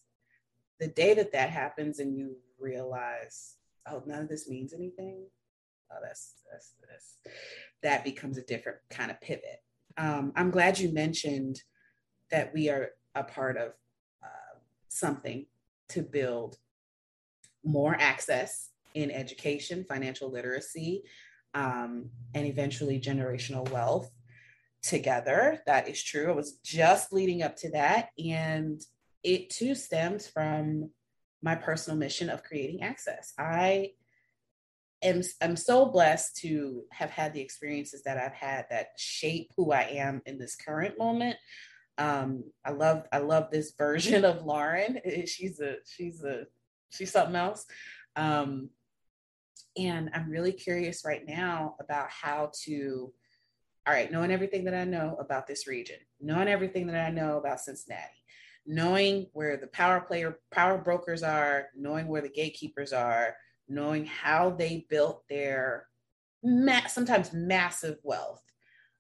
the 0.80 0.88
day 0.88 1.14
that 1.14 1.32
that 1.32 1.50
happens 1.50 2.00
and 2.00 2.18
you 2.18 2.36
realize, 2.60 3.56
oh, 3.90 4.04
none 4.06 4.22
of 4.22 4.30
this 4.30 4.50
means 4.50 4.74
anything. 4.74 5.26
Oh, 5.92 5.98
that's, 6.04 6.34
that's, 6.52 6.74
that's 6.90 7.36
that 7.84 8.04
becomes 8.04 8.38
a 8.38 8.44
different 8.44 8.80
kind 8.90 9.12
of 9.12 9.22
pivot. 9.22 9.62
Um, 9.98 10.34
I'm 10.36 10.52
glad 10.52 10.80
you 10.80 10.92
mentioned 10.92 11.62
that 12.32 12.54
we 12.54 12.70
are 12.70 12.90
a 13.14 13.24
part 13.24 13.58
of 13.58 13.70
uh, 14.24 14.58
something 14.90 15.46
to 15.90 16.02
build 16.02 16.58
more 17.64 17.96
access 18.00 18.72
in 18.96 19.12
education, 19.12 19.86
financial 19.88 20.32
literacy, 20.32 21.04
um, 21.54 22.10
and 22.34 22.48
eventually 22.48 23.00
generational 23.00 23.70
wealth 23.70 24.10
together. 24.82 25.62
That 25.68 25.88
is 25.88 26.02
true. 26.02 26.30
I 26.30 26.36
was 26.36 26.60
just 26.64 27.14
leading 27.14 27.44
up 27.44 27.56
to 27.58 27.72
that. 27.72 28.10
And 28.24 28.82
it 29.24 29.50
too 29.50 29.76
stems 29.76 30.28
from 30.28 30.90
my 31.42 31.56
personal 31.56 31.98
mission 31.98 32.30
of 32.30 32.44
creating 32.44 32.82
access. 32.82 33.34
I 33.38 33.92
am 35.02 35.22
I'm 35.42 35.56
so 35.56 35.86
blessed 35.86 36.38
to 36.38 36.84
have 36.92 37.10
had 37.10 37.34
the 37.34 37.42
experiences 37.42 38.04
that 38.04 38.18
I've 38.18 38.34
had 38.34 38.66
that 38.70 38.88
shape 38.98 39.52
who 39.58 39.72
I 39.72 39.82
am 39.82 40.22
in 40.26 40.38
this 40.38 40.56
current 40.56 40.98
moment. 40.98 41.38
Um, 41.98 42.44
I 42.64 42.72
love 42.72 43.04
I 43.12 43.20
love 43.20 43.50
this 43.52 43.74
version 43.78 44.26
of 44.26 44.46
Lauren. 44.46 45.00
She's 45.26 45.60
a 45.60 45.78
she's 45.86 46.24
a 46.24 46.46
she's 46.90 47.12
something 47.12 47.36
else. 47.36 47.66
Um, 48.16 48.70
and 49.78 50.10
I'm 50.14 50.30
really 50.30 50.54
curious 50.54 51.04
right 51.06 51.24
now 51.28 51.76
about 51.80 52.10
how 52.10 52.52
to, 52.64 53.14
all 53.88 53.94
right, 53.94 54.12
knowing 54.12 54.32
everything 54.32 54.66
that 54.66 54.74
I 54.74 54.86
know 54.86 55.18
about 55.20 55.48
this 55.48 55.68
region, 55.68 55.98
knowing 56.22 56.48
everything 56.48 56.88
that 56.88 57.08
I 57.08 57.12
know 57.12 57.38
about 57.38 57.60
Cincinnati, 57.60 58.24
knowing 58.66 59.28
where 59.34 59.58
the 59.58 59.68
power 59.68 60.02
player, 60.02 60.40
power 60.52 60.78
brokers 60.78 61.24
are, 61.24 61.68
knowing 61.76 62.08
where 62.08 62.22
the 62.22 62.30
gatekeepers 62.30 62.94
are, 62.94 63.36
knowing 63.68 64.06
how 64.06 64.52
they 64.52 64.86
built 64.90 65.24
their 65.30 65.88
ma- 66.44 66.88
sometimes 66.88 67.34
massive 67.34 67.98
wealth. 68.04 68.42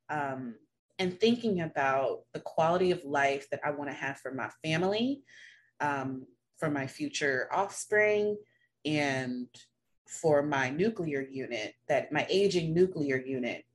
Um, 0.09 0.55
and 0.97 1.19
thinking 1.19 1.61
about 1.61 2.21
the 2.33 2.39
quality 2.39 2.91
of 2.91 3.03
life 3.03 3.49
that 3.49 3.59
I 3.65 3.71
want 3.71 3.89
to 3.89 3.95
have 3.95 4.17
for 4.19 4.33
my 4.33 4.49
family, 4.63 5.23
um, 5.81 6.25
for 6.57 6.69
my 6.69 6.87
future 6.87 7.49
offspring, 7.51 8.37
and 8.85 9.47
for 10.07 10.43
my 10.43 10.69
nuclear 10.69 11.21
unit, 11.21 11.75
that 11.87 12.11
my 12.11 12.25
aging 12.29 12.73
nuclear 12.73 13.17
unit. 13.17 13.65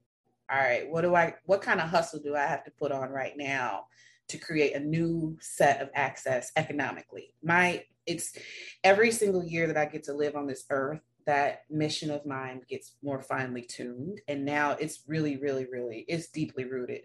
All 0.50 0.58
right, 0.58 0.90
what 0.90 1.02
do 1.02 1.14
I 1.14 1.34
what 1.44 1.62
kind 1.62 1.80
of 1.80 1.88
hustle 1.88 2.20
do 2.20 2.34
I 2.34 2.46
have 2.46 2.64
to 2.64 2.72
put 2.72 2.92
on 2.92 3.10
right 3.10 3.36
now 3.36 3.84
to 4.28 4.38
create 4.38 4.74
a 4.74 4.80
new 4.80 5.36
set 5.40 5.80
of 5.80 5.90
access 5.94 6.50
economically? 6.56 7.34
My 7.42 7.84
it's 8.06 8.36
every 8.82 9.12
single 9.12 9.44
year 9.44 9.66
that 9.68 9.76
I 9.76 9.84
get 9.84 10.04
to 10.04 10.12
live 10.12 10.34
on 10.34 10.46
this 10.46 10.64
earth, 10.70 11.00
that 11.26 11.62
mission 11.70 12.10
of 12.10 12.26
mine 12.26 12.62
gets 12.68 12.96
more 13.02 13.20
finely 13.20 13.62
tuned. 13.62 14.20
And 14.26 14.44
now 14.44 14.72
it's 14.72 15.04
really, 15.06 15.36
really, 15.36 15.66
really, 15.70 16.04
it's 16.08 16.28
deeply 16.28 16.64
rooted 16.64 17.02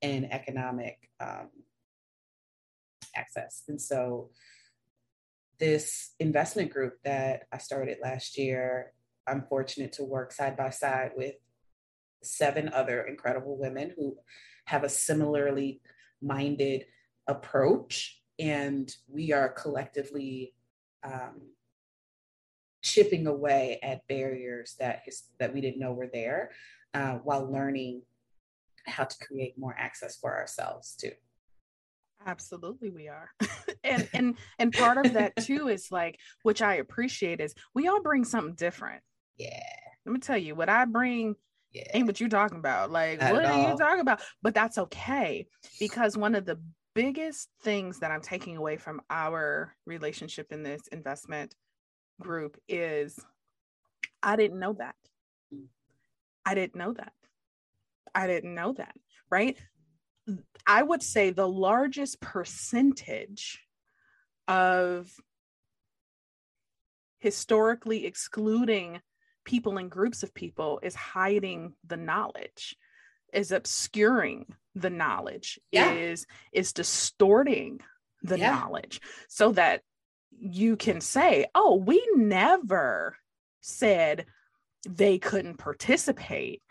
in 0.00 0.24
economic 0.26 1.10
um, 1.20 1.50
access. 3.14 3.62
And 3.68 3.80
so 3.80 4.30
this 5.58 6.14
investment 6.20 6.70
group 6.70 6.94
that 7.04 7.44
I 7.52 7.58
started 7.58 7.98
last 8.02 8.38
year, 8.38 8.92
I'm 9.26 9.44
fortunate 9.48 9.92
to 9.94 10.04
work 10.04 10.32
side 10.32 10.56
by 10.56 10.70
side 10.70 11.12
with 11.16 11.34
seven 12.22 12.68
other 12.70 13.02
incredible 13.02 13.58
women 13.58 13.92
who 13.96 14.16
have 14.66 14.84
a 14.84 14.88
similarly 14.88 15.80
minded 16.22 16.84
approach. 17.26 18.20
And 18.38 18.90
we 19.08 19.32
are 19.32 19.48
collectively 19.48 20.54
um, 21.04 21.40
chipping 22.82 23.26
away 23.26 23.80
at 23.82 24.06
barriers 24.08 24.76
that, 24.78 25.02
that 25.38 25.52
we 25.52 25.60
didn't 25.60 25.80
know 25.80 25.92
were 25.92 26.10
there 26.12 26.50
uh, 26.94 27.14
while 27.24 27.50
learning 27.50 28.02
how 28.86 29.04
to 29.04 29.24
create 29.24 29.58
more 29.58 29.74
access 29.78 30.16
for 30.16 30.36
ourselves 30.36 30.94
too. 30.94 31.12
Absolutely 32.26 32.90
we 32.90 33.08
are. 33.08 33.30
and 33.84 34.08
and 34.12 34.38
and 34.58 34.72
part 34.72 35.04
of 35.04 35.12
that 35.14 35.36
too 35.36 35.68
is 35.68 35.90
like 35.90 36.18
which 36.42 36.62
I 36.62 36.74
appreciate 36.74 37.40
is 37.40 37.54
we 37.74 37.88
all 37.88 38.02
bring 38.02 38.24
something 38.24 38.54
different. 38.54 39.02
Yeah. 39.36 39.62
Let 40.04 40.12
me 40.12 40.20
tell 40.20 40.38
you 40.38 40.54
what 40.54 40.68
I 40.68 40.84
bring 40.84 41.36
yeah. 41.72 41.84
ain't 41.94 42.06
what 42.06 42.20
you're 42.20 42.28
talking 42.28 42.58
about. 42.58 42.90
Like 42.90 43.20
Not 43.20 43.32
what 43.32 43.44
are 43.44 43.70
you 43.70 43.76
talking 43.76 44.00
about? 44.00 44.22
But 44.42 44.54
that's 44.54 44.78
okay 44.78 45.46
because 45.78 46.16
one 46.16 46.34
of 46.34 46.44
the 46.44 46.60
biggest 46.94 47.48
things 47.62 48.00
that 48.00 48.10
I'm 48.10 48.20
taking 48.20 48.56
away 48.56 48.76
from 48.76 49.00
our 49.08 49.74
relationship 49.86 50.48
in 50.50 50.62
this 50.62 50.82
investment 50.90 51.54
group 52.20 52.58
is 52.68 53.18
I 54.22 54.36
didn't 54.36 54.58
know 54.58 54.72
that. 54.74 54.96
I 56.44 56.54
didn't 56.54 56.76
know 56.76 56.92
that. 56.94 57.12
I 58.14 58.26
didn't 58.26 58.54
know 58.54 58.72
that, 58.72 58.94
right? 59.30 59.56
I 60.66 60.82
would 60.82 61.02
say 61.02 61.30
the 61.30 61.48
largest 61.48 62.20
percentage 62.20 63.60
of 64.46 65.10
historically 67.18 68.06
excluding 68.06 69.00
people 69.44 69.78
and 69.78 69.90
groups 69.90 70.22
of 70.22 70.34
people 70.34 70.78
is 70.82 70.94
hiding 70.94 71.74
the 71.86 71.96
knowledge 71.96 72.76
is 73.32 73.52
obscuring 73.52 74.46
the 74.74 74.90
knowledge 74.90 75.58
yeah. 75.72 75.92
is 75.92 76.26
is 76.52 76.72
distorting 76.72 77.80
the 78.22 78.38
yeah. 78.38 78.50
knowledge 78.50 79.00
so 79.28 79.52
that 79.52 79.82
you 80.30 80.76
can 80.76 81.00
say 81.00 81.46
oh 81.54 81.74
we 81.74 82.06
never 82.14 83.16
said 83.60 84.26
they 84.88 85.18
couldn't 85.18 85.58
participate 85.58 86.62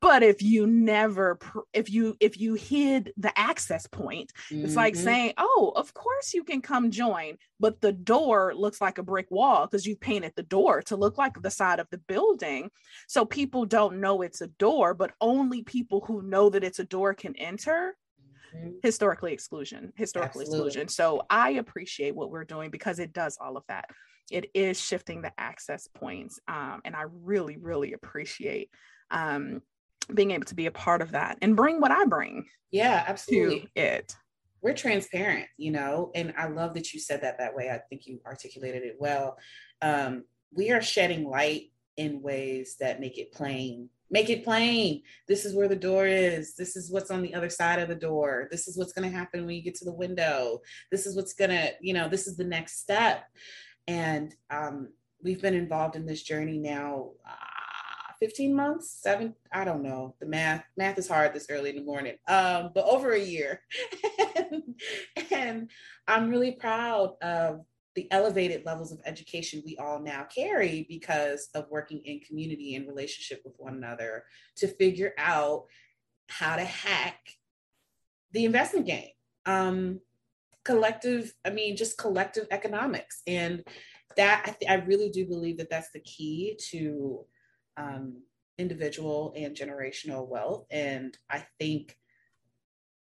but 0.00 0.22
if 0.22 0.42
you 0.42 0.66
never 0.66 1.38
if 1.72 1.90
you 1.90 2.16
if 2.20 2.38
you 2.38 2.54
hid 2.54 3.12
the 3.16 3.36
access 3.38 3.86
point 3.86 4.32
mm-hmm. 4.50 4.64
it's 4.64 4.76
like 4.76 4.94
mm-hmm. 4.94 5.04
saying 5.04 5.32
oh 5.38 5.72
of 5.76 5.92
course 5.94 6.34
you 6.34 6.44
can 6.44 6.60
come 6.60 6.90
join 6.90 7.36
but 7.60 7.80
the 7.80 7.92
door 7.92 8.54
looks 8.54 8.80
like 8.80 8.98
a 8.98 9.02
brick 9.02 9.30
wall 9.30 9.66
because 9.66 9.86
you 9.86 9.96
painted 9.96 10.32
the 10.36 10.42
door 10.42 10.82
to 10.82 10.96
look 10.96 11.18
like 11.18 11.40
the 11.40 11.50
side 11.50 11.80
of 11.80 11.88
the 11.90 11.98
building 11.98 12.70
so 13.06 13.24
people 13.24 13.64
don't 13.64 14.00
know 14.00 14.22
it's 14.22 14.40
a 14.40 14.48
door 14.48 14.94
but 14.94 15.12
only 15.20 15.62
people 15.62 16.02
who 16.06 16.22
know 16.22 16.50
that 16.50 16.64
it's 16.64 16.78
a 16.78 16.84
door 16.84 17.14
can 17.14 17.34
enter 17.36 17.96
mm-hmm. 18.54 18.70
historically 18.82 19.32
exclusion 19.32 19.92
historical 19.96 20.40
Absolutely. 20.40 20.66
exclusion 20.68 20.88
so 20.88 21.22
i 21.30 21.50
appreciate 21.50 22.14
what 22.14 22.30
we're 22.30 22.44
doing 22.44 22.70
because 22.70 22.98
it 22.98 23.12
does 23.12 23.38
all 23.40 23.56
of 23.56 23.64
that 23.68 23.88
it 24.30 24.50
is 24.54 24.80
shifting 24.80 25.22
the 25.22 25.32
access 25.38 25.88
points 25.88 26.40
um, 26.48 26.80
and 26.84 26.94
i 26.94 27.04
really 27.22 27.56
really 27.56 27.92
appreciate 27.92 28.70
um, 29.10 29.62
being 30.14 30.30
able 30.30 30.44
to 30.46 30.54
be 30.54 30.66
a 30.66 30.70
part 30.70 31.02
of 31.02 31.12
that 31.12 31.38
and 31.42 31.56
bring 31.56 31.80
what 31.80 31.90
I 31.90 32.04
bring. 32.04 32.46
Yeah, 32.70 33.04
absolutely. 33.06 33.68
it. 33.74 34.14
We're 34.62 34.74
transparent, 34.74 35.46
you 35.56 35.70
know, 35.70 36.10
and 36.14 36.34
I 36.36 36.48
love 36.48 36.74
that 36.74 36.92
you 36.92 37.00
said 37.00 37.22
that 37.22 37.38
that 37.38 37.54
way. 37.54 37.70
I 37.70 37.78
think 37.88 38.06
you 38.06 38.20
articulated 38.26 38.82
it 38.82 38.96
well. 38.98 39.38
Um, 39.82 40.24
we 40.52 40.70
are 40.70 40.82
shedding 40.82 41.28
light 41.28 41.72
in 41.96 42.22
ways 42.22 42.76
that 42.80 43.00
make 43.00 43.18
it 43.18 43.32
plain. 43.32 43.88
Make 44.10 44.30
it 44.30 44.44
plain. 44.44 45.02
This 45.26 45.44
is 45.44 45.54
where 45.54 45.68
the 45.68 45.76
door 45.76 46.06
is. 46.06 46.54
This 46.54 46.76
is 46.76 46.90
what's 46.90 47.10
on 47.10 47.22
the 47.22 47.34
other 47.34 47.50
side 47.50 47.80
of 47.80 47.88
the 47.88 47.94
door. 47.94 48.48
This 48.50 48.68
is 48.68 48.78
what's 48.78 48.92
going 48.92 49.10
to 49.10 49.16
happen 49.16 49.44
when 49.44 49.56
you 49.56 49.62
get 49.62 49.74
to 49.76 49.84
the 49.84 49.92
window. 49.92 50.60
This 50.92 51.06
is 51.06 51.16
what's 51.16 51.34
going 51.34 51.50
to, 51.50 51.72
you 51.80 51.92
know, 51.92 52.08
this 52.08 52.26
is 52.26 52.36
the 52.36 52.44
next 52.44 52.80
step. 52.80 53.24
And 53.88 54.34
um, 54.50 54.88
we've 55.22 55.42
been 55.42 55.54
involved 55.54 55.96
in 55.96 56.06
this 56.06 56.22
journey 56.22 56.58
now. 56.58 57.10
Uh, 57.28 57.55
15 58.20 58.54
months, 58.54 58.90
seven, 58.90 59.34
I 59.52 59.64
don't 59.64 59.82
know. 59.82 60.14
The 60.20 60.26
math, 60.26 60.64
math 60.76 60.98
is 60.98 61.08
hard 61.08 61.34
this 61.34 61.46
early 61.50 61.70
in 61.70 61.76
the 61.76 61.82
morning. 61.82 62.14
Um, 62.28 62.70
but 62.74 62.84
over 62.84 63.12
a 63.12 63.20
year. 63.20 63.60
and, 64.36 64.62
and 65.30 65.70
I'm 66.06 66.30
really 66.30 66.52
proud 66.52 67.14
of 67.22 67.64
the 67.94 68.06
elevated 68.12 68.64
levels 68.66 68.92
of 68.92 69.00
education 69.06 69.62
we 69.64 69.76
all 69.78 69.98
now 69.98 70.24
carry 70.24 70.86
because 70.88 71.48
of 71.54 71.70
working 71.70 72.02
in 72.04 72.20
community 72.20 72.74
and 72.74 72.86
relationship 72.86 73.40
with 73.44 73.54
one 73.56 73.74
another 73.74 74.24
to 74.56 74.68
figure 74.68 75.14
out 75.18 75.64
how 76.28 76.56
to 76.56 76.64
hack 76.64 77.18
the 78.32 78.44
investment 78.44 78.86
game. 78.86 79.08
Um, 79.46 80.00
collective, 80.64 81.32
I 81.44 81.50
mean, 81.50 81.76
just 81.76 81.96
collective 81.96 82.46
economics. 82.50 83.22
And 83.26 83.64
that 84.16 84.42
I, 84.46 84.50
th- 84.50 84.70
I 84.70 84.84
really 84.84 85.10
do 85.10 85.26
believe 85.26 85.58
that 85.58 85.70
that's 85.70 85.90
the 85.92 86.00
key 86.00 86.58
to 86.70 87.24
um, 87.76 88.22
individual 88.58 89.32
and 89.36 89.56
generational 89.56 90.26
wealth. 90.26 90.66
And 90.70 91.16
I 91.30 91.44
think, 91.58 91.96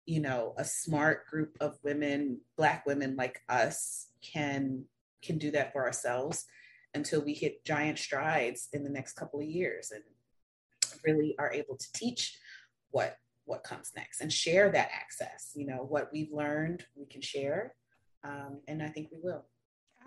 you 0.06 0.20
know, 0.20 0.54
a 0.58 0.66
smart 0.66 1.28
group 1.28 1.56
of 1.62 1.78
women, 1.84 2.42
Black 2.58 2.86
women 2.86 3.16
like 3.16 3.42
us, 3.50 4.08
can 4.22 4.86
can 5.22 5.38
do 5.38 5.52
that 5.52 5.72
for 5.72 5.86
ourselves 5.86 6.46
until 6.94 7.24
we 7.24 7.34
hit 7.34 7.64
giant 7.64 7.98
strides 7.98 8.68
in 8.74 8.84
the 8.84 8.90
next 8.90 9.14
couple 9.14 9.40
of 9.40 9.46
years 9.46 9.92
and 9.92 10.04
really 11.06 11.34
are 11.40 11.52
able 11.54 11.78
to 11.78 11.88
teach 11.94 12.38
what 12.92 13.18
what 13.46 13.64
comes 13.64 13.92
next 13.96 14.22
and 14.22 14.32
share 14.32 14.70
that 14.72 14.90
access. 14.94 15.52
You 15.56 15.66
know 15.66 15.86
what 15.88 16.10
we've 16.12 16.32
learned 16.32 16.86
we 16.96 17.06
can 17.06 17.22
share 17.22 17.74
um, 18.24 18.62
and 18.68 18.82
i 18.82 18.88
think 18.88 19.10
we 19.12 19.20
will 19.22 19.46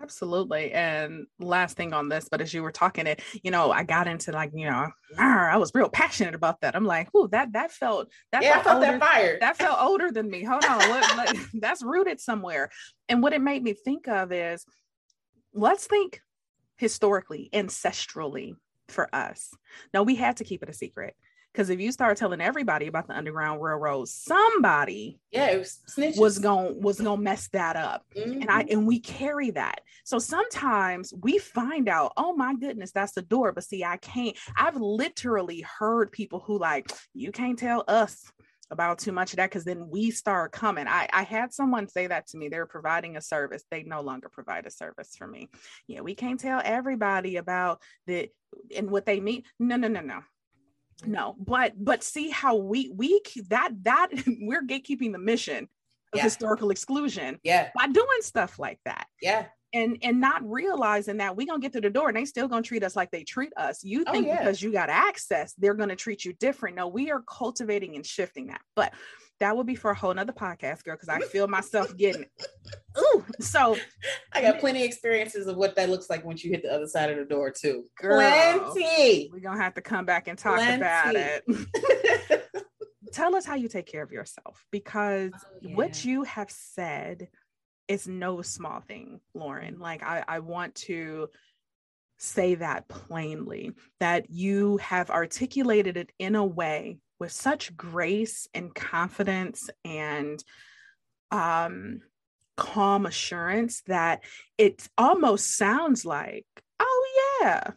Absolutely. 0.01 0.71
And 0.73 1.25
last 1.39 1.75
thing 1.75 1.93
on 1.93 2.09
this, 2.09 2.27
but 2.29 2.41
as 2.41 2.53
you 2.53 2.61
were 2.61 2.71
talking 2.71 3.07
it, 3.07 3.21
you 3.43 3.51
know, 3.51 3.71
I 3.71 3.83
got 3.83 4.07
into 4.07 4.31
like, 4.31 4.51
you 4.53 4.69
know, 4.69 4.89
I 5.17 5.57
was 5.57 5.71
real 5.73 5.89
passionate 5.89 6.35
about 6.35 6.61
that. 6.61 6.75
I'm 6.75 6.85
like, 6.85 7.09
oh, 7.15 7.27
that 7.27 7.53
that 7.53 7.71
felt 7.71 8.09
that 8.31 8.43
yeah, 8.43 8.61
felt, 8.61 8.61
I 8.61 8.69
felt 8.69 8.75
older, 8.75 8.91
that 8.91 8.99
fire. 8.99 9.37
That 9.39 9.57
felt 9.57 9.77
older 9.81 10.11
than 10.11 10.29
me. 10.29 10.43
Hold 10.43 10.65
on, 10.65 10.77
what, 10.89 11.35
that's 11.55 11.83
rooted 11.83 12.19
somewhere. 12.19 12.69
And 13.09 13.23
what 13.23 13.33
it 13.33 13.41
made 13.41 13.63
me 13.63 13.73
think 13.73 14.07
of 14.07 14.31
is, 14.31 14.65
let's 15.53 15.87
think 15.87 16.21
historically, 16.77 17.49
ancestrally 17.53 18.55
for 18.87 19.13
us. 19.13 19.49
Now 19.93 20.03
we 20.03 20.15
had 20.15 20.37
to 20.37 20.43
keep 20.43 20.63
it 20.63 20.69
a 20.69 20.73
secret. 20.73 21.15
Because 21.57 21.71
if 21.71 21.79
you 21.79 21.91
start 21.91 22.17
telling 22.17 22.39
everybody 22.39 22.85
about 22.85 23.07
the 23.07 23.17
Underground 23.17 23.63
Railroad, 23.63 24.09
somebody 24.09 25.19
yeah, 25.31 25.57
was, 25.57 25.81
was 26.15 26.37
going 26.37 26.79
was 26.79 27.01
gonna 27.01 27.19
mess 27.19 27.47
that 27.47 27.75
up. 27.75 28.05
Mm-hmm. 28.15 28.41
And 28.41 28.51
I 28.51 28.61
mm-hmm. 28.61 28.77
and 28.77 28.87
we 28.87 28.99
carry 28.99 29.49
that. 29.49 29.81
So 30.05 30.19
sometimes 30.19 31.11
we 31.19 31.39
find 31.39 31.89
out, 31.89 32.13
oh 32.15 32.35
my 32.35 32.53
goodness, 32.53 32.91
that's 32.91 33.13
the 33.13 33.23
door. 33.23 33.53
But 33.53 33.63
see, 33.63 33.83
I 33.83 33.97
can't. 33.97 34.37
I've 34.55 34.75
literally 34.75 35.61
heard 35.79 36.11
people 36.11 36.43
who 36.45 36.59
like, 36.59 36.91
you 37.15 37.31
can't 37.31 37.57
tell 37.57 37.83
us 37.87 38.31
about 38.69 38.99
too 38.99 39.11
much 39.11 39.33
of 39.33 39.37
that 39.37 39.49
because 39.49 39.63
then 39.63 39.89
we 39.89 40.11
start 40.11 40.51
coming. 40.51 40.87
I, 40.87 41.09
I 41.11 41.23
had 41.23 41.55
someone 41.55 41.87
say 41.87 42.05
that 42.05 42.27
to 42.27 42.37
me. 42.37 42.49
They're 42.49 42.67
providing 42.67 43.17
a 43.17 43.21
service. 43.21 43.63
They 43.71 43.81
no 43.81 44.01
longer 44.01 44.29
provide 44.29 44.67
a 44.67 44.71
service 44.71 45.15
for 45.17 45.25
me. 45.25 45.49
Yeah, 45.87 46.01
we 46.01 46.13
can't 46.13 46.39
tell 46.39 46.61
everybody 46.63 47.37
about 47.37 47.81
the 48.05 48.29
and 48.75 48.91
what 48.91 49.07
they 49.07 49.19
mean. 49.19 49.41
No, 49.59 49.75
no, 49.75 49.87
no, 49.87 50.01
no 50.01 50.21
no 51.05 51.35
but 51.39 51.73
but 51.77 52.03
see 52.03 52.29
how 52.29 52.55
we 52.55 52.91
we 52.95 53.21
that 53.49 53.71
that 53.83 54.07
we're 54.41 54.65
gatekeeping 54.65 55.11
the 55.11 55.19
mission 55.19 55.67
of 56.13 56.17
yeah. 56.17 56.23
historical 56.23 56.69
exclusion 56.69 57.39
yeah. 57.43 57.69
by 57.75 57.87
doing 57.87 58.07
stuff 58.21 58.59
like 58.59 58.79
that. 58.85 59.07
Yeah. 59.21 59.45
And 59.73 59.97
and 60.01 60.21
not 60.21 60.41
realizing 60.49 61.17
that 61.17 61.35
we're 61.35 61.45
gonna 61.45 61.59
get 61.59 61.73
through 61.73 61.81
the 61.81 61.89
door 61.89 62.07
and 62.07 62.15
they 62.15 62.23
still 62.25 62.47
gonna 62.47 62.61
treat 62.61 62.83
us 62.83 62.95
like 62.95 63.11
they 63.11 63.23
treat 63.23 63.51
us. 63.57 63.83
You 63.83 64.05
oh, 64.07 64.11
think 64.11 64.27
oh, 64.27 64.29
yeah. 64.29 64.39
because 64.39 64.61
you 64.61 64.71
got 64.71 64.89
access 64.89 65.53
they're 65.57 65.73
gonna 65.73 65.95
treat 65.95 66.23
you 66.23 66.33
different. 66.33 66.77
No 66.77 66.87
we 66.87 67.11
are 67.11 67.21
cultivating 67.21 67.95
and 67.95 68.05
shifting 68.05 68.47
that. 68.47 68.61
But 68.75 68.93
that 69.39 69.55
would 69.55 69.67
be 69.67 69.75
for 69.75 69.91
a 69.91 69.95
whole 69.95 70.13
nother 70.13 70.33
podcast, 70.33 70.83
girl, 70.83 70.95
because 70.95 71.09
I 71.09 71.19
feel 71.19 71.47
myself 71.47 71.95
getting 71.95 72.25
ooh. 72.97 73.25
So 73.39 73.77
I 74.33 74.41
got 74.41 74.59
plenty 74.59 74.81
of 74.81 74.85
experiences 74.85 75.47
of 75.47 75.57
what 75.57 75.75
that 75.75 75.89
looks 75.89 76.09
like 76.09 76.25
once 76.25 76.43
you 76.43 76.51
hit 76.51 76.63
the 76.63 76.73
other 76.73 76.87
side 76.87 77.09
of 77.09 77.17
the 77.17 77.25
door, 77.25 77.51
too. 77.51 77.85
Girl, 77.97 78.19
plenty. 78.19 79.29
We're 79.31 79.39
gonna 79.39 79.61
have 79.61 79.75
to 79.75 79.81
come 79.81 80.05
back 80.05 80.27
and 80.27 80.37
talk 80.37 80.55
plenty. 80.55 80.81
about 80.81 81.15
it. 81.15 81.43
Tell 83.13 83.35
us 83.35 83.45
how 83.45 83.55
you 83.55 83.67
take 83.67 83.85
care 83.85 84.03
of 84.03 84.11
yourself 84.11 84.65
because 84.71 85.31
oh, 85.35 85.47
yeah. 85.61 85.75
what 85.75 86.03
you 86.03 86.23
have 86.23 86.51
said 86.51 87.29
is 87.87 88.07
no 88.07 88.41
small 88.41 88.81
thing, 88.81 89.21
Lauren. 89.33 89.79
Like 89.79 90.03
I, 90.03 90.23
I 90.27 90.39
want 90.39 90.75
to 90.75 91.29
say 92.17 92.55
that 92.55 92.87
plainly 92.87 93.71
that 93.99 94.29
you 94.29 94.77
have 94.77 95.09
articulated 95.09 95.97
it 95.97 96.11
in 96.19 96.35
a 96.35 96.45
way 96.45 96.97
with 97.19 97.31
such 97.31 97.75
grace 97.75 98.47
and 98.53 98.73
confidence 98.73 99.69
and 99.83 100.43
um, 101.31 102.01
calm 102.55 103.05
assurance 103.05 103.81
that 103.87 104.23
it 104.57 104.87
almost 104.97 105.57
sounds 105.57 106.05
like, 106.05 106.45
oh, 106.79 107.39
yeah, 107.41 107.71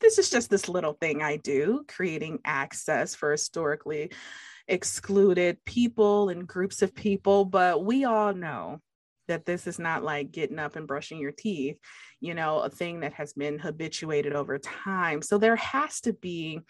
this 0.00 0.18
is 0.18 0.30
just 0.30 0.50
this 0.50 0.68
little 0.68 0.92
thing 0.94 1.22
I 1.22 1.36
do, 1.36 1.84
creating 1.88 2.40
access 2.44 3.14
for 3.14 3.30
historically 3.32 4.12
excluded 4.66 5.64
people 5.64 6.28
and 6.28 6.46
groups 6.46 6.82
of 6.82 6.94
people. 6.94 7.44
But 7.44 7.84
we 7.84 8.04
all 8.04 8.34
know 8.34 8.80
that 9.28 9.46
this 9.46 9.66
is 9.66 9.78
not 9.78 10.02
like 10.02 10.32
getting 10.32 10.58
up 10.58 10.76
and 10.76 10.86
brushing 10.86 11.18
your 11.18 11.32
teeth, 11.32 11.78
you 12.20 12.34
know, 12.34 12.60
a 12.60 12.70
thing 12.70 13.00
that 13.00 13.14
has 13.14 13.32
been 13.32 13.58
habituated 13.58 14.34
over 14.34 14.58
time. 14.58 15.22
So 15.22 15.38
there 15.38 15.56
has 15.56 16.00
to 16.02 16.12
be 16.12 16.60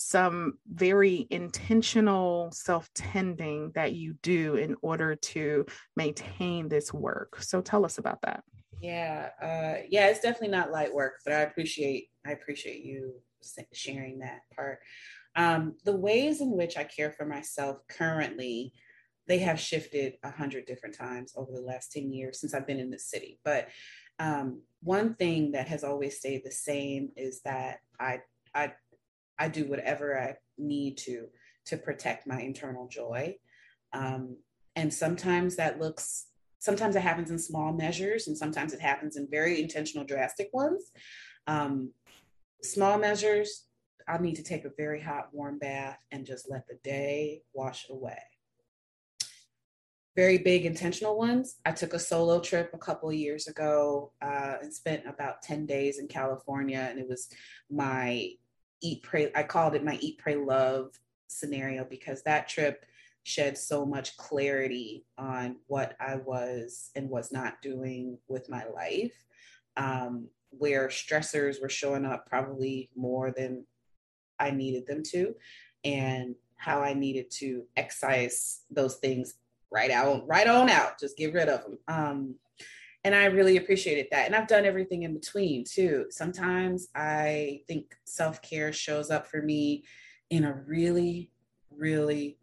some 0.00 0.54
very 0.66 1.26
intentional 1.30 2.50
self 2.52 2.88
tending 2.94 3.70
that 3.74 3.92
you 3.92 4.14
do 4.22 4.54
in 4.54 4.74
order 4.80 5.14
to 5.14 5.66
maintain 5.94 6.68
this 6.68 6.92
work. 6.92 7.42
So 7.42 7.60
tell 7.60 7.84
us 7.84 7.98
about 7.98 8.22
that. 8.22 8.42
Yeah, 8.80 9.28
uh, 9.42 9.82
yeah, 9.90 10.08
it's 10.08 10.20
definitely 10.20 10.56
not 10.56 10.70
light 10.70 10.92
work, 10.94 11.20
but 11.24 11.34
I 11.34 11.40
appreciate 11.40 12.08
I 12.26 12.32
appreciate 12.32 12.82
you 12.82 13.14
sharing 13.72 14.20
that 14.20 14.40
part. 14.56 14.78
Um, 15.36 15.76
the 15.84 15.96
ways 15.96 16.40
in 16.40 16.50
which 16.52 16.78
I 16.78 16.84
care 16.84 17.12
for 17.12 17.26
myself 17.26 17.76
currently, 17.88 18.72
they 19.28 19.38
have 19.38 19.60
shifted 19.60 20.14
a 20.22 20.30
hundred 20.30 20.64
different 20.64 20.96
times 20.96 21.34
over 21.36 21.52
the 21.52 21.60
last 21.60 21.92
ten 21.92 22.10
years 22.10 22.40
since 22.40 22.54
I've 22.54 22.66
been 22.66 22.80
in 22.80 22.90
the 22.90 22.98
city. 22.98 23.38
But 23.44 23.68
um, 24.18 24.62
one 24.82 25.14
thing 25.14 25.52
that 25.52 25.68
has 25.68 25.84
always 25.84 26.16
stayed 26.16 26.42
the 26.44 26.50
same 26.50 27.10
is 27.16 27.42
that 27.42 27.80
I 28.00 28.20
I 28.54 28.72
I 29.40 29.48
do 29.48 29.64
whatever 29.64 30.20
I 30.20 30.36
need 30.58 30.98
to 30.98 31.26
to 31.66 31.76
protect 31.76 32.26
my 32.26 32.40
internal 32.40 32.86
joy. 32.88 33.36
Um, 33.92 34.36
and 34.76 34.92
sometimes 34.92 35.56
that 35.56 35.80
looks, 35.80 36.26
sometimes 36.58 36.96
it 36.96 37.00
happens 37.00 37.30
in 37.30 37.38
small 37.38 37.72
measures, 37.72 38.28
and 38.28 38.36
sometimes 38.36 38.72
it 38.72 38.80
happens 38.80 39.16
in 39.16 39.28
very 39.30 39.62
intentional, 39.62 40.04
drastic 40.04 40.50
ones. 40.52 40.90
Um, 41.46 41.92
small 42.62 42.98
measures, 42.98 43.66
I 44.08 44.18
need 44.18 44.36
to 44.36 44.42
take 44.42 44.64
a 44.64 44.72
very 44.76 45.00
hot, 45.00 45.28
warm 45.32 45.58
bath 45.58 45.98
and 46.10 46.26
just 46.26 46.50
let 46.50 46.66
the 46.66 46.78
day 46.82 47.42
wash 47.52 47.86
it 47.88 47.92
away. 47.92 48.18
Very 50.16 50.38
big 50.38 50.66
intentional 50.66 51.16
ones. 51.16 51.56
I 51.64 51.72
took 51.72 51.94
a 51.94 51.98
solo 51.98 52.40
trip 52.40 52.70
a 52.74 52.78
couple 52.78 53.08
of 53.08 53.14
years 53.14 53.46
ago 53.46 54.12
uh, 54.20 54.56
and 54.60 54.74
spent 54.74 55.06
about 55.06 55.42
10 55.42 55.66
days 55.66 55.98
in 55.98 56.08
California, 56.08 56.88
and 56.90 56.98
it 56.98 57.08
was 57.08 57.28
my 57.70 58.30
eat, 58.82 59.02
pray. 59.02 59.30
I 59.34 59.42
called 59.42 59.74
it 59.74 59.84
my 59.84 59.98
eat, 60.00 60.18
pray, 60.18 60.36
love 60.36 60.98
scenario 61.28 61.84
because 61.84 62.22
that 62.22 62.48
trip 62.48 62.84
shed 63.22 63.56
so 63.56 63.84
much 63.84 64.16
clarity 64.16 65.04
on 65.18 65.56
what 65.66 65.94
I 66.00 66.16
was 66.16 66.90
and 66.96 67.08
was 67.08 67.32
not 67.32 67.60
doing 67.62 68.18
with 68.28 68.48
my 68.48 68.64
life, 68.74 69.24
um, 69.76 70.28
where 70.50 70.88
stressors 70.88 71.60
were 71.60 71.68
showing 71.68 72.04
up 72.04 72.26
probably 72.26 72.90
more 72.96 73.30
than 73.30 73.64
I 74.38 74.50
needed 74.50 74.86
them 74.86 75.02
to, 75.10 75.34
and 75.84 76.34
how 76.56 76.80
I 76.82 76.94
needed 76.94 77.30
to 77.32 77.64
excise 77.76 78.62
those 78.70 78.96
things 78.96 79.34
right 79.70 79.90
out, 79.90 80.26
right 80.26 80.46
on 80.46 80.68
out, 80.68 80.98
just 80.98 81.16
get 81.16 81.32
rid 81.32 81.48
of 81.48 81.62
them. 81.62 81.78
Um, 81.88 82.34
and 83.04 83.14
I 83.14 83.26
really 83.26 83.56
appreciated 83.56 84.08
that. 84.10 84.26
And 84.26 84.36
I've 84.36 84.48
done 84.48 84.66
everything 84.66 85.04
in 85.04 85.14
between 85.14 85.64
too. 85.64 86.06
Sometimes 86.10 86.88
I 86.94 87.62
think 87.66 87.94
self 88.04 88.42
care 88.42 88.72
shows 88.72 89.10
up 89.10 89.26
for 89.26 89.40
me 89.40 89.84
in 90.28 90.44
a 90.44 90.52
really, 90.52 91.30
really, 91.70 92.38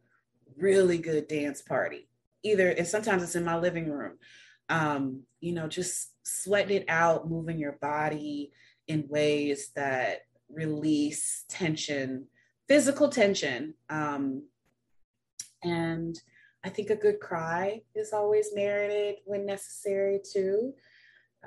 really 0.58 0.97
good 0.97 1.28
dance 1.28 1.62
party. 1.62 2.10
Either, 2.43 2.70
and 2.70 2.88
sometimes 2.88 3.24
it's 3.24 3.36
in 3.36 3.45
my 3.45 3.58
living 3.58 3.89
room. 3.89 4.18
Um, 4.70 5.24
you 5.39 5.53
know, 5.53 5.68
just 5.68 6.12
sweating 6.24 6.78
it 6.78 6.86
out, 6.88 7.30
moving 7.30 7.60
your 7.60 7.78
body 7.82 8.51
in 8.88 9.08
ways 9.10 9.72
that 9.76 10.22
release 10.49 11.45
tension, 11.49 12.28
physical 12.68 13.10
tension. 13.10 13.76
Um, 13.89 14.43
and 15.64 16.20
I 16.64 16.70
think 16.70 16.89
a 16.89 16.95
good 16.95 17.20
cry 17.20 17.82
is 17.95 18.14
always 18.14 18.53
merited 18.53 19.18
when 19.26 19.45
necessary 19.45 20.20
too. 20.24 20.74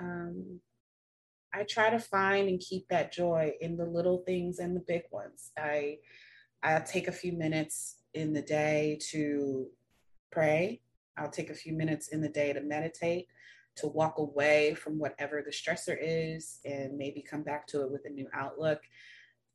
Um, 0.01 0.61
I 1.53 1.65
try 1.65 1.91
to 1.91 1.99
find 1.99 2.49
and 2.49 2.61
keep 2.61 2.89
that 2.89 3.13
joy 3.13 3.53
in 3.61 3.77
the 3.77 3.85
little 3.85 4.19
things 4.19 4.61
and 4.61 4.77
the 4.77 4.85
big 4.87 5.03
ones. 5.11 5.51
I 5.59 5.99
I 6.63 6.79
take 6.81 7.09
a 7.09 7.13
few 7.13 7.33
minutes 7.33 7.97
in 8.15 8.33
the 8.33 8.43
day 8.43 8.99
to 9.11 9.67
pray. 10.31 10.81
I'll 11.17 11.31
take 11.31 11.51
a 11.51 11.55
few 11.55 11.73
minutes 11.73 12.09
in 12.09 12.21
the 12.21 12.29
day 12.29 12.53
to 12.53 12.61
meditate, 12.61 13.27
to 13.77 13.89
walk 13.89 14.19
away 14.19 14.75
from 14.75 14.99
whatever 14.99 15.43
the 15.43 15.51
stressor 15.51 15.97
is 16.01 16.61
and 16.65 16.97
maybe 16.97 17.23
come 17.23 17.43
back 17.43 17.67
to 17.69 17.83
it 17.83 17.91
with 17.91 18.05
a 18.05 18.11
new 18.11 18.29
outlook 18.35 18.81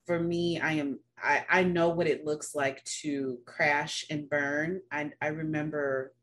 for 0.05 0.19
me, 0.19 0.59
I 0.59 0.73
am 0.73 0.99
I, 1.21 1.45
I 1.49 1.63
know 1.63 1.89
what 1.89 2.07
it 2.07 2.25
looks 2.25 2.55
like 2.55 2.83
to 3.01 3.39
crash 3.45 4.05
and 4.09 4.29
burn. 4.29 4.81
I, 4.91 5.11
I 5.21 5.27
remember 5.27 6.13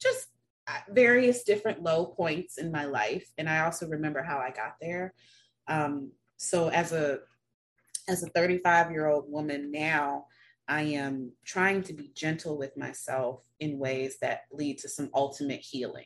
just 0.00 0.28
uh, 0.68 0.78
various 0.90 1.42
different 1.42 1.82
low 1.82 2.06
points 2.06 2.58
in 2.58 2.70
my 2.70 2.84
life, 2.84 3.26
and 3.38 3.48
I 3.48 3.64
also 3.64 3.88
remember 3.88 4.22
how 4.22 4.38
I 4.38 4.50
got 4.50 4.76
there. 4.80 5.14
Um, 5.68 6.12
so 6.36 6.68
as 6.68 6.92
a 6.92 7.20
as 8.06 8.22
a 8.22 8.28
35 8.28 8.90
year 8.90 9.08
old 9.08 9.30
woman 9.30 9.72
now, 9.72 10.26
I 10.68 10.82
am 10.82 11.32
trying 11.44 11.82
to 11.84 11.94
be 11.94 12.12
gentle 12.14 12.58
with 12.58 12.76
myself 12.76 13.44
in 13.60 13.78
ways 13.78 14.18
that 14.20 14.42
lead 14.52 14.78
to 14.78 14.88
some 14.88 15.10
ultimate 15.14 15.60
healing. 15.60 16.04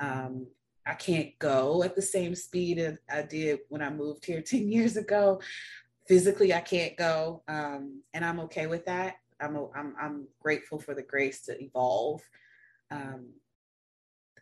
Um, 0.00 0.48
I 0.86 0.94
can't 0.94 1.38
go 1.38 1.82
at 1.84 1.94
the 1.94 2.02
same 2.02 2.34
speed 2.34 2.78
as 2.78 2.98
I 3.08 3.22
did 3.22 3.60
when 3.68 3.82
I 3.82 3.90
moved 3.90 4.24
here 4.24 4.42
10 4.46 4.70
years 4.70 4.96
ago 4.96 5.40
physically 6.10 6.52
I 6.52 6.60
can't 6.60 6.96
go, 6.96 7.44
um, 7.46 8.02
and 8.12 8.24
I'm 8.24 8.40
okay 8.40 8.66
with 8.66 8.84
that. 8.86 9.18
I'm, 9.40 9.54
a, 9.54 9.70
I'm 9.76 9.94
I'm 9.98 10.26
grateful 10.42 10.80
for 10.80 10.92
the 10.92 11.04
grace 11.04 11.42
to 11.42 11.56
evolve. 11.62 12.20
Um, 12.90 13.28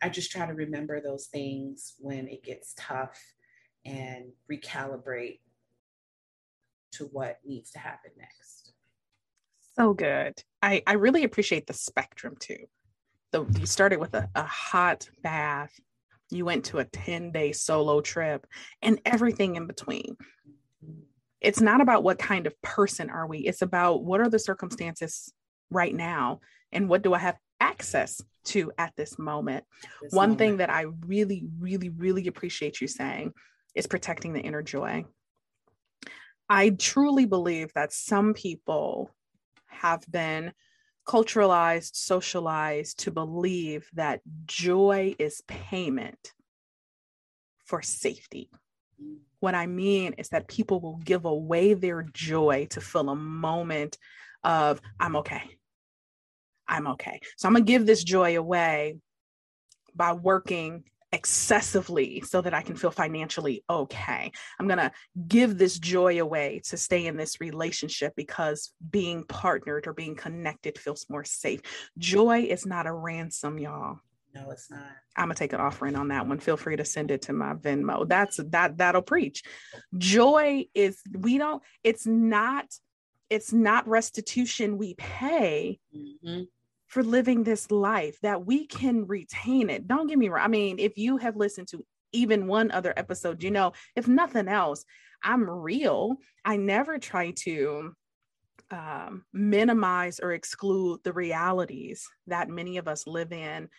I 0.01 0.09
just 0.09 0.31
try 0.31 0.47
to 0.47 0.53
remember 0.53 0.99
those 0.99 1.27
things 1.27 1.93
when 1.99 2.27
it 2.27 2.43
gets 2.43 2.73
tough 2.75 3.21
and 3.85 4.31
recalibrate 4.51 5.41
to 6.93 7.03
what 7.11 7.37
needs 7.45 7.69
to 7.73 7.79
happen 7.79 8.11
next. 8.17 8.73
So 9.77 9.93
good. 9.93 10.41
I, 10.63 10.81
I 10.87 10.93
really 10.93 11.23
appreciate 11.23 11.67
the 11.67 11.73
spectrum 11.73 12.35
too. 12.39 12.65
The, 13.31 13.45
you 13.59 13.67
started 13.67 13.99
with 13.99 14.15
a, 14.15 14.27
a 14.33 14.43
hot 14.43 15.07
bath, 15.21 15.79
you 16.31 16.45
went 16.45 16.65
to 16.65 16.79
a 16.79 16.85
10 16.85 17.31
day 17.31 17.51
solo 17.51 18.01
trip, 18.01 18.47
and 18.81 18.99
everything 19.05 19.55
in 19.55 19.67
between 19.67 20.17
it's 21.41 21.61
not 21.61 21.81
about 21.81 22.03
what 22.03 22.19
kind 22.19 22.47
of 22.47 22.61
person 22.61 23.09
are 23.09 23.27
we 23.27 23.39
it's 23.39 23.61
about 23.61 24.03
what 24.03 24.19
are 24.19 24.29
the 24.29 24.39
circumstances 24.39 25.31
right 25.69 25.93
now 25.93 26.39
and 26.71 26.89
what 26.89 27.01
do 27.01 27.13
i 27.13 27.17
have 27.17 27.37
access 27.59 28.21
to 28.45 28.71
at 28.77 28.93
this 28.95 29.19
moment 29.19 29.63
this 30.01 30.13
one 30.13 30.29
moment. 30.29 30.39
thing 30.39 30.57
that 30.57 30.69
i 30.69 30.85
really 31.05 31.45
really 31.59 31.89
really 31.89 32.27
appreciate 32.27 32.81
you 32.81 32.87
saying 32.87 33.33
is 33.75 33.87
protecting 33.87 34.33
the 34.33 34.41
inner 34.41 34.61
joy 34.61 35.03
i 36.49 36.69
truly 36.69 37.25
believe 37.25 37.71
that 37.73 37.93
some 37.93 38.33
people 38.33 39.13
have 39.67 40.03
been 40.09 40.51
culturalized 41.07 41.95
socialized 41.95 42.99
to 42.99 43.11
believe 43.11 43.89
that 43.93 44.21
joy 44.45 45.15
is 45.17 45.41
payment 45.47 46.33
for 47.69 47.81
safety. 47.83 48.49
What 49.39 49.55
I 49.55 49.67
mean 49.67 50.13
is 50.13 50.29
that 50.29 50.47
people 50.47 50.79
will 50.79 50.97
give 50.97 51.25
away 51.25 51.73
their 51.73 52.03
joy 52.03 52.67
to 52.71 52.81
fill 52.81 53.09
a 53.09 53.15
moment 53.15 53.97
of, 54.43 54.81
I'm 54.99 55.15
okay. 55.17 55.43
I'm 56.67 56.87
okay. 56.87 57.19
So 57.37 57.47
I'm 57.47 57.53
going 57.53 57.65
to 57.65 57.71
give 57.71 57.85
this 57.85 58.03
joy 58.03 58.37
away 58.37 58.97
by 59.95 60.13
working 60.13 60.83
excessively 61.11 62.21
so 62.21 62.41
that 62.41 62.53
I 62.53 62.61
can 62.61 62.75
feel 62.75 62.91
financially 62.91 63.63
okay. 63.69 64.31
I'm 64.59 64.67
going 64.67 64.77
to 64.77 64.91
give 65.27 65.57
this 65.57 65.79
joy 65.79 66.21
away 66.21 66.61
to 66.65 66.77
stay 66.77 67.07
in 67.07 67.17
this 67.17 67.41
relationship 67.41 68.13
because 68.15 68.71
being 68.91 69.23
partnered 69.23 69.87
or 69.87 69.93
being 69.93 70.15
connected 70.15 70.77
feels 70.77 71.07
more 71.09 71.23
safe. 71.23 71.61
Joy 71.97 72.41
is 72.41 72.65
not 72.65 72.85
a 72.85 72.93
ransom, 72.93 73.57
y'all. 73.57 73.99
No, 74.33 74.51
it's 74.51 74.69
not. 74.69 74.81
I'm 75.15 75.25
gonna 75.25 75.35
take 75.35 75.53
an 75.53 75.59
offering 75.59 75.95
on 75.95 76.09
that 76.09 76.27
one. 76.27 76.39
Feel 76.39 76.57
free 76.57 76.75
to 76.75 76.85
send 76.85 77.11
it 77.11 77.23
to 77.23 77.33
my 77.33 77.53
Venmo. 77.53 78.07
That's 78.07 78.39
that 78.49 78.77
that'll 78.77 79.01
preach. 79.01 79.43
Joy 79.97 80.65
is 80.75 81.01
we 81.17 81.37
don't, 81.37 81.63
it's 81.83 82.05
not, 82.05 82.65
it's 83.29 83.51
not 83.51 83.87
restitution 83.87 84.77
we 84.77 84.93
pay 84.95 85.79
mm-hmm. 85.95 86.43
for 86.87 87.03
living 87.03 87.43
this 87.43 87.71
life 87.71 88.19
that 88.21 88.45
we 88.45 88.67
can 88.67 89.07
retain 89.07 89.69
it. 89.69 89.87
Don't 89.87 90.07
get 90.07 90.17
me 90.17 90.29
wrong. 90.29 90.45
I 90.45 90.47
mean, 90.47 90.79
if 90.79 90.97
you 90.97 91.17
have 91.17 91.35
listened 91.35 91.67
to 91.69 91.83
even 92.11 92.47
one 92.47 92.71
other 92.71 92.93
episode, 92.97 93.43
you 93.43 93.51
know, 93.51 93.73
if 93.95 94.07
nothing 94.07 94.47
else, 94.47 94.85
I'm 95.23 95.49
real. 95.49 96.17
I 96.45 96.57
never 96.57 96.97
try 96.97 97.31
to 97.43 97.93
um, 98.71 99.25
minimize 99.33 100.19
or 100.19 100.31
exclude 100.31 101.01
the 101.03 101.13
realities 101.13 102.07
that 102.27 102.49
many 102.49 102.77
of 102.77 102.87
us 102.87 103.07
live 103.07 103.31
in 103.31 103.69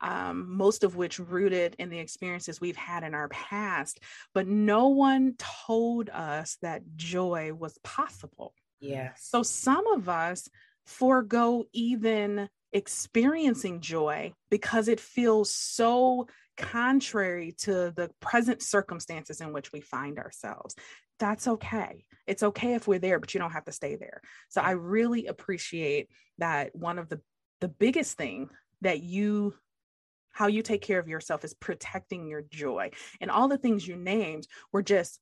um, 0.00 0.56
most 0.56 0.84
of 0.84 0.96
which 0.96 1.18
rooted 1.18 1.76
in 1.78 1.90
the 1.90 1.98
experiences 1.98 2.60
we've 2.60 2.76
had 2.76 3.02
in 3.02 3.14
our 3.14 3.28
past. 3.28 4.00
But 4.34 4.46
no 4.46 4.88
one 4.88 5.34
told 5.38 6.10
us 6.10 6.58
that 6.62 6.82
joy 6.96 7.52
was 7.52 7.78
possible. 7.82 8.54
Yes. 8.80 9.26
So 9.30 9.42
some 9.42 9.86
of 9.86 10.08
us 10.08 10.48
forego 10.84 11.64
even 11.72 12.48
experiencing 12.72 13.80
joy 13.80 14.34
because 14.50 14.88
it 14.88 15.00
feels 15.00 15.50
so 15.50 16.28
contrary 16.56 17.54
to 17.58 17.92
the 17.94 18.10
present 18.20 18.62
circumstances 18.62 19.40
in 19.40 19.52
which 19.52 19.72
we 19.72 19.80
find 19.80 20.18
ourselves. 20.18 20.74
That's 21.18 21.48
okay. 21.48 22.04
It's 22.26 22.42
okay 22.42 22.74
if 22.74 22.86
we're 22.86 22.98
there, 22.98 23.18
but 23.18 23.32
you 23.32 23.40
don't 23.40 23.52
have 23.52 23.64
to 23.64 23.72
stay 23.72 23.96
there. 23.96 24.20
So 24.48 24.60
I 24.60 24.72
really 24.72 25.26
appreciate 25.26 26.10
that 26.38 26.74
one 26.74 26.98
of 26.98 27.08
the 27.08 27.20
the 27.60 27.68
biggest 27.68 28.18
thing 28.18 28.50
that 28.82 29.02
you 29.02 29.54
how 30.36 30.48
you 30.48 30.60
take 30.60 30.82
care 30.82 30.98
of 30.98 31.08
yourself 31.08 31.46
is 31.46 31.54
protecting 31.54 32.26
your 32.26 32.42
joy. 32.42 32.90
And 33.22 33.30
all 33.30 33.48
the 33.48 33.56
things 33.56 33.88
you 33.88 33.96
named 33.96 34.46
were 34.70 34.82
just 34.82 35.18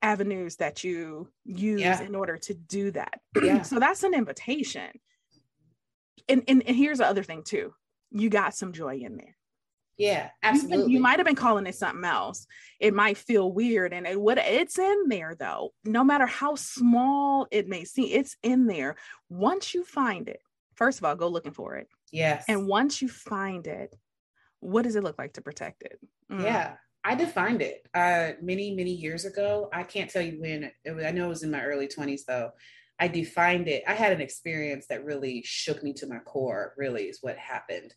avenues 0.00 0.56
that 0.56 0.82
you 0.82 1.28
use 1.44 1.82
yeah. 1.82 2.00
in 2.00 2.14
order 2.14 2.38
to 2.38 2.54
do 2.54 2.90
that. 2.92 3.20
Yeah. 3.42 3.60
so 3.60 3.78
that's 3.78 4.04
an 4.04 4.14
invitation. 4.14 4.88
And, 6.30 6.44
and, 6.48 6.62
and 6.66 6.74
here's 6.74 6.96
the 6.96 7.06
other 7.06 7.22
thing 7.22 7.42
too. 7.44 7.74
You 8.10 8.30
got 8.30 8.54
some 8.54 8.72
joy 8.72 9.00
in 9.02 9.18
there. 9.18 9.36
Yeah, 9.98 10.30
absolutely. 10.42 10.92
You, 10.92 10.96
you 10.96 11.00
might 11.00 11.18
have 11.18 11.26
been 11.26 11.34
calling 11.36 11.66
it 11.66 11.74
something 11.74 12.04
else. 12.04 12.46
It 12.80 12.94
might 12.94 13.18
feel 13.18 13.52
weird, 13.52 13.92
and 13.92 14.06
it 14.06 14.20
what 14.20 14.38
it's 14.38 14.76
in 14.76 15.08
there 15.08 15.36
though. 15.38 15.72
No 15.84 16.02
matter 16.02 16.26
how 16.26 16.56
small 16.56 17.46
it 17.52 17.68
may 17.68 17.84
seem, 17.84 18.08
it's 18.10 18.36
in 18.42 18.66
there. 18.66 18.96
Once 19.28 19.72
you 19.72 19.84
find 19.84 20.28
it, 20.28 20.40
first 20.74 20.98
of 20.98 21.04
all, 21.04 21.14
go 21.14 21.28
looking 21.28 21.52
for 21.52 21.76
it. 21.76 21.86
Yes. 22.10 22.44
And 22.48 22.66
once 22.66 23.02
you 23.02 23.08
find 23.08 23.68
it, 23.68 23.94
what 24.64 24.82
does 24.82 24.96
it 24.96 25.04
look 25.04 25.18
like 25.18 25.34
to 25.34 25.42
protect 25.42 25.82
it? 25.82 25.98
Mm. 26.30 26.42
Yeah, 26.42 26.74
I 27.04 27.14
defined 27.14 27.62
it 27.62 27.86
uh, 27.94 28.32
many, 28.40 28.74
many 28.74 28.92
years 28.92 29.24
ago. 29.24 29.68
I 29.72 29.82
can't 29.82 30.10
tell 30.10 30.22
you 30.22 30.40
when. 30.40 30.70
Was, 30.86 31.04
I 31.04 31.10
know 31.10 31.26
it 31.26 31.28
was 31.28 31.42
in 31.42 31.50
my 31.50 31.62
early 31.62 31.86
20s, 31.86 32.22
though. 32.26 32.50
I 32.98 33.08
defined 33.08 33.68
it. 33.68 33.82
I 33.86 33.94
had 33.94 34.12
an 34.12 34.20
experience 34.20 34.86
that 34.88 35.04
really 35.04 35.42
shook 35.44 35.82
me 35.82 35.92
to 35.94 36.06
my 36.06 36.18
core, 36.20 36.74
really, 36.76 37.04
is 37.04 37.18
what 37.20 37.36
happened. 37.36 37.92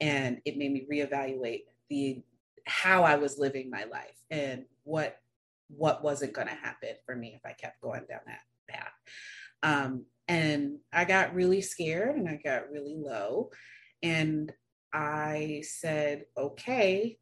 And 0.00 0.40
it 0.44 0.58
made 0.58 0.72
me 0.72 0.86
reevaluate 0.90 1.62
the 1.88 2.22
how 2.66 3.02
I 3.02 3.16
was 3.16 3.38
living 3.38 3.70
my 3.70 3.84
life 3.84 4.16
and 4.30 4.64
what 4.84 5.16
what 5.68 6.04
wasn't 6.04 6.34
going 6.34 6.46
to 6.46 6.54
happen 6.54 6.90
for 7.06 7.16
me 7.16 7.34
if 7.34 7.40
I 7.44 7.54
kept 7.54 7.80
going 7.80 8.04
down 8.08 8.20
that 8.26 8.40
path. 8.68 8.92
Um, 9.62 10.04
and 10.28 10.78
I 10.92 11.04
got 11.04 11.34
really 11.34 11.62
scared 11.62 12.16
and 12.16 12.28
I 12.28 12.40
got 12.44 12.70
really 12.70 12.94
low. 12.96 13.50
And 14.02 14.52
I 14.92 15.62
said, 15.66 16.24
okay, 16.36 17.18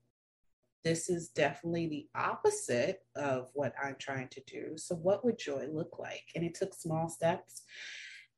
this 0.84 1.08
is 1.08 1.28
definitely 1.28 1.86
the 1.88 2.08
opposite 2.14 3.02
of 3.16 3.50
what 3.52 3.74
I'm 3.82 3.96
trying 3.98 4.28
to 4.28 4.42
do. 4.46 4.72
So, 4.76 4.94
what 4.94 5.24
would 5.24 5.38
joy 5.38 5.66
look 5.70 5.98
like? 5.98 6.24
And 6.34 6.44
it 6.44 6.54
took 6.54 6.74
small 6.74 7.08
steps. 7.08 7.62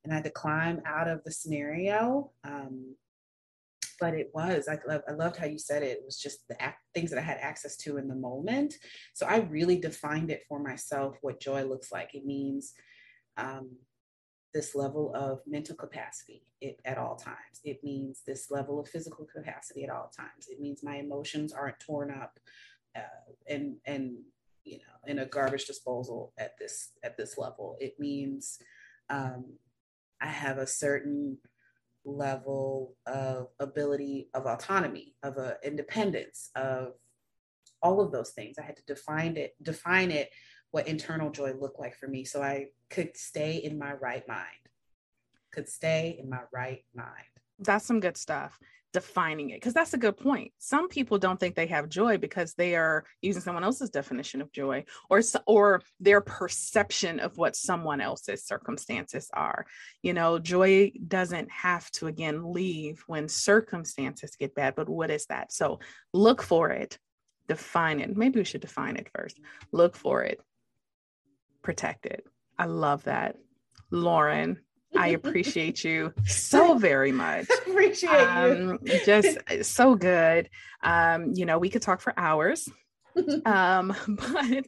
And 0.05 0.13
I 0.13 0.17
had 0.17 0.25
to 0.25 0.31
climb 0.31 0.83
out 0.85 1.09
of 1.09 1.23
the 1.25 1.31
scenario. 1.31 2.33
Um, 2.43 2.97
but 4.01 4.15
it 4.15 4.33
was, 4.35 4.67
I, 4.69 4.79
love, 4.89 5.03
I 5.09 5.13
loved 5.13 5.37
how 5.37 5.47
you 5.47 5.59
said 5.59 5.85
it. 5.85 5.99
It 5.99 6.03
was 6.05 6.19
just 6.19 6.49
the 6.49 6.57
things 6.93 7.11
that 7.11 7.21
I 7.21 7.23
had 7.23 7.39
access 7.39 7.77
to 7.79 7.99
in 7.99 8.09
the 8.09 8.17
moment. 8.17 8.75
So, 9.15 9.27
I 9.27 9.39
really 9.39 9.79
defined 9.79 10.31
it 10.31 10.43
for 10.49 10.59
myself 10.59 11.17
what 11.23 11.41
joy 11.41 11.63
looks 11.63 11.93
like. 11.93 12.15
It 12.15 12.27
means 12.27 12.75
um, 13.37 13.71
this 14.55 14.75
level 14.75 15.13
of 15.15 15.41
mental 15.47 15.75
capacity 15.75 16.43
it, 16.61 16.81
at 16.85 16.99
all 16.99 17.17
times. 17.17 17.61
It 17.65 17.83
means 17.83 18.23
this 18.27 18.51
level 18.51 18.79
of 18.79 18.89
physical 18.89 19.27
capacity 19.27 19.85
at 19.85 19.91
all 19.91 20.11
times. 20.15 20.49
It 20.49 20.61
means 20.61 20.83
my 20.83 20.97
emotions 20.97 21.53
aren't 21.53 21.81
torn 21.81 22.11
up 22.11 22.39
uh, 22.97 23.01
and 23.49 23.77
and 23.87 24.17
you 24.65 24.79
know 24.79 25.11
in 25.11 25.21
a 25.21 25.27
garbage 25.27 25.65
disposal 25.65 26.33
at 26.39 26.53
this 26.59 26.93
at 27.03 27.17
this 27.17 27.39
level. 27.39 27.77
It 27.81 27.99
means 27.99 28.59
um, 29.11 29.55
I 30.21 30.27
have 30.27 30.59
a 30.59 30.67
certain 30.67 31.39
level 32.05 32.97
of 33.07 33.49
ability 33.61 34.29
of 34.35 34.47
autonomy 34.47 35.15
of 35.23 35.39
uh, 35.39 35.55
independence 35.65 36.51
of 36.57 36.95
all 37.81 38.01
of 38.01 38.13
those 38.13 38.31
things. 38.31 38.59
I 38.59 38.63
had 38.63 38.77
to 38.77 38.85
define 38.87 39.37
it 39.37 39.55
define 39.63 40.11
it 40.11 40.31
what 40.71 40.89
internal 40.89 41.31
joy 41.31 41.53
looked 41.59 41.79
like 41.79 41.97
for 41.97 42.09
me 42.09 42.25
so 42.25 42.43
I 42.43 42.67
could 42.93 43.17
stay 43.17 43.57
in 43.57 43.79
my 43.79 43.95
right 43.95 44.27
mind. 44.29 44.47
Could 45.53 45.69
stay 45.69 46.19
in 46.21 46.31
my 46.31 46.43
right 46.53 46.85
mind. 46.95 47.33
That's 47.59 47.87
some 47.87 48.01
good 48.01 48.17
stuff. 48.17 48.59
Defining 48.93 49.49
it, 49.49 49.55
because 49.55 49.73
that's 49.73 49.95
a 49.95 49.99
good 49.99 50.19
point. 50.19 50.53
Some 50.59 50.87
people 50.87 51.17
don't 51.17 51.41
think 51.41 51.55
they 51.55 51.69
have 51.69 51.89
joy 51.89 52.19
because 52.19 52.53
they 52.53 52.77
are 52.77 53.05
using 53.23 53.41
someone 53.41 53.65
else's 53.65 53.89
definition 53.89 54.43
of 54.43 54.53
joy, 54.53 54.85
or 55.09 55.23
or 55.47 55.81
their 55.99 56.21
perception 56.21 57.19
of 57.19 57.39
what 57.39 57.57
someone 57.57 58.03
else's 58.03 58.45
circumstances 58.45 59.31
are. 59.33 59.65
You 60.03 60.13
know, 60.13 60.39
joy 60.39 60.93
doesn't 61.09 61.51
have 61.51 61.91
to 61.93 62.07
again 62.07 62.53
leave 62.53 63.03
when 63.07 63.29
circumstances 63.29 64.37
get 64.37 64.55
bad. 64.55 64.75
But 64.75 64.91
what 64.91 65.11
is 65.11 65.25
that? 65.27 65.53
So 65.53 65.81
look 66.13 66.43
for 66.43 66.69
it, 66.69 66.99
define 67.49 67.99
it. 67.99 68.15
Maybe 68.15 68.41
we 68.41 68.45
should 68.45 68.61
define 68.61 68.97
it 68.97 69.09
first. 69.15 69.41
Look 69.73 69.97
for 69.97 70.23
it, 70.23 70.39
protected. 71.63 72.21
I 72.59 72.67
love 72.67 73.05
that. 73.05 73.37
Lauren, 73.91 74.59
I 74.97 75.09
appreciate 75.09 75.85
you 75.85 76.13
so 76.27 76.77
very 76.79 77.13
much. 77.13 77.47
appreciate 77.67 78.11
um, 78.11 78.79
you. 78.83 79.01
just 79.05 79.39
uh, 79.51 79.63
so 79.63 79.95
good. 79.95 80.49
Um, 80.83 81.33
you 81.35 81.47
know, 81.47 81.59
we 81.59 81.71
could 81.71 81.83
talk 81.83 82.01
for 82.01 82.13
hours. 82.17 82.69
um, 83.45 83.95
but 84.09 84.67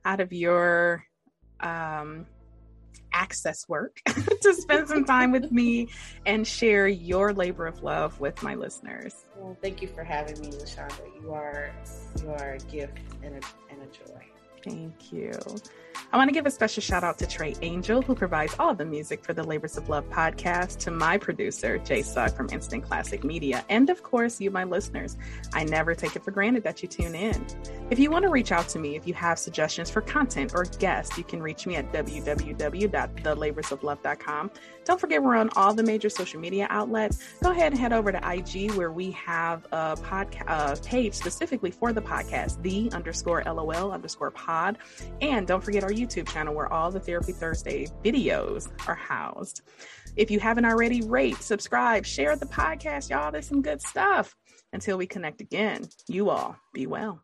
out 0.04 0.20
of 0.20 0.34
your 0.34 1.04
um, 1.60 2.26
access 3.14 3.68
work 3.68 4.02
to 4.42 4.54
spend 4.54 4.88
some 4.88 5.06
time 5.06 5.32
with 5.32 5.52
me 5.52 5.90
and 6.26 6.46
share 6.46 6.88
your 6.88 7.34
labor 7.34 7.68
of 7.68 7.82
love 7.84 8.20
with 8.20 8.42
my 8.44 8.56
listeners. 8.56 9.26
Well, 9.38 9.58
thank 9.62 9.82
you 9.82 9.88
for 9.88 10.04
having 10.04 10.40
me, 10.40 10.52
La 10.52 10.66
Shanda. 10.66 11.22
You 11.22 11.34
are 11.34 11.72
you 12.22 12.30
are 12.30 12.54
a 12.54 12.60
gift 12.72 13.00
and 13.24 13.36
a, 13.36 13.48
and 13.72 13.82
a 13.82 13.88
joy. 13.88 14.26
Thank 14.64 15.12
you. 15.12 15.32
I 16.12 16.18
want 16.18 16.30
to 16.30 16.34
give 16.34 16.46
a 16.46 16.52
special 16.52 16.82
shout 16.82 17.04
out 17.04 17.18
to 17.18 17.28
Trey 17.28 17.56
Angel, 17.62 18.02
who 18.02 18.16
provides 18.16 18.56
all 18.60 18.74
the 18.74 18.86
music 18.86 19.24
for 19.24 19.34
the 19.34 19.44
Labors 19.44 19.76
of 19.76 19.90
Love 19.90 20.10
podcast, 20.10 20.78
to 20.80 20.92
my 20.92 21.18
producer, 21.18 21.78
Jay 21.80 22.04
Suck 22.04 22.36
from 22.36 22.50
Instant 22.52 22.84
Classic 22.84 23.24
Media, 23.24 23.66
and 23.70 23.90
of 23.90 24.04
course, 24.04 24.40
you, 24.40 24.52
my 24.52 24.64
listeners. 24.64 25.18
I 25.54 25.64
never 25.64 25.96
take 25.96 26.16
it 26.16 26.24
for 26.24 26.32
granted 26.32 26.64
that 26.64 26.82
you 26.82 26.88
tune 26.88 27.16
in. 27.16 27.46
If 27.90 28.00
you 28.00 28.12
want 28.12 28.24
to 28.24 28.30
reach 28.30 28.52
out 28.52 28.70
to 28.70 28.80
me, 28.80 28.96
if 28.96 29.08
you 29.08 29.14
have 29.16 29.40
suggestions 29.40 29.90
for 29.90 30.02
content 30.02 30.54
or 30.56 30.64
guests, 30.64 31.18
you 31.18 31.24
can 31.24 31.42
reach 31.42 31.68
me 31.68 31.76
at 31.76 31.92
www.thelaborsoflove.com. 31.92 34.52
Don't 34.86 35.02
forget, 35.02 35.24
we're 35.24 35.36
on 35.36 35.50
all 35.56 35.74
the 35.74 35.84
major 35.84 36.10
social 36.10 36.40
media 36.40 36.68
outlets. 36.70 37.24
Go 37.42 37.50
ahead 37.52 37.72
and 37.72 37.82
head 37.82 37.92
over 37.92 38.12
to 38.12 38.32
IG 38.32 38.72
where 38.74 38.92
we 38.92 39.10
have 39.12 39.66
a 39.72 39.98
podcast 39.98 40.86
page 40.86 41.16
specifically 41.16 41.72
for 41.72 41.92
the 41.92 42.02
podcast, 42.02 42.62
the 42.62 42.92
underscore 42.94 43.42
LOL 43.46 43.92
underscore 43.92 44.30
pod. 44.32 44.78
And 45.22 45.48
don't 45.48 45.64
forget 45.64 45.84
our 45.84 45.92
YouTube 46.06 46.32
channel 46.32 46.54
where 46.54 46.72
all 46.72 46.92
the 46.92 47.00
Therapy 47.00 47.32
Thursday 47.32 47.88
videos 48.04 48.70
are 48.88 48.96
housed. 48.96 49.62
If 50.16 50.32
you 50.32 50.40
haven't 50.40 50.66
already, 50.66 51.02
rate, 51.02 51.38
subscribe, 51.38 52.06
share 52.06 52.36
the 52.36 52.46
podcast, 52.46 53.10
y'all. 53.10 53.32
There's 53.32 53.48
some 53.48 53.62
good 53.62 53.82
stuff. 53.82 54.36
Until 54.74 54.98
we 54.98 55.08
connect 55.08 55.42
again, 55.42 55.88
you 56.08 56.30
all 56.30 56.58
be 56.74 56.86
well. 56.88 57.22